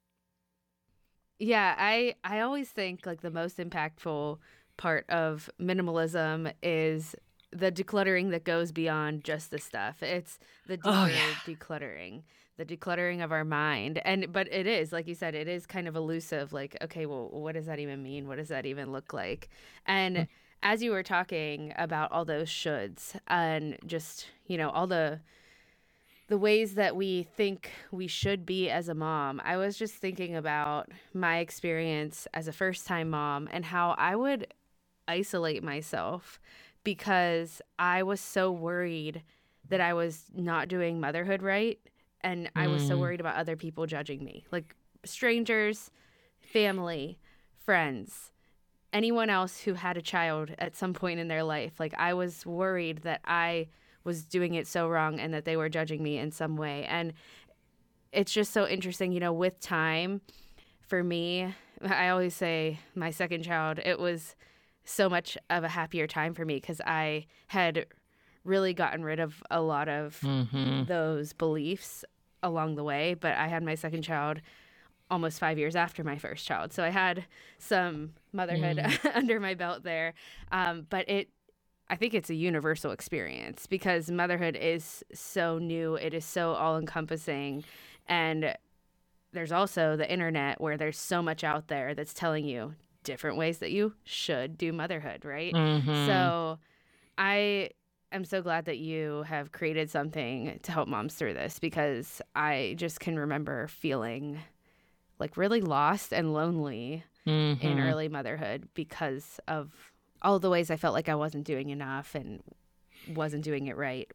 Yeah, 1.40 1.76
I 1.78 2.16
I 2.24 2.42
always 2.42 2.70
think 2.70 3.06
like 3.06 3.22
the 3.22 3.32
most 3.32 3.58
impactful 3.58 4.38
part 4.78 5.10
of 5.10 5.50
minimalism 5.60 6.54
is 6.62 7.16
the 7.52 7.72
decluttering 7.72 8.32
that 8.32 8.44
goes 8.44 8.72
beyond 8.72 9.24
just 9.24 9.52
the 9.52 9.60
stuff. 9.60 10.04
It's 10.04 10.38
the 10.68 10.78
deeper 10.78 10.90
oh, 10.90 11.06
yeah. 11.08 11.34
decluttering, 11.46 12.24
the 12.58 12.66
decluttering 12.66 13.24
of 13.24 13.32
our 13.32 13.46
mind. 13.46 14.02
And 14.06 14.32
but 14.32 14.52
it 14.52 14.68
is, 14.68 14.92
like 14.92 15.08
you 15.08 15.16
said, 15.16 15.34
it 15.34 15.48
is 15.48 15.66
kind 15.66 15.88
of 15.88 15.96
elusive 15.96 16.54
like 16.54 16.78
okay, 16.82 17.06
well, 17.06 17.30
what 17.30 17.54
does 17.56 17.66
that 17.68 17.80
even 17.80 18.04
mean? 18.04 18.28
What 18.28 18.38
does 18.38 18.50
that 18.50 18.66
even 18.66 18.92
look 18.92 19.14
like? 19.14 19.50
And 19.86 20.18
mm 20.18 20.28
as 20.62 20.84
you 20.84 20.92
were 20.92 21.04
talking 21.04 21.74
about 21.78 22.12
all 22.12 22.26
those 22.26 22.50
shoulds 22.50 23.18
and 23.28 23.78
just, 23.86 24.28
you 24.46 24.58
know, 24.58 24.70
all 24.72 24.88
the 24.88 25.22
the 26.30 26.38
ways 26.38 26.76
that 26.76 26.96
we 26.96 27.24
think 27.24 27.72
we 27.92 28.08
should 28.08 28.46
be 28.46 28.70
as 28.70 28.88
a 28.88 28.94
mom, 28.94 29.42
I 29.44 29.58
was 29.58 29.78
just 29.78 29.96
thinking 29.96 30.36
about 30.36 30.90
my 31.14 31.40
experience 31.40 32.28
as 32.34 32.48
a 32.48 32.54
first 32.54 32.86
time 32.86 33.10
mom 33.10 33.50
and 33.52 33.66
how 33.66 33.96
I 33.98 34.16
would 34.16 34.54
isolate 35.08 35.64
myself 35.64 36.40
because 36.84 37.62
I 37.78 38.04
was 38.04 38.22
so 38.22 38.52
worried 38.52 39.24
that 39.68 39.82
I 39.82 39.94
was 39.94 40.26
not 40.34 40.68
doing 40.68 41.00
motherhood 41.00 41.42
right. 41.42 41.80
And 42.22 42.50
I 42.56 42.68
was 42.68 42.86
so 42.86 42.98
mm. 42.98 43.00
worried 43.00 43.20
about 43.20 43.36
other 43.36 43.56
people 43.56 43.86
judging 43.86 44.24
me, 44.24 44.46
like 44.52 44.76
strangers, 45.06 45.90
family, 46.40 47.18
friends 47.58 48.32
anyone 48.94 49.30
else 49.30 49.62
who 49.62 49.74
had 49.74 49.98
a 49.98 50.02
child 50.02 50.52
at 50.58 50.76
some 50.76 50.94
point 50.94 51.20
in 51.20 51.28
their 51.28 51.44
life. 51.44 51.80
Like 51.80 51.94
I 51.98 52.14
was 52.14 52.46
worried 52.46 53.00
that 53.04 53.22
I 53.26 53.68
was 54.04 54.26
doing 54.26 54.54
it 54.54 54.68
so 54.68 54.88
wrong 54.88 55.20
and 55.20 55.34
that 55.34 55.46
they 55.46 55.58
were 55.58 55.70
judging 55.70 56.02
me 56.02 56.18
in 56.18 56.32
some 56.32 56.56
way. 56.56 56.86
And 56.86 57.14
it's 58.12 58.32
just 58.32 58.52
so 58.52 58.68
interesting, 58.68 59.12
you 59.12 59.20
know, 59.20 59.34
with 59.34 59.60
time 59.60 60.22
for 60.82 61.04
me, 61.04 61.54
I 61.88 62.10
always 62.10 62.34
say 62.34 62.80
my 62.96 63.12
second 63.12 63.44
child, 63.44 63.80
it 63.84 64.00
was 64.00 64.36
so 64.84 65.10
much 65.10 65.38
of 65.50 65.64
a 65.64 65.70
happier 65.70 66.08
time 66.08 66.34
for 66.34 66.46
me 66.46 66.56
because 66.56 66.82
I 66.82 67.28
had 67.48 67.86
really 68.44 68.74
gotten 68.74 69.04
rid 69.04 69.20
of 69.20 69.44
a 69.52 69.62
lot 69.62 69.88
of 69.88 70.20
mm-hmm. 70.22 70.86
those 70.86 71.34
beliefs 71.34 72.04
along 72.42 72.76
the 72.76 72.84
way. 72.84 73.14
But 73.14 73.36
I 73.36 73.48
had 73.48 73.64
my 73.64 73.76
second 73.76 74.02
child 74.02 74.42
almost 75.12 75.40
five 75.40 75.58
years 75.58 75.76
after 75.76 76.04
my 76.04 76.18
first 76.18 76.46
child. 76.46 76.74
So 76.74 76.84
I 76.84 76.90
had 76.90 77.26
some 77.58 78.14
motherhood 78.32 78.78
mm. 78.78 79.12
under 79.16 79.40
my 79.40 79.54
belt 79.54 79.84
there. 79.84 80.14
Um, 80.52 80.86
but 80.90 81.10
it, 81.10 81.30
I 81.90 81.96
think 81.96 82.14
it's 82.14 82.30
a 82.30 82.36
universal 82.36 82.92
experience 82.92 83.66
because 83.66 84.12
motherhood 84.12 84.56
is 84.56 85.04
so 85.14 85.58
new, 85.58 85.96
it 85.96 86.14
is 86.14 86.24
so 86.24 86.52
all 86.54 86.78
encompassing. 86.78 87.64
And 88.08 88.56
there's 89.32 89.52
also 89.52 89.96
the 89.96 90.12
internet 90.12 90.62
where 90.62 90.78
there's 90.78 90.98
so 90.98 91.22
much 91.22 91.44
out 91.44 91.68
there 91.68 91.96
that's 91.96 92.14
telling 92.14 92.46
you 92.46 92.76
different 93.04 93.38
ways 93.38 93.60
that 93.60 93.72
you 93.72 93.94
should 94.04 94.58
do 94.58 94.72
motherhood, 94.72 95.26
right? 95.26 95.54
Mm-hmm. 95.54 96.06
So 96.06 96.60
I 97.18 97.72
am 98.12 98.26
so 98.26 98.42
glad 98.42 98.66
that 98.66 98.78
you 98.78 99.24
have 99.24 99.52
created 99.52 99.90
something 99.90 100.60
to 100.64 100.72
help 100.72 100.88
moms 100.88 101.16
through 101.16 101.34
this 101.34 101.60
because 101.60 102.22
I 102.36 102.76
just 102.78 103.00
can 103.00 103.18
remember 103.18 103.68
feeling 103.68 104.40
like 105.20 105.38
really 105.38 105.62
lost 105.62 106.14
and 106.14 106.34
lonely 106.34 107.04
mm-hmm. 107.28 107.66
in 107.66 107.80
early 107.80 108.08
motherhood 108.08 108.70
because 108.74 109.40
of 109.48 109.89
all 110.22 110.40
the 110.40 110.50
ways 110.50 110.70
I 110.70 110.78
felt 110.78 110.94
like 110.94 111.10
I 111.10 111.16
wasn't 111.16 111.46
doing 111.46 111.70
enough 111.70 112.16
and 112.16 112.42
wasn't 113.08 113.44
doing 113.44 113.68
it 113.68 113.78
right. 113.78 114.12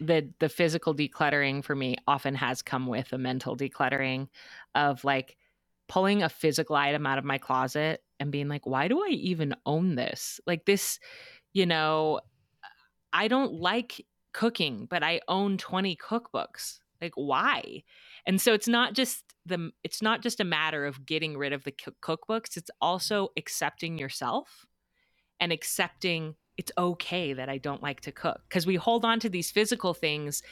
The 0.00 0.28
the 0.40 0.48
physical 0.48 0.94
decluttering 0.94 1.62
for 1.62 1.74
me 1.74 1.96
often 2.06 2.34
has 2.34 2.62
come 2.62 2.86
with 2.86 3.12
a 3.12 3.18
mental 3.18 3.56
decluttering 3.56 4.28
of 4.74 5.04
like 5.04 5.36
pulling 5.88 6.22
a 6.22 6.28
physical 6.28 6.76
item 6.76 7.06
out 7.06 7.18
of 7.18 7.24
my 7.24 7.38
closet 7.38 8.02
and 8.18 8.32
being 8.32 8.48
like, 8.48 8.66
why 8.66 8.88
do 8.88 9.00
I 9.00 9.10
even 9.10 9.54
own 9.66 9.94
this? 9.94 10.40
Like 10.46 10.64
this, 10.64 10.98
you 11.52 11.66
know, 11.66 12.20
I 13.12 13.28
don't 13.28 13.52
like 13.54 14.04
cooking, 14.32 14.86
but 14.88 15.02
I 15.02 15.20
own 15.28 15.58
20 15.58 15.96
cookbooks. 15.96 16.80
Like 17.00 17.12
why? 17.14 17.82
And 18.26 18.40
so 18.40 18.54
it's 18.54 18.68
not 18.68 18.94
just 18.94 19.22
the 19.44 19.70
it's 19.84 20.00
not 20.00 20.22
just 20.22 20.40
a 20.40 20.44
matter 20.44 20.86
of 20.86 21.04
getting 21.04 21.36
rid 21.36 21.52
of 21.52 21.64
the 21.64 21.72
cookbooks, 21.72 22.56
it's 22.56 22.70
also 22.80 23.28
accepting 23.36 23.98
yourself 23.98 24.66
and 25.40 25.52
accepting 25.52 26.34
it's 26.56 26.72
okay 26.78 27.32
that 27.32 27.48
I 27.48 27.58
don't 27.58 27.82
like 27.82 28.00
to 28.02 28.12
cook. 28.12 28.42
Because 28.48 28.66
we 28.66 28.76
hold 28.76 29.04
on 29.04 29.20
to 29.20 29.28
these 29.28 29.50
physical 29.50 29.94
things 29.94 30.42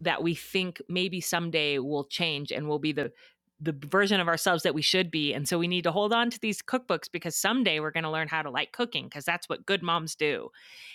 that 0.00 0.22
we 0.22 0.34
think 0.34 0.80
maybe 0.88 1.20
someday 1.20 1.78
will 1.78 2.04
change 2.04 2.52
and 2.52 2.68
will 2.68 2.78
be 2.78 2.92
the 2.92 3.12
the 3.60 3.74
version 3.86 4.20
of 4.20 4.28
ourselves 4.28 4.62
that 4.62 4.74
we 4.74 4.82
should 4.82 5.10
be. 5.10 5.34
And 5.34 5.48
so 5.48 5.58
we 5.58 5.66
need 5.66 5.82
to 5.82 5.90
hold 5.90 6.12
on 6.12 6.30
to 6.30 6.38
these 6.40 6.62
cookbooks 6.62 7.10
because 7.10 7.34
someday 7.34 7.80
we're 7.80 7.90
going 7.90 8.04
to 8.04 8.10
learn 8.10 8.28
how 8.28 8.42
to 8.42 8.50
like 8.50 8.70
cooking 8.70 9.06
because 9.06 9.24
that's 9.24 9.48
what 9.48 9.66
good 9.66 9.82
moms 9.82 10.14
do. 10.14 10.50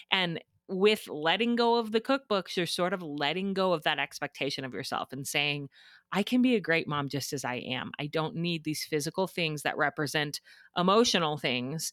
And 0.10 0.39
with 0.69 1.10
letting 1.10 1.58
go 1.58 1.75
of 1.75 1.91
the 1.91 1.99
cookbooks, 1.99 2.56
you're 2.56 2.65
sort 2.65 2.93
of 2.93 3.01
letting 3.03 3.53
go 3.53 3.73
of 3.73 3.84
that 3.84 3.99
expectation 3.99 4.63
of 4.63 4.73
yourself 4.73 5.12
and 5.12 5.27
saying, 5.27 5.67
I 6.13 6.23
can 6.23 6.41
be 6.41 6.56
a 6.56 6.62
great 6.62 6.88
mom 6.88 7.10
just 7.10 7.34
as 7.34 7.43
I 7.43 7.56
am. 7.56 7.91
I 7.99 8.08
don't 8.08 8.36
need 8.36 8.63
these 8.63 8.86
physical 8.86 9.27
things 9.27 9.63
that 9.63 9.77
represent 9.77 10.39
emotional 10.77 11.38
things 11.38 11.91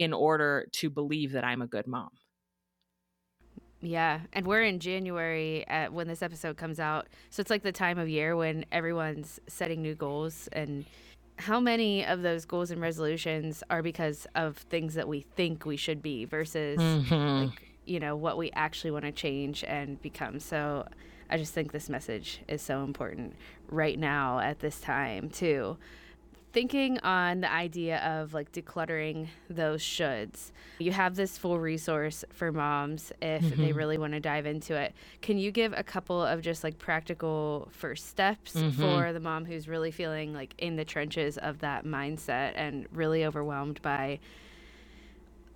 in 0.00 0.12
order 0.14 0.66
to 0.72 0.90
believe 0.90 1.32
that 1.32 1.44
I'm 1.44 1.62
a 1.62 1.66
good 1.66 1.86
mom. 1.86 2.08
Yeah, 3.82 4.20
and 4.32 4.46
we're 4.46 4.62
in 4.62 4.80
January 4.80 5.64
at, 5.68 5.92
when 5.92 6.08
this 6.08 6.22
episode 6.22 6.56
comes 6.56 6.80
out. 6.80 7.06
So 7.28 7.40
it's 7.40 7.50
like 7.50 7.62
the 7.62 7.72
time 7.72 7.98
of 7.98 8.08
year 8.08 8.34
when 8.34 8.64
everyone's 8.72 9.38
setting 9.46 9.80
new 9.82 9.94
goals 9.94 10.48
and 10.52 10.84
how 11.36 11.60
many 11.60 12.04
of 12.04 12.22
those 12.22 12.44
goals 12.44 12.70
and 12.70 12.80
resolutions 12.80 13.62
are 13.70 13.82
because 13.82 14.26
of 14.34 14.56
things 14.56 14.94
that 14.94 15.06
we 15.06 15.20
think 15.20 15.64
we 15.64 15.76
should 15.76 16.02
be 16.02 16.24
versus 16.24 16.78
mm-hmm. 16.78 17.44
like 17.46 17.70
you 17.86 17.98
know 17.98 18.14
what 18.14 18.36
we 18.36 18.50
actually 18.52 18.90
want 18.90 19.06
to 19.06 19.12
change 19.12 19.64
and 19.64 20.00
become 20.02 20.38
so 20.38 20.86
i 21.30 21.38
just 21.38 21.54
think 21.54 21.72
this 21.72 21.88
message 21.88 22.40
is 22.46 22.60
so 22.60 22.84
important 22.84 23.34
right 23.70 23.98
now 23.98 24.38
at 24.38 24.58
this 24.58 24.82
time 24.82 25.30
too 25.30 25.78
thinking 26.52 26.98
on 27.00 27.40
the 27.40 27.52
idea 27.52 27.98
of 27.98 28.34
like 28.34 28.50
decluttering 28.52 29.28
those 29.48 29.82
shoulds 29.82 30.50
you 30.78 30.92
have 30.92 31.14
this 31.14 31.38
full 31.38 31.58
resource 31.58 32.24
for 32.32 32.50
moms 32.50 33.12
if 33.22 33.42
mm-hmm. 33.42 33.62
they 33.62 33.72
really 33.72 33.98
want 33.98 34.12
to 34.12 34.20
dive 34.20 34.46
into 34.46 34.74
it 34.74 34.94
can 35.20 35.38
you 35.38 35.50
give 35.50 35.72
a 35.76 35.82
couple 35.82 36.22
of 36.22 36.40
just 36.40 36.64
like 36.64 36.78
practical 36.78 37.68
first 37.72 38.08
steps 38.08 38.54
mm-hmm. 38.54 38.80
for 38.80 39.12
the 39.12 39.20
mom 39.20 39.44
who's 39.44 39.68
really 39.68 39.90
feeling 39.90 40.32
like 40.32 40.54
in 40.58 40.76
the 40.76 40.84
trenches 40.84 41.38
of 41.38 41.58
that 41.60 41.84
mindset 41.84 42.52
and 42.54 42.86
really 42.92 43.24
overwhelmed 43.24 43.80
by 43.82 44.18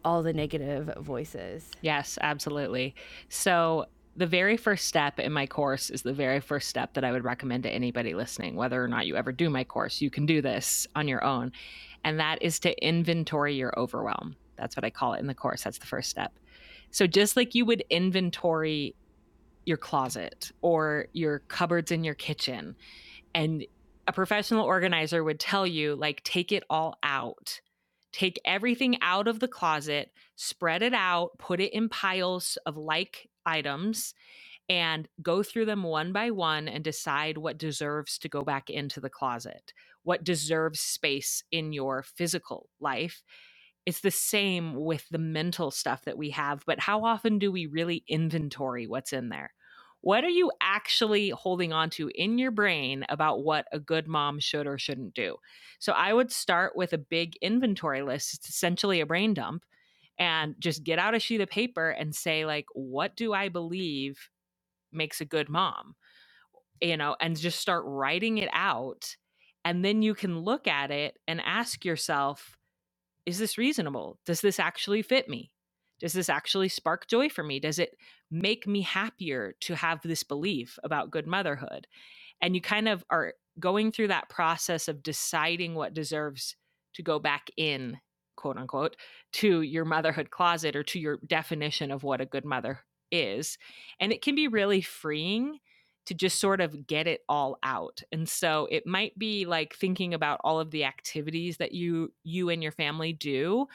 all 0.05 0.23
the 0.23 0.33
negative 0.33 0.93
voices. 1.01 1.71
Yes, 1.81 2.19
absolutely. 2.21 2.95
So, 3.29 3.87
the 4.17 4.27
very 4.27 4.57
first 4.57 4.87
step 4.87 5.19
in 5.19 5.33
my 5.33 5.47
course 5.47 5.91
is 5.91 6.03
the 6.03 6.13
very 6.13 6.41
first 6.41 6.69
step 6.69 6.95
that 6.95 7.05
I 7.05 7.13
would 7.13 7.25
recommend 7.25 7.65
to 7.65 7.71
anybody 7.71 8.15
listening, 8.15 8.55
whether 8.55 8.83
or 8.83 8.89
not 8.89 9.07
you 9.07 9.17
ever 9.17 9.33
do 9.33 9.51
my 9.51 9.65
course. 9.65 10.01
You 10.01 10.11
can 10.11 10.27
do 10.27 10.41
this 10.41 10.87
on 10.95 11.09
your 11.09 11.25
own. 11.25 11.53
And 12.05 12.21
that 12.21 12.43
is 12.43 12.61
to 12.61 12.87
inventory 12.87 13.55
your 13.55 13.77
overwhelm. 13.79 14.37
That's 14.57 14.77
what 14.77 14.85
I 14.85 14.91
call 14.91 15.15
it 15.15 15.21
in 15.21 15.27
the 15.27 15.35
course. 15.35 15.65
That's 15.65 15.79
the 15.79 15.87
first 15.87 16.11
step. 16.11 16.33
So, 16.91 17.07
just 17.07 17.37
like 17.37 17.57
you 17.57 17.65
would 17.65 17.83
inventory 17.91 18.95
your 19.67 19.79
closet 19.79 20.53
or 20.63 21.09
your 21.13 21.41
cupboards 21.41 21.91
in 21.91 22.05
your 22.05 22.15
kitchen, 22.15 22.77
and 23.35 23.65
a 24.07 24.13
professional 24.13 24.65
organizer 24.65 25.25
would 25.25 25.41
tell 25.41 25.67
you, 25.67 25.97
like, 25.97 26.23
take 26.23 26.53
it 26.53 26.63
all 26.71 26.99
out 27.03 27.61
take 28.15 28.41
everything 28.45 28.97
out 29.03 29.27
of 29.27 29.41
the 29.41 29.49
closet, 29.49 30.13
spread 30.37 30.83
it 30.83 30.95
out, 30.95 31.37
put 31.37 31.61
it 31.61 31.75
in 31.75 31.89
piles 31.89 32.57
of 32.65 32.77
like 32.77 33.29
items, 33.47 34.15
and 34.69 35.09
go 35.21 35.43
through 35.43 35.67
them 35.67 35.83
one 35.83 36.13
by 36.13 36.31
one 36.31 36.69
and 36.69 36.83
decide 36.83 37.37
what 37.37 37.59
deserves 37.59 38.19
to 38.19 38.29
go 38.29 38.43
back 38.43 38.71
into 38.71 39.01
the 39.01 39.11
closet, 39.11 39.73
what 40.03 40.25
deserves 40.25 40.81
space 40.81 41.43
in 41.53 41.73
your 41.73 42.03
physical 42.03 42.69
life. 42.81 43.23
It's 43.85 44.01
the 44.01 44.11
same 44.11 44.75
with 44.75 45.07
the 45.11 45.19
mental 45.19 45.71
stuff 45.71 46.05
that 46.05 46.17
we 46.17 46.31
have, 46.31 46.63
but 46.67 46.81
how 46.81 47.05
often 47.05 47.39
do 47.39 47.53
we 47.53 47.67
really 47.67 48.03
inventory 48.09 48.87
what's 48.87 49.13
in 49.13 49.29
there? 49.29 49.53
What 50.01 50.25
are 50.25 50.31
you 50.31 50.51
actually 50.61 51.31
holding 51.31 51.73
on 51.73 51.91
to 51.91 52.11
in 52.15 52.39
your 52.39 52.51
brain 52.51 53.07
about 53.09 53.43
what 53.43 53.67
a 53.73 53.79
good 53.79 54.07
mom 54.07 54.39
should 54.39 54.67
or 54.67 54.79
shouldn't 54.79 55.15
do? 55.15 55.37
So 55.79 55.93
I 55.93 56.13
would 56.13 56.31
start 56.31 56.77
with 56.77 56.93
a 56.93 56.99
big 56.99 57.37
inventory 57.41 58.03
list. 58.03 58.35
It's 58.35 58.49
essentially 58.49 59.01
a 59.01 59.07
brain 59.07 59.33
dump 59.33 59.65
and 60.19 60.55
just 60.59 60.85
get 60.85 60.99
out 60.99 61.15
a 61.15 61.21
sheet 61.21 61.41
of 61.41 61.49
paper 61.49 61.91
and 61.91 62.15
say 62.15 62.45
like 62.45 62.67
what 62.75 63.17
do 63.17 63.33
I 63.33 63.49
believe 63.49 64.31
makes 64.93 65.21
a 65.21 65.25
good 65.25 65.49
mom? 65.49 65.95
You 66.81 66.97
know, 66.97 67.17
and 67.21 67.37
just 67.39 67.61
start 67.61 67.85
writing 67.87 68.39
it 68.39 68.51
out 68.53 69.17
And 69.65 69.85
then 69.85 70.03
you 70.03 70.15
can 70.15 70.39
look 70.41 70.67
at 70.67 70.91
it 70.91 71.19
and 71.27 71.41
ask 71.41 71.85
yourself, 71.85 72.57
is 73.27 73.39
this 73.39 73.57
reasonable? 73.59 74.19
Does 74.27 74.41
this 74.43 74.61
actually 74.61 75.03
fit 75.03 75.29
me? 75.29 75.51
Does 76.01 76.13
this 76.13 76.29
actually 76.29 76.69
spark 76.69 77.07
joy 77.07 77.29
for 77.31 77.43
me? 77.43 77.61
Does 77.61 77.79
it 77.79 77.97
make 78.31 78.67
me 78.67 78.83
happier 78.83 79.55
to 79.61 79.75
have 79.77 80.03
this 80.03 80.23
belief 80.23 80.79
about 80.85 81.11
good 81.11 81.27
motherhood? 81.27 81.87
And 82.43 82.55
you 82.55 82.61
kind 82.61 82.89
of 82.89 83.05
are 83.11 83.35
going 83.59 83.93
through 83.93 84.09
that 84.09 84.29
process 84.29 84.89
of 84.89 85.03
deciding 85.03 85.75
what 85.75 85.95
deserves 85.95 86.57
to 86.95 87.03
go 87.03 87.19
back 87.19 87.49
in, 87.57 87.99
quote 88.37 88.57
unquote, 88.57 88.97
to 89.33 89.63
your 89.63 89.85
motherhood 89.85 90.31
closet 90.31 90.77
or 90.77 90.83
to 90.85 90.99
your 90.99 91.19
definition 91.27 91.91
of 91.91 92.03
what 92.03 92.21
a 92.21 92.27
good 92.27 92.45
mother 92.45 92.81
is. 93.11 93.59
And 94.01 94.13
it 94.13 94.23
can 94.23 94.35
be 94.35 94.49
really 94.49 94.81
freeing 94.81 95.59
to 96.07 96.15
just 96.15 96.39
sort 96.39 96.61
of 96.61 96.87
get 96.87 97.07
it 97.07 97.23
all 97.29 97.59
out. 97.63 98.03
And 98.13 98.29
so 98.29 98.69
it 98.71 98.87
might 98.87 99.19
be 99.19 99.47
like 99.47 99.75
thinking 99.75 100.13
about 100.15 100.41
all 100.45 100.61
of 100.61 100.71
the 100.71 100.85
activities 100.85 101.57
that 101.59 101.73
you 101.73 102.13
you 102.23 102.51
and 102.51 102.63
your 102.63 102.73
family 102.73 103.13
do. 103.13 103.67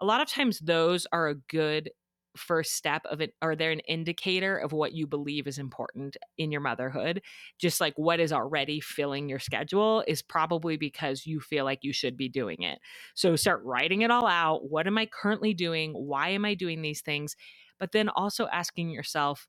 A 0.00 0.04
lot 0.04 0.20
of 0.20 0.28
times 0.28 0.58
those 0.60 1.06
are 1.12 1.28
a 1.28 1.34
good 1.34 1.90
first 2.36 2.74
step 2.74 3.04
of 3.06 3.20
it 3.20 3.34
are 3.42 3.54
they're 3.56 3.70
an 3.70 3.80
indicator 3.80 4.56
of 4.56 4.72
what 4.72 4.92
you 4.92 5.06
believe 5.06 5.46
is 5.46 5.58
important 5.58 6.16
in 6.38 6.50
your 6.50 6.60
motherhood? 6.60 7.22
Just 7.58 7.80
like 7.80 7.94
what 7.96 8.20
is 8.20 8.32
already 8.32 8.80
filling 8.80 9.28
your 9.28 9.38
schedule 9.38 10.04
is 10.06 10.22
probably 10.22 10.76
because 10.76 11.26
you 11.26 11.40
feel 11.40 11.64
like 11.64 11.80
you 11.82 11.92
should 11.92 12.16
be 12.16 12.28
doing 12.28 12.62
it. 12.62 12.78
So 13.14 13.36
start 13.36 13.62
writing 13.64 14.02
it 14.02 14.10
all 14.10 14.26
out. 14.26 14.70
What 14.70 14.86
am 14.86 14.98
i 14.98 15.06
currently 15.06 15.54
doing? 15.54 15.92
Why 15.92 16.30
am 16.30 16.44
i 16.44 16.54
doing 16.54 16.82
these 16.82 17.00
things? 17.00 17.36
But 17.78 17.92
then 17.92 18.08
also 18.08 18.46
asking 18.46 18.90
yourself 18.90 19.46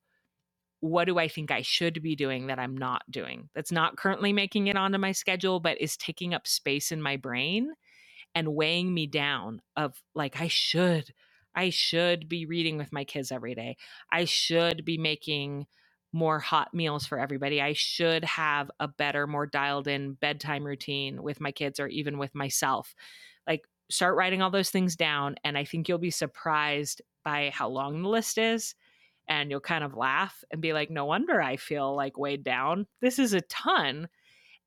what 0.81 1.05
do 1.05 1.17
I 1.17 1.27
think 1.27 1.51
I 1.51 1.61
should 1.61 2.01
be 2.03 2.15
doing 2.15 2.47
that 2.47 2.59
I'm 2.59 2.77
not 2.77 3.01
doing? 3.09 3.49
That's 3.55 3.71
not 3.71 3.97
currently 3.97 4.33
making 4.33 4.67
it 4.67 4.75
onto 4.75 4.97
my 4.99 5.13
schedule, 5.13 5.59
but 5.59 5.81
is 5.81 5.97
taking 5.97 6.33
up 6.33 6.45
space 6.45 6.91
in 6.91 7.01
my 7.01 7.17
brain 7.17 7.71
and 8.35 8.53
weighing 8.53 8.93
me 8.93 9.07
down 9.07 9.61
of 9.75 9.95
like, 10.13 10.39
I 10.39 10.47
should, 10.47 11.13
I 11.55 11.69
should 11.69 12.27
be 12.27 12.45
reading 12.45 12.77
with 12.77 12.91
my 12.91 13.03
kids 13.03 13.31
every 13.31 13.55
day. 13.55 13.77
I 14.11 14.25
should 14.25 14.85
be 14.85 14.97
making 14.97 15.67
more 16.11 16.39
hot 16.39 16.73
meals 16.73 17.05
for 17.05 17.19
everybody. 17.19 17.61
I 17.61 17.73
should 17.73 18.23
have 18.23 18.71
a 18.79 18.87
better, 18.87 19.27
more 19.27 19.45
dialed 19.45 19.87
in 19.87 20.13
bedtime 20.13 20.63
routine 20.63 21.21
with 21.21 21.41
my 21.41 21.51
kids 21.51 21.79
or 21.79 21.87
even 21.87 22.17
with 22.17 22.33
myself. 22.33 22.95
Like, 23.47 23.67
start 23.91 24.15
writing 24.15 24.41
all 24.41 24.49
those 24.49 24.69
things 24.69 24.95
down. 24.95 25.35
And 25.43 25.57
I 25.57 25.65
think 25.65 25.87
you'll 25.87 25.97
be 25.97 26.11
surprised 26.11 27.01
by 27.23 27.51
how 27.53 27.67
long 27.69 28.01
the 28.01 28.09
list 28.09 28.37
is 28.37 28.75
and 29.27 29.49
you'll 29.49 29.59
kind 29.59 29.83
of 29.83 29.95
laugh 29.95 30.43
and 30.51 30.61
be 30.61 30.73
like, 30.73 30.89
no 30.89 31.05
wonder 31.05 31.41
I 31.41 31.57
feel 31.57 31.95
like 31.95 32.17
weighed 32.17 32.43
down. 32.43 32.87
This 33.01 33.19
is 33.19 33.33
a 33.33 33.41
ton. 33.41 34.07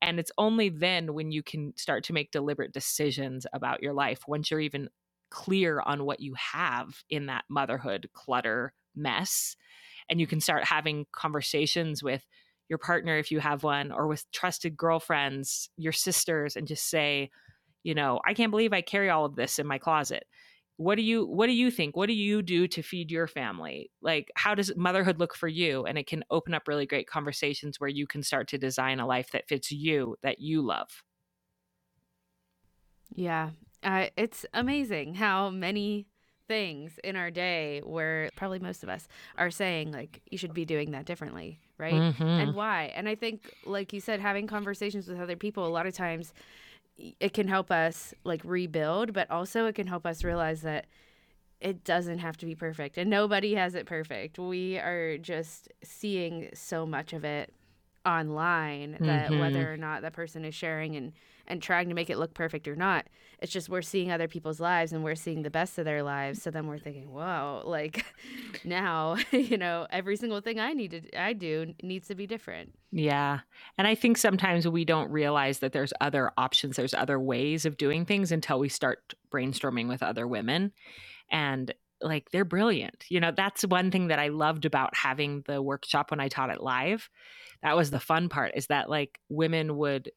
And 0.01 0.19
it's 0.19 0.31
only 0.37 0.69
then 0.69 1.13
when 1.13 1.31
you 1.31 1.43
can 1.43 1.73
start 1.75 2.03
to 2.05 2.13
make 2.13 2.31
deliberate 2.31 2.73
decisions 2.73 3.45
about 3.53 3.81
your 3.81 3.93
life, 3.93 4.21
once 4.27 4.49
you're 4.51 4.59
even 4.59 4.89
clear 5.29 5.81
on 5.81 6.05
what 6.05 6.19
you 6.19 6.33
have 6.35 7.03
in 7.09 7.27
that 7.27 7.45
motherhood 7.49 8.09
clutter 8.13 8.73
mess. 8.95 9.55
And 10.09 10.19
you 10.19 10.27
can 10.27 10.41
start 10.41 10.63
having 10.63 11.05
conversations 11.11 12.01
with 12.01 12.25
your 12.67 12.79
partner, 12.79 13.17
if 13.17 13.31
you 13.31 13.39
have 13.39 13.63
one, 13.63 13.91
or 13.91 14.07
with 14.07 14.29
trusted 14.31 14.77
girlfriends, 14.77 15.69
your 15.77 15.91
sisters, 15.91 16.55
and 16.55 16.67
just 16.67 16.89
say, 16.89 17.29
you 17.83 17.95
know, 17.95 18.19
I 18.25 18.33
can't 18.33 18.51
believe 18.51 18.73
I 18.73 18.81
carry 18.81 19.09
all 19.09 19.25
of 19.25 19.35
this 19.35 19.59
in 19.59 19.65
my 19.65 19.77
closet. 19.77 20.25
What 20.77 20.95
do 20.95 21.01
you 21.01 21.25
what 21.25 21.47
do 21.47 21.53
you 21.53 21.71
think? 21.71 21.97
What 21.97 22.07
do 22.07 22.13
you 22.13 22.41
do 22.41 22.67
to 22.69 22.81
feed 22.81 23.11
your 23.11 23.27
family? 23.27 23.91
Like 24.01 24.31
how 24.35 24.55
does 24.55 24.71
motherhood 24.77 25.19
look 25.19 25.35
for 25.35 25.47
you? 25.47 25.85
And 25.85 25.97
it 25.97 26.07
can 26.07 26.23
open 26.31 26.53
up 26.53 26.69
really 26.69 26.85
great 26.85 27.07
conversations 27.07 27.79
where 27.79 27.89
you 27.89 28.07
can 28.07 28.23
start 28.23 28.47
to 28.49 28.57
design 28.57 29.01
a 29.01 29.07
life 29.07 29.31
that 29.31 29.47
fits 29.49 29.71
you 29.71 30.15
that 30.23 30.39
you 30.39 30.61
love. 30.61 31.03
Yeah 33.13 33.49
uh, 33.83 34.07
it's 34.17 34.45
amazing 34.53 35.15
how 35.15 35.49
many 35.49 36.05
things 36.47 36.99
in 37.03 37.15
our 37.15 37.29
day 37.29 37.79
where 37.85 38.29
probably 38.35 38.57
most 38.57 38.81
of 38.81 38.89
us 38.89 39.07
are 39.37 39.51
saying 39.51 39.91
like 39.91 40.19
you 40.31 40.37
should 40.37 40.53
be 40.53 40.65
doing 40.65 40.89
that 40.89 41.05
differently 41.05 41.59
right 41.77 41.93
mm-hmm. 41.93 42.23
and 42.23 42.55
why 42.55 42.91
and 42.95 43.07
i 43.07 43.13
think 43.13 43.53
like 43.67 43.93
you 43.93 44.01
said 44.01 44.19
having 44.19 44.47
conversations 44.47 45.07
with 45.07 45.19
other 45.19 45.35
people 45.35 45.67
a 45.67 45.69
lot 45.69 45.85
of 45.85 45.93
times 45.93 46.33
it 47.19 47.33
can 47.33 47.47
help 47.47 47.71
us 47.71 48.13
like 48.23 48.41
rebuild, 48.43 49.13
but 49.13 49.29
also 49.31 49.65
it 49.65 49.75
can 49.75 49.87
help 49.87 50.05
us 50.05 50.23
realize 50.23 50.61
that 50.61 50.85
it 51.59 51.83
doesn't 51.83 52.19
have 52.19 52.37
to 52.37 52.45
be 52.45 52.55
perfect 52.55 52.97
and 52.97 53.09
nobody 53.09 53.55
has 53.55 53.75
it 53.75 53.85
perfect. 53.85 54.39
We 54.39 54.77
are 54.77 55.17
just 55.17 55.69
seeing 55.83 56.49
so 56.53 56.85
much 56.85 57.13
of 57.13 57.25
it 57.25 57.53
online 58.05 58.97
that 59.01 59.29
mm-hmm. 59.29 59.39
whether 59.39 59.71
or 59.71 59.77
not 59.77 60.01
that 60.03 60.13
person 60.13 60.45
is 60.45 60.55
sharing 60.55 60.95
and 60.95 61.11
and 61.49 61.61
trying 61.61 61.89
to 61.89 61.95
make 61.95 62.09
it 62.09 62.17
look 62.17 62.33
perfect 62.33 62.67
or 62.67 62.75
not. 62.75 63.07
It's 63.41 63.51
just 63.51 63.69
we're 63.69 63.81
seeing 63.81 64.11
other 64.11 64.27
people's 64.27 64.59
lives 64.59 64.93
and 64.93 65.03
we're 65.03 65.15
seeing 65.15 65.41
the 65.41 65.49
best 65.49 65.77
of 65.79 65.85
their 65.85 66.03
lives. 66.03 66.41
So 66.41 66.51
then 66.51 66.67
we're 66.67 66.77
thinking 66.77 67.09
whoa 67.09 67.63
like 67.65 68.05
now 68.63 69.17
you 69.31 69.57
know 69.57 69.87
every 69.89 70.15
single 70.15 70.41
thing 70.41 70.59
i 70.59 70.73
need 70.73 70.91
to 70.91 71.19
i 71.19 71.33
do 71.33 71.73
needs 71.81 72.07
to 72.07 72.15
be 72.15 72.27
different. 72.27 72.73
Yeah. 72.91 73.39
And 73.77 73.87
i 73.87 73.95
think 73.95 74.17
sometimes 74.17 74.67
we 74.67 74.85
don't 74.85 75.11
realize 75.11 75.59
that 75.59 75.73
there's 75.73 75.93
other 75.99 76.31
options 76.37 76.75
there's 76.75 76.93
other 76.93 77.19
ways 77.19 77.65
of 77.65 77.77
doing 77.77 78.05
things 78.05 78.31
until 78.31 78.59
we 78.59 78.69
start 78.69 79.13
brainstorming 79.31 79.87
with 79.87 80.03
other 80.03 80.27
women. 80.27 80.71
And 81.31 81.73
like 82.01 82.31
they're 82.31 82.45
brilliant. 82.45 83.05
You 83.09 83.19
know, 83.19 83.31
that's 83.31 83.63
one 83.63 83.91
thing 83.91 84.07
that 84.07 84.19
I 84.19 84.29
loved 84.29 84.65
about 84.65 84.95
having 84.95 85.43
the 85.47 85.61
workshop 85.61 86.11
when 86.11 86.19
I 86.19 86.27
taught 86.27 86.49
it 86.49 86.61
live. 86.61 87.09
That 87.61 87.75
was 87.75 87.91
the 87.91 87.99
fun 87.99 88.29
part 88.29 88.53
is 88.55 88.67
that 88.67 88.89
like 88.89 89.19
women 89.29 89.77
would 89.77 90.11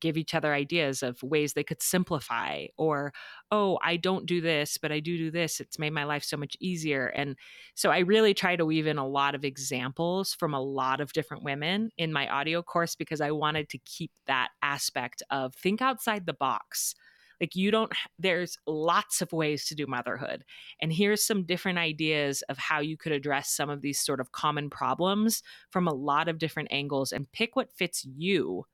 give 0.00 0.16
each 0.16 0.34
other 0.34 0.54
ideas 0.54 1.02
of 1.02 1.22
ways 1.22 1.52
they 1.52 1.64
could 1.64 1.82
simplify 1.82 2.66
or 2.76 3.12
oh 3.50 3.78
i 3.82 3.96
don't 3.96 4.26
do 4.26 4.40
this 4.40 4.78
but 4.78 4.90
i 4.92 5.00
do 5.00 5.18
do 5.18 5.30
this. 5.30 5.60
It's 5.60 5.78
made 5.78 5.92
my 5.92 6.04
life 6.04 6.24
so 6.24 6.36
much 6.36 6.56
easier. 6.60 7.06
And 7.06 7.36
so 7.74 7.90
i 7.90 7.98
really 7.98 8.34
try 8.34 8.56
to 8.56 8.66
weave 8.66 8.86
in 8.86 8.98
a 8.98 9.06
lot 9.06 9.34
of 9.34 9.44
examples 9.44 10.34
from 10.34 10.54
a 10.54 10.60
lot 10.60 11.00
of 11.00 11.12
different 11.12 11.42
women 11.42 11.90
in 11.98 12.12
my 12.12 12.28
audio 12.28 12.62
course 12.62 12.94
because 12.94 13.20
i 13.20 13.30
wanted 13.30 13.68
to 13.70 13.78
keep 13.78 14.10
that 14.26 14.48
aspect 14.62 15.22
of 15.30 15.54
think 15.54 15.82
outside 15.82 16.26
the 16.26 16.32
box. 16.32 16.94
Like 17.40 17.56
you 17.56 17.70
don't 17.70 17.92
there's 18.18 18.56
lots 18.66 19.20
of 19.20 19.32
ways 19.32 19.66
to 19.66 19.74
do 19.74 19.86
motherhood 19.86 20.44
and 20.80 20.92
here's 20.92 21.26
some 21.26 21.44
different 21.44 21.78
ideas 21.78 22.42
of 22.48 22.56
how 22.58 22.80
you 22.80 22.96
could 22.96 23.12
address 23.12 23.50
some 23.50 23.68
of 23.70 23.82
these 23.82 24.00
sort 24.00 24.20
of 24.20 24.32
common 24.32 24.70
problems 24.70 25.42
from 25.70 25.88
a 25.88 25.92
lot 25.92 26.28
of 26.28 26.38
different 26.38 26.68
angles 26.70 27.12
and 27.12 27.30
pick 27.32 27.56
what 27.56 27.72
fits 27.72 28.06
you 28.16 28.64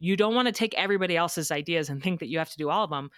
you 0.00 0.16
don't 0.16 0.34
want 0.34 0.46
to 0.46 0.52
take 0.52 0.74
everybody 0.74 1.16
else's 1.16 1.50
ideas 1.50 1.88
and 1.88 2.02
think 2.02 2.20
that 2.20 2.28
you 2.28 2.38
have 2.38 2.50
to 2.50 2.58
do 2.58 2.70
all 2.70 2.84
of 2.84 2.90
them 2.90 3.10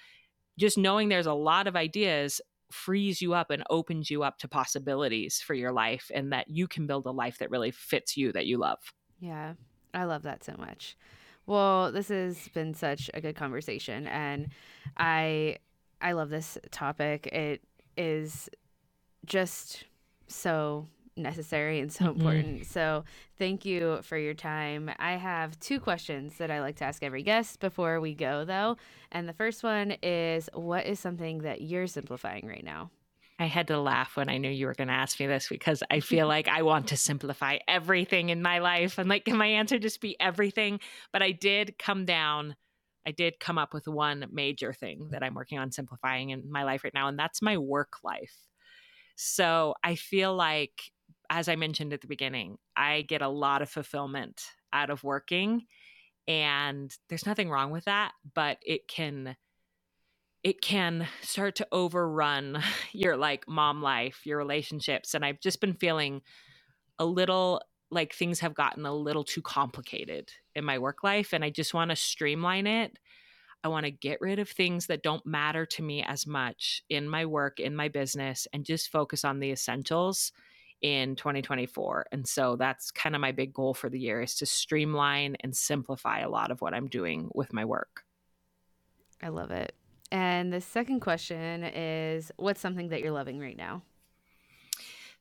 just 0.59 0.79
knowing 0.79 1.09
there's 1.09 1.27
a 1.27 1.35
lot 1.35 1.67
of 1.67 1.77
ideas 1.77 2.41
frees 2.71 3.23
you 3.23 3.35
up 3.35 3.51
and 3.51 3.63
opens 3.71 4.11
you 4.11 4.23
up 4.23 4.39
to 4.39 4.49
possibilities 4.49 5.41
for 5.41 5.55
your 5.55 5.73
life 5.73 6.11
and 6.13 6.33
that 6.33 6.49
you 6.49 6.67
can 6.67 6.87
build 6.87 7.07
a 7.07 7.11
life 7.11 7.39
that 7.39 7.51
really 7.51 7.71
fits 7.71 8.17
you 8.17 8.33
that 8.33 8.47
you 8.47 8.59
love. 8.59 8.79
Yeah 9.21 9.55
i 9.97 10.05
love 10.05 10.23
that 10.23 10.45
so 10.45 10.55
much. 10.59 10.97
Well, 11.47 11.93
this 11.93 12.09
has 12.09 12.49
been 12.49 12.75
such 12.75 13.09
a 13.15 13.21
good 13.21 13.37
conversation 13.37 14.07
and 14.09 14.49
I 14.97 15.59
I 16.01 16.13
love 16.13 16.29
this 16.29 16.59
topic. 16.71 17.27
It 17.29 17.63
is 17.97 18.51
just 19.25 19.85
so 20.27 20.89
necessary 21.17 21.81
and 21.81 21.93
so 21.93 22.05
mm-hmm. 22.05 22.21
important. 22.21 22.67
So, 22.67 23.05
thank 23.39 23.65
you 23.65 24.01
for 24.03 24.17
your 24.17 24.35
time. 24.35 24.91
I 24.99 25.13
have 25.13 25.59
two 25.61 25.81
questions 25.81 26.39
that 26.39 26.51
I 26.51 26.61
like 26.61 26.77
to 26.77 26.85
ask 26.85 27.03
every 27.03 27.23
guest 27.23 27.61
before 27.61 28.01
we 28.01 28.15
go, 28.15 28.45
though. 28.45 28.77
And 29.13 29.29
the 29.29 29.33
first 29.33 29.63
one 29.63 29.97
is 30.03 30.49
what 30.55 30.87
is 30.87 31.01
something 31.01 31.39
that 31.39 31.61
you're 31.61 31.87
simplifying 31.87 32.47
right 32.47 32.65
now? 32.65 32.91
I 33.39 33.47
had 33.47 33.69
to 33.69 33.79
laugh 33.79 34.17
when 34.17 34.31
I 34.31 34.39
knew 34.39 34.51
you 34.51 34.67
were 34.67 34.75
going 34.75 34.89
to 34.89 34.95
ask 34.95 35.21
me 35.21 35.27
this 35.27 35.49
because 35.49 35.83
I 35.91 36.01
feel 36.01 36.27
like 36.27 36.49
I 36.49 36.63
want 36.63 36.89
to 36.89 36.97
simplify 36.97 37.59
everything 37.69 38.31
in 38.31 38.43
my 38.43 38.61
life. 38.61 38.99
And 38.99 39.09
like, 39.09 39.25
can 39.25 39.37
my 39.37 39.47
answer 39.47 39.79
just 39.79 40.01
be 40.01 40.19
everything? 40.21 40.81
But 41.13 41.23
I 41.23 41.33
did 41.33 41.79
come 41.79 42.05
down, 42.05 42.57
I 43.07 43.13
did 43.13 43.39
come 43.39 43.59
up 43.59 43.75
with 43.75 43.87
one 43.87 44.27
major 44.33 44.73
thing 44.73 45.09
that 45.11 45.23
I'm 45.23 45.35
working 45.35 45.59
on 45.59 45.71
simplifying 45.71 46.31
in 46.31 46.51
my 46.51 46.65
life 46.65 46.83
right 46.83 46.95
now, 46.95 47.09
and 47.09 47.19
that's 47.19 47.43
my 47.43 47.59
work 47.59 47.99
life. 48.03 48.35
So 49.17 49.75
I 49.83 49.95
feel 49.95 50.35
like, 50.35 50.93
as 51.31 51.49
I 51.49 51.57
mentioned 51.57 51.93
at 51.93 52.01
the 52.01 52.07
beginning, 52.07 52.59
I 52.77 53.03
get 53.03 53.23
a 53.23 53.29
lot 53.29 53.63
of 53.63 53.71
fulfillment 53.71 54.43
out 54.73 54.91
of 54.91 55.05
working. 55.05 55.67
And 56.29 56.93
there's 57.09 57.27
nothing 57.27 57.51
wrong 57.51 57.71
with 57.71 57.85
that, 57.85 58.13
but 58.35 58.59
it 58.67 58.89
can 58.89 59.37
it 60.45 60.61
can 60.61 61.09
start 61.23 61.57
to 61.57 61.67
overrun 61.73 62.63
your 62.93 63.17
like 63.17 63.49
mom 63.49 63.83
life, 63.83 64.21
your 64.25 64.39
relationships. 64.39 65.15
And 65.15 65.25
I've 65.25 65.41
just 65.41 65.61
been 65.61 65.75
feeling 65.75 66.23
a 66.99 67.05
little 67.05 67.63
like 67.91 68.15
things 68.15 68.41
have 68.41 68.55
gotten 68.55 68.87
a 68.87 68.95
little 68.95 69.25
too 69.25 69.43
complicated 69.43 70.31
in 70.55 70.65
my 70.65 70.79
work 70.79 71.03
life. 71.05 71.33
And 71.33 71.45
I 71.45 71.51
just 71.51 71.75
want 71.75 71.91
to 71.91 71.97
streamline 71.97 72.67
it. 72.67 72.99
I 73.65 73.69
want 73.69 73.87
to 73.87 73.91
get 73.91 74.21
rid 74.21 74.39
of 74.39 74.49
things 74.49 74.87
that 74.87 75.03
don't 75.03 75.27
matter 75.27 75.67
to 75.67 75.83
me 75.83 76.03
as 76.03 76.27
much 76.27 76.83
in 76.89 77.09
my 77.09 77.27
work, 77.27 77.61
in 77.61 77.75
my 77.75 77.89
business, 77.89 78.47
and 78.53 78.65
just 78.65 78.91
focus 78.93 79.25
on 79.25 79.41
the 79.41 79.51
essentials 79.51 80.33
in 80.83 81.17
2024. 81.17 82.07
And 82.13 82.27
so 82.27 82.57
that's 82.57 82.91
kind 82.91 83.15
of 83.15 83.21
my 83.21 83.33
big 83.33 83.53
goal 83.53 83.75
for 83.75 83.89
the 83.89 83.99
year 83.99 84.21
is 84.21 84.35
to 84.37 84.47
streamline 84.47 85.37
and 85.41 85.57
simplify 85.57 86.21
a 86.21 86.29
lot 86.29 86.51
of 86.51 86.61
what 86.61 86.75
I'm 86.75 86.89
doing 86.89 87.31
with 87.35 87.53
my 87.53 87.65
work. 87.65 88.03
I 89.23 89.29
love 89.29 89.51
it. 89.51 89.75
And 90.13 90.53
the 90.53 90.61
second 90.61 91.01
question 91.01 91.65
is 91.65 92.31
what's 92.37 92.61
something 92.61 92.89
that 92.89 93.01
you're 93.01 93.13
loving 93.13 93.41
right 93.41 93.57
now? 93.57 93.83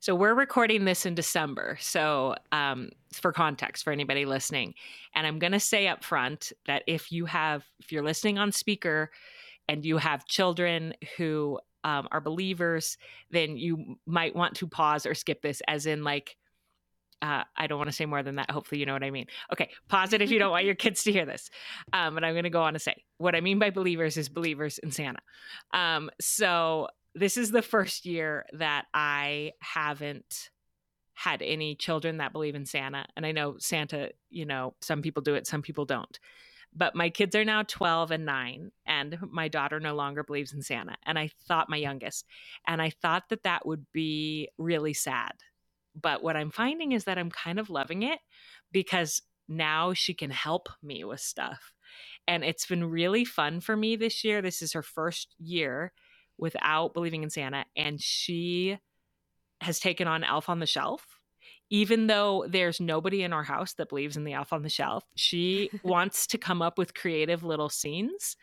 So 0.00 0.14
we're 0.14 0.34
recording 0.34 0.84
this 0.84 1.06
in 1.06 1.14
December. 1.14 1.78
So 1.80 2.36
um, 2.52 2.90
for 3.12 3.32
context 3.32 3.82
for 3.82 3.92
anybody 3.92 4.24
listening, 4.24 4.74
and 5.14 5.26
I'm 5.26 5.38
going 5.38 5.52
to 5.52 5.60
say 5.60 5.88
up 5.88 6.04
front 6.04 6.52
that 6.66 6.84
if 6.86 7.10
you 7.10 7.26
have, 7.26 7.64
if 7.80 7.90
you're 7.90 8.04
listening 8.04 8.38
on 8.38 8.52
speaker 8.52 9.10
and 9.68 9.84
you 9.84 9.96
have 9.96 10.26
children 10.26 10.94
who 11.16 11.58
um, 11.86 12.08
are 12.10 12.20
believers, 12.20 12.98
then 13.30 13.56
you 13.56 13.96
might 14.06 14.34
want 14.34 14.56
to 14.56 14.66
pause 14.66 15.06
or 15.06 15.14
skip 15.14 15.40
this, 15.40 15.62
as 15.66 15.86
in 15.86 16.04
like. 16.04 16.36
Uh, 17.22 17.44
I 17.56 17.66
don't 17.66 17.78
want 17.78 17.88
to 17.88 17.96
say 17.96 18.04
more 18.04 18.22
than 18.22 18.34
that. 18.34 18.50
Hopefully, 18.50 18.78
you 18.78 18.84
know 18.84 18.92
what 18.92 19.02
I 19.02 19.10
mean. 19.10 19.26
Okay, 19.50 19.70
pause 19.88 20.12
it 20.12 20.20
if 20.20 20.30
you 20.30 20.38
don't 20.38 20.50
want 20.50 20.66
your 20.66 20.74
kids 20.84 21.02
to 21.04 21.12
hear 21.12 21.24
this. 21.24 21.48
Um, 21.94 22.14
but 22.14 22.24
I'm 22.24 22.34
going 22.34 22.44
to 22.44 22.50
go 22.50 22.60
on 22.60 22.74
to 22.74 22.78
say 22.78 23.04
what 23.16 23.34
I 23.34 23.40
mean 23.40 23.58
by 23.58 23.70
believers 23.70 24.18
is 24.18 24.28
believers 24.28 24.76
in 24.76 24.90
Santa. 24.90 25.20
Um, 25.72 26.10
so 26.20 26.88
this 27.14 27.38
is 27.38 27.50
the 27.50 27.62
first 27.62 28.04
year 28.04 28.44
that 28.52 28.84
I 28.92 29.52
haven't 29.60 30.50
had 31.14 31.40
any 31.40 31.74
children 31.74 32.18
that 32.18 32.32
believe 32.32 32.54
in 32.54 32.66
Santa. 32.66 33.06
And 33.16 33.24
I 33.24 33.32
know 33.32 33.56
Santa, 33.58 34.10
you 34.28 34.44
know, 34.44 34.74
some 34.82 35.00
people 35.00 35.22
do 35.22 35.36
it, 35.36 35.46
some 35.46 35.62
people 35.62 35.86
don't. 35.86 36.18
But 36.78 36.94
my 36.94 37.08
kids 37.08 37.34
are 37.34 37.44
now 37.44 37.62
12 37.62 38.10
and 38.10 38.26
9, 38.26 38.70
and 38.86 39.18
my 39.30 39.48
daughter 39.48 39.80
no 39.80 39.94
longer 39.94 40.22
believes 40.22 40.52
in 40.52 40.60
Santa. 40.60 40.96
And 41.06 41.18
I 41.18 41.30
thought, 41.48 41.70
my 41.70 41.78
youngest, 41.78 42.26
and 42.66 42.82
I 42.82 42.90
thought 42.90 43.30
that 43.30 43.44
that 43.44 43.64
would 43.64 43.86
be 43.92 44.50
really 44.58 44.92
sad. 44.92 45.32
But 45.98 46.22
what 46.22 46.36
I'm 46.36 46.50
finding 46.50 46.92
is 46.92 47.04
that 47.04 47.16
I'm 47.16 47.30
kind 47.30 47.58
of 47.58 47.70
loving 47.70 48.02
it 48.02 48.18
because 48.72 49.22
now 49.48 49.94
she 49.94 50.12
can 50.12 50.30
help 50.30 50.68
me 50.82 51.02
with 51.02 51.20
stuff. 51.20 51.72
And 52.28 52.44
it's 52.44 52.66
been 52.66 52.84
really 52.84 53.24
fun 53.24 53.60
for 53.60 53.74
me 53.74 53.96
this 53.96 54.22
year. 54.22 54.42
This 54.42 54.60
is 54.60 54.74
her 54.74 54.82
first 54.82 55.34
year 55.38 55.92
without 56.36 56.92
believing 56.92 57.22
in 57.22 57.30
Santa, 57.30 57.64
and 57.74 57.98
she 57.98 58.78
has 59.62 59.80
taken 59.80 60.06
on 60.06 60.24
Elf 60.24 60.50
on 60.50 60.58
the 60.58 60.66
Shelf. 60.66 61.15
Even 61.70 62.06
though 62.06 62.46
there's 62.48 62.80
nobody 62.80 63.22
in 63.22 63.32
our 63.32 63.42
house 63.42 63.74
that 63.74 63.88
believes 63.88 64.16
in 64.16 64.24
the 64.24 64.32
Elf 64.32 64.52
on 64.52 64.62
the 64.62 64.68
Shelf, 64.68 65.04
she 65.16 65.70
wants 65.82 66.26
to 66.28 66.38
come 66.38 66.62
up 66.62 66.78
with 66.78 66.94
creative 66.94 67.42
little 67.42 67.68
scenes. 67.68 68.36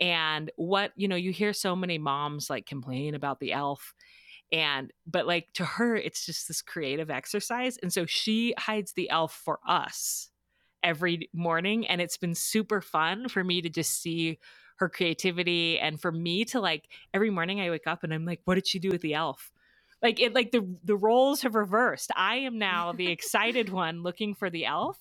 And 0.00 0.50
what, 0.56 0.92
you 0.96 1.06
know, 1.06 1.16
you 1.16 1.30
hear 1.32 1.52
so 1.52 1.76
many 1.76 1.98
moms 1.98 2.50
like 2.50 2.66
complain 2.66 3.14
about 3.14 3.40
the 3.40 3.52
elf 3.52 3.94
and 4.52 4.92
but 5.06 5.26
like 5.26 5.48
to 5.54 5.64
her 5.64 5.96
it's 5.96 6.26
just 6.26 6.46
this 6.46 6.60
creative 6.60 7.10
exercise 7.10 7.78
and 7.78 7.90
so 7.90 8.04
she 8.04 8.54
hides 8.58 8.92
the 8.92 9.08
elf 9.08 9.32
for 9.32 9.58
us 9.66 10.28
every 10.82 11.30
morning 11.32 11.86
and 11.86 12.00
it's 12.00 12.18
been 12.18 12.34
super 12.34 12.82
fun 12.82 13.28
for 13.28 13.42
me 13.42 13.62
to 13.62 13.70
just 13.70 14.02
see 14.02 14.38
her 14.76 14.88
creativity 14.88 15.78
and 15.78 16.00
for 16.00 16.12
me 16.12 16.44
to 16.44 16.60
like 16.60 16.88
every 17.12 17.30
morning 17.30 17.60
I 17.60 17.70
wake 17.70 17.86
up 17.86 18.04
and 18.04 18.12
I'm 18.12 18.24
like, 18.24 18.40
what 18.44 18.56
did 18.56 18.66
she 18.66 18.78
do 18.78 18.90
with 18.90 19.00
the 19.00 19.14
elf? 19.14 19.50
Like 20.04 20.20
it 20.20 20.34
like 20.34 20.52
the 20.52 20.68
the 20.84 20.96
roles 20.96 21.42
have 21.42 21.54
reversed. 21.54 22.10
I 22.14 22.36
am 22.36 22.58
now 22.58 22.92
the 22.92 23.10
excited 23.10 23.70
one 23.70 24.02
looking 24.02 24.34
for 24.34 24.50
the 24.50 24.66
elf. 24.66 24.98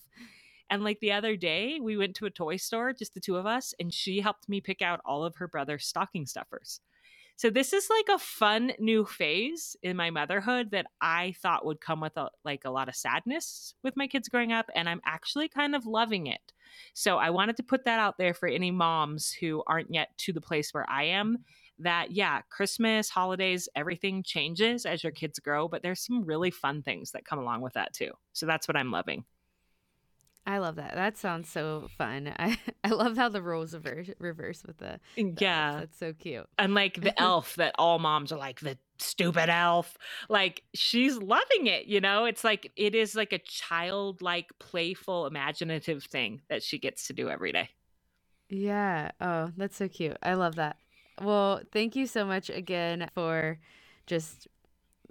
And 0.69 0.81
like 0.81 1.01
the 1.01 1.11
other 1.11 1.35
day, 1.35 1.79
we 1.81 1.97
went 1.97 2.15
to 2.15 2.25
a 2.25 2.31
toy 2.31 2.55
store, 2.55 2.93
just 2.93 3.13
the 3.13 3.19
two 3.19 3.35
of 3.35 3.45
us, 3.45 3.75
and 3.79 3.93
she 3.93 4.21
helped 4.21 4.47
me 4.47 4.61
pick 4.61 4.81
out 4.81 5.01
all 5.05 5.25
of 5.25 5.35
her 5.35 5.47
brother's 5.47 5.85
stocking 5.85 6.25
stuffers. 6.25 6.79
So 7.35 7.49
this 7.49 7.73
is 7.73 7.89
like 7.89 8.15
a 8.15 8.19
fun 8.19 8.73
new 8.79 9.05
phase 9.05 9.75
in 9.83 9.97
my 9.97 10.09
motherhood 10.09 10.71
that 10.71 10.85
I 11.01 11.33
thought 11.41 11.65
would 11.65 11.81
come 11.81 11.99
with 11.99 12.15
a, 12.15 12.29
like 12.45 12.63
a 12.63 12.71
lot 12.71 12.89
of 12.89 12.95
sadness 12.95 13.73
with 13.83 13.97
my 13.97 14.07
kids 14.07 14.29
growing 14.29 14.53
up 14.53 14.69
and 14.75 14.87
I'm 14.87 15.01
actually 15.03 15.49
kind 15.49 15.75
of 15.75 15.85
loving 15.85 16.27
it. 16.27 16.53
So 16.93 17.17
I 17.17 17.31
wanted 17.31 17.57
to 17.57 17.63
put 17.63 17.85
that 17.85 17.99
out 17.99 18.17
there 18.17 18.33
for 18.33 18.47
any 18.47 18.71
moms 18.71 19.31
who 19.31 19.63
aren't 19.65 19.93
yet 19.93 20.09
to 20.19 20.33
the 20.33 20.41
place 20.41 20.73
where 20.73 20.89
I 20.89 21.05
am 21.05 21.39
that 21.83 22.11
yeah, 22.11 22.41
Christmas, 22.49 23.09
holidays, 23.09 23.69
everything 23.75 24.23
changes 24.23 24.85
as 24.85 25.03
your 25.03 25.11
kids 25.11 25.39
grow, 25.39 25.67
but 25.67 25.83
there's 25.83 26.05
some 26.05 26.23
really 26.23 26.51
fun 26.51 26.81
things 26.81 27.11
that 27.11 27.25
come 27.25 27.39
along 27.39 27.61
with 27.61 27.73
that 27.73 27.93
too. 27.93 28.11
So 28.33 28.45
that's 28.45 28.67
what 28.67 28.75
I'm 28.75 28.91
loving. 28.91 29.25
I 30.45 30.57
love 30.57 30.75
that. 30.75 30.95
That 30.95 31.17
sounds 31.17 31.49
so 31.49 31.87
fun. 31.97 32.33
I, 32.37 32.57
I 32.83 32.89
love 32.89 33.15
how 33.15 33.29
the 33.29 33.41
roles 33.41 33.73
reverse, 33.73 34.09
reverse 34.19 34.63
with 34.65 34.77
the, 34.77 34.99
mm, 35.17 35.37
the 35.37 35.45
yeah. 35.45 35.71
Elf. 35.71 35.79
That's 35.79 35.97
so 35.97 36.13
cute. 36.13 36.45
And 36.59 36.73
like 36.73 36.99
the 36.99 37.19
elf 37.21 37.55
that 37.55 37.75
all 37.77 37.99
moms 37.99 38.31
are 38.31 38.37
like 38.37 38.59
the 38.59 38.77
stupid 38.97 39.49
elf. 39.49 39.97
Like 40.29 40.63
she's 40.73 41.17
loving 41.17 41.67
it, 41.67 41.85
you 41.85 42.01
know? 42.01 42.25
It's 42.25 42.43
like 42.43 42.71
it 42.75 42.93
is 42.93 43.15
like 43.15 43.31
a 43.31 43.39
childlike, 43.39 44.49
playful, 44.59 45.27
imaginative 45.27 46.03
thing 46.03 46.41
that 46.49 46.61
she 46.61 46.77
gets 46.77 47.07
to 47.07 47.13
do 47.13 47.29
every 47.29 47.53
day. 47.53 47.69
Yeah. 48.49 49.11
Oh, 49.21 49.49
that's 49.55 49.77
so 49.77 49.87
cute. 49.87 50.17
I 50.21 50.33
love 50.33 50.55
that. 50.55 50.75
Well, 51.21 51.61
thank 51.71 51.95
you 51.95 52.07
so 52.07 52.25
much 52.25 52.49
again 52.49 53.09
for 53.13 53.59
just 54.07 54.47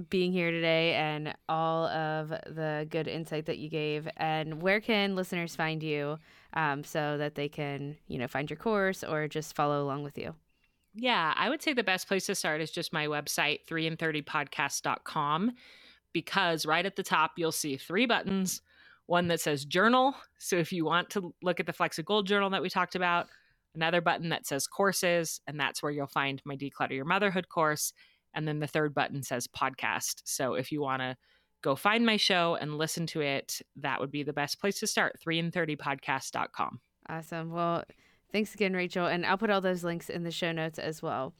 being 0.08 0.32
here 0.32 0.50
today 0.50 0.94
and 0.94 1.34
all 1.48 1.86
of 1.86 2.30
the 2.30 2.86
good 2.90 3.06
insight 3.06 3.46
that 3.46 3.58
you 3.58 3.68
gave. 3.68 4.08
And 4.16 4.62
where 4.62 4.80
can 4.80 5.14
listeners 5.14 5.54
find 5.54 5.82
you 5.82 6.18
um, 6.54 6.82
so 6.84 7.18
that 7.18 7.34
they 7.34 7.48
can, 7.48 7.96
you 8.08 8.18
know, 8.18 8.26
find 8.26 8.50
your 8.50 8.56
course 8.56 9.04
or 9.04 9.28
just 9.28 9.54
follow 9.54 9.82
along 9.82 10.02
with 10.02 10.18
you? 10.18 10.34
Yeah, 10.94 11.32
I 11.36 11.48
would 11.48 11.62
say 11.62 11.72
the 11.72 11.82
best 11.82 12.08
place 12.08 12.26
to 12.26 12.34
start 12.34 12.60
is 12.60 12.70
just 12.70 12.92
my 12.92 13.06
website, 13.06 13.60
3and30podcast.com, 13.66 15.52
because 16.12 16.66
right 16.66 16.84
at 16.84 16.96
the 16.96 17.02
top, 17.02 17.32
you'll 17.36 17.52
see 17.52 17.76
three 17.76 18.06
buttons 18.06 18.60
one 19.06 19.28
that 19.28 19.40
says 19.40 19.64
journal. 19.64 20.14
So 20.38 20.56
if 20.56 20.72
you 20.72 20.84
want 20.84 21.10
to 21.10 21.34
look 21.42 21.60
at 21.60 21.66
the 21.66 21.74
of 21.98 22.04
Gold 22.04 22.26
journal 22.26 22.50
that 22.50 22.62
we 22.62 22.70
talked 22.70 22.94
about, 22.94 23.28
another 23.74 24.00
button 24.00 24.28
that 24.30 24.46
says 24.46 24.66
courses, 24.66 25.40
and 25.46 25.58
that's 25.58 25.82
where 25.82 25.92
you'll 25.92 26.06
find 26.06 26.42
my 26.44 26.56
Declutter 26.56 26.92
Your 26.92 27.04
Motherhood 27.04 27.48
course. 27.48 27.92
And 28.34 28.48
then 28.48 28.60
the 28.60 28.66
third 28.66 28.94
button 28.94 29.22
says 29.22 29.46
podcast. 29.46 30.22
So 30.24 30.54
if 30.54 30.72
you 30.72 30.80
want 30.80 31.02
to 31.02 31.16
go 31.62 31.76
find 31.76 32.04
my 32.04 32.16
show 32.16 32.56
and 32.60 32.78
listen 32.78 33.06
to 33.08 33.20
it, 33.20 33.60
that 33.76 34.00
would 34.00 34.10
be 34.10 34.22
the 34.22 34.32
best 34.32 34.60
place 34.60 34.80
to 34.80 34.86
start 34.86 35.18
3and30podcast.com. 35.24 36.80
Awesome. 37.08 37.50
Well, 37.50 37.84
thanks 38.32 38.54
again, 38.54 38.74
Rachel. 38.74 39.06
And 39.06 39.26
I'll 39.26 39.38
put 39.38 39.50
all 39.50 39.60
those 39.60 39.84
links 39.84 40.08
in 40.08 40.24
the 40.24 40.30
show 40.30 40.52
notes 40.52 40.78
as 40.78 41.02
well. 41.02 41.34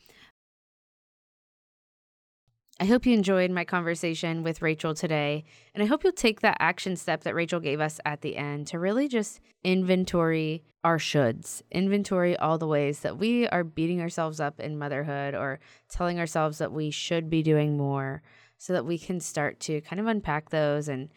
I 2.83 2.85
hope 2.85 3.07
you 3.07 3.15
enjoyed 3.15 3.53
my 3.53 3.65
conversation 3.65 4.43
with 4.43 4.61
Rachel 4.61 4.93
today. 4.93 5.45
And 5.73 5.85
I 5.85 5.87
hope 5.87 6.03
you'll 6.03 6.13
take 6.13 6.41
that 6.41 6.57
action 6.59 6.97
step 6.97 7.23
that 7.23 7.35
Rachel 7.37 7.61
gave 7.61 7.81
us 7.81 8.01
at 8.05 8.23
the 8.23 8.37
end 8.37 8.67
to 8.67 8.81
really 8.81 9.07
just 9.07 9.39
inventory 9.63 10.65
our 10.83 10.99
shoulds, 10.99 11.63
inventory 11.71 12.37
all 12.37 12.59
the 12.59 12.67
ways 12.67 12.99
that 13.03 13.19
we 13.19 13.47
are 13.51 13.63
beating 13.63 14.01
ourselves 14.01 14.41
up 14.41 14.59
in 14.59 14.81
motherhood 14.81 15.33
or 15.33 15.61
telling 15.91 16.19
ourselves 16.19 16.59
that 16.59 16.73
we 16.73 16.91
should 16.91 17.31
be 17.31 17.41
doing 17.41 17.77
more 17.77 18.21
so 18.59 18.73
that 18.73 18.85
we 18.85 18.99
can 18.99 19.21
start 19.21 19.61
to 19.61 19.81
kind 19.83 20.01
of 20.01 20.09
unpack 20.09 20.51
those 20.51 20.89
and 20.89 21.09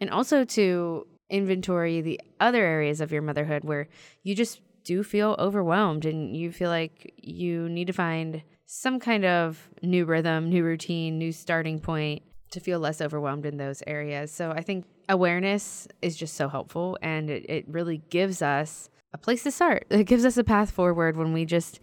and 0.00 0.08
also 0.08 0.42
to 0.42 1.06
inventory 1.28 2.00
the 2.00 2.18
other 2.40 2.64
areas 2.64 3.02
of 3.02 3.12
your 3.12 3.20
motherhood 3.20 3.62
where 3.62 3.88
you 4.22 4.34
just 4.34 4.62
do 4.84 5.02
feel 5.02 5.36
overwhelmed 5.38 6.04
and 6.04 6.36
you 6.36 6.52
feel 6.52 6.70
like 6.70 7.12
you 7.16 7.68
need 7.68 7.86
to 7.86 7.92
find 7.92 8.42
some 8.66 9.00
kind 9.00 9.24
of 9.24 9.68
new 9.82 10.04
rhythm, 10.04 10.48
new 10.48 10.64
routine, 10.64 11.18
new 11.18 11.32
starting 11.32 11.80
point 11.80 12.22
to 12.50 12.60
feel 12.60 12.78
less 12.78 13.00
overwhelmed 13.00 13.46
in 13.46 13.56
those 13.56 13.82
areas. 13.86 14.30
So 14.30 14.50
I 14.50 14.62
think 14.62 14.84
awareness 15.08 15.88
is 16.02 16.16
just 16.16 16.34
so 16.34 16.48
helpful 16.48 16.98
and 17.02 17.30
it, 17.30 17.46
it 17.48 17.64
really 17.68 18.02
gives 18.10 18.42
us 18.42 18.88
a 19.12 19.18
place 19.18 19.42
to 19.42 19.50
start. 19.50 19.86
It 19.90 20.04
gives 20.04 20.24
us 20.24 20.36
a 20.36 20.44
path 20.44 20.70
forward 20.70 21.16
when 21.16 21.32
we 21.32 21.44
just 21.44 21.80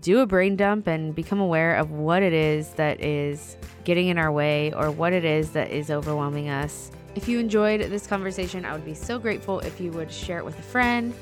do 0.00 0.20
a 0.20 0.26
brain 0.26 0.56
dump 0.56 0.86
and 0.86 1.14
become 1.14 1.38
aware 1.38 1.76
of 1.76 1.90
what 1.90 2.22
it 2.22 2.32
is 2.32 2.70
that 2.70 3.00
is 3.00 3.56
getting 3.84 4.08
in 4.08 4.16
our 4.16 4.32
way 4.32 4.72
or 4.72 4.90
what 4.90 5.12
it 5.12 5.24
is 5.24 5.50
that 5.50 5.70
is 5.70 5.90
overwhelming 5.90 6.48
us. 6.48 6.90
If 7.14 7.28
you 7.28 7.38
enjoyed 7.38 7.82
this 7.82 8.06
conversation, 8.06 8.64
I 8.64 8.72
would 8.72 8.86
be 8.86 8.94
so 8.94 9.18
grateful 9.18 9.60
if 9.60 9.80
you 9.80 9.90
would 9.92 10.10
share 10.10 10.38
it 10.38 10.44
with 10.46 10.58
a 10.58 10.62
friend, 10.62 11.12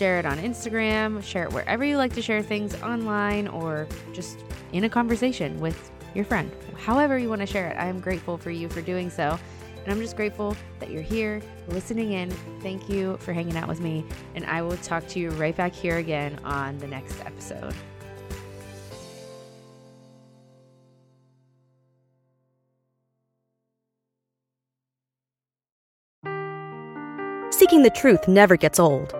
share 0.00 0.18
it 0.18 0.24
on 0.24 0.38
Instagram, 0.38 1.22
share 1.22 1.44
it 1.44 1.52
wherever 1.52 1.84
you 1.84 1.98
like 1.98 2.14
to 2.14 2.22
share 2.22 2.42
things 2.42 2.74
online 2.80 3.46
or 3.46 3.86
just 4.14 4.38
in 4.72 4.84
a 4.84 4.88
conversation 4.88 5.60
with 5.60 5.90
your 6.14 6.24
friend. 6.24 6.50
However, 6.78 7.18
you 7.18 7.28
want 7.28 7.42
to 7.42 7.46
share 7.46 7.68
it, 7.68 7.76
I 7.76 7.84
am 7.84 8.00
grateful 8.00 8.38
for 8.38 8.50
you 8.50 8.70
for 8.70 8.80
doing 8.80 9.10
so. 9.10 9.38
And 9.84 9.92
I'm 9.92 10.00
just 10.00 10.16
grateful 10.16 10.56
that 10.78 10.90
you're 10.90 11.02
here 11.02 11.42
listening 11.68 12.12
in. 12.12 12.30
Thank 12.62 12.88
you 12.88 13.18
for 13.18 13.34
hanging 13.34 13.58
out 13.58 13.68
with 13.68 13.80
me. 13.80 14.06
And 14.34 14.46
I 14.46 14.62
will 14.62 14.78
talk 14.78 15.06
to 15.08 15.18
you 15.18 15.28
right 15.32 15.54
back 15.54 15.74
here 15.74 15.98
again 15.98 16.40
on 16.44 16.78
the 16.78 16.86
next 16.86 17.20
episode. 17.20 17.74
Seeking 27.52 27.82
the 27.82 27.92
truth 27.94 28.26
never 28.26 28.56
gets 28.56 28.80
old. 28.80 29.19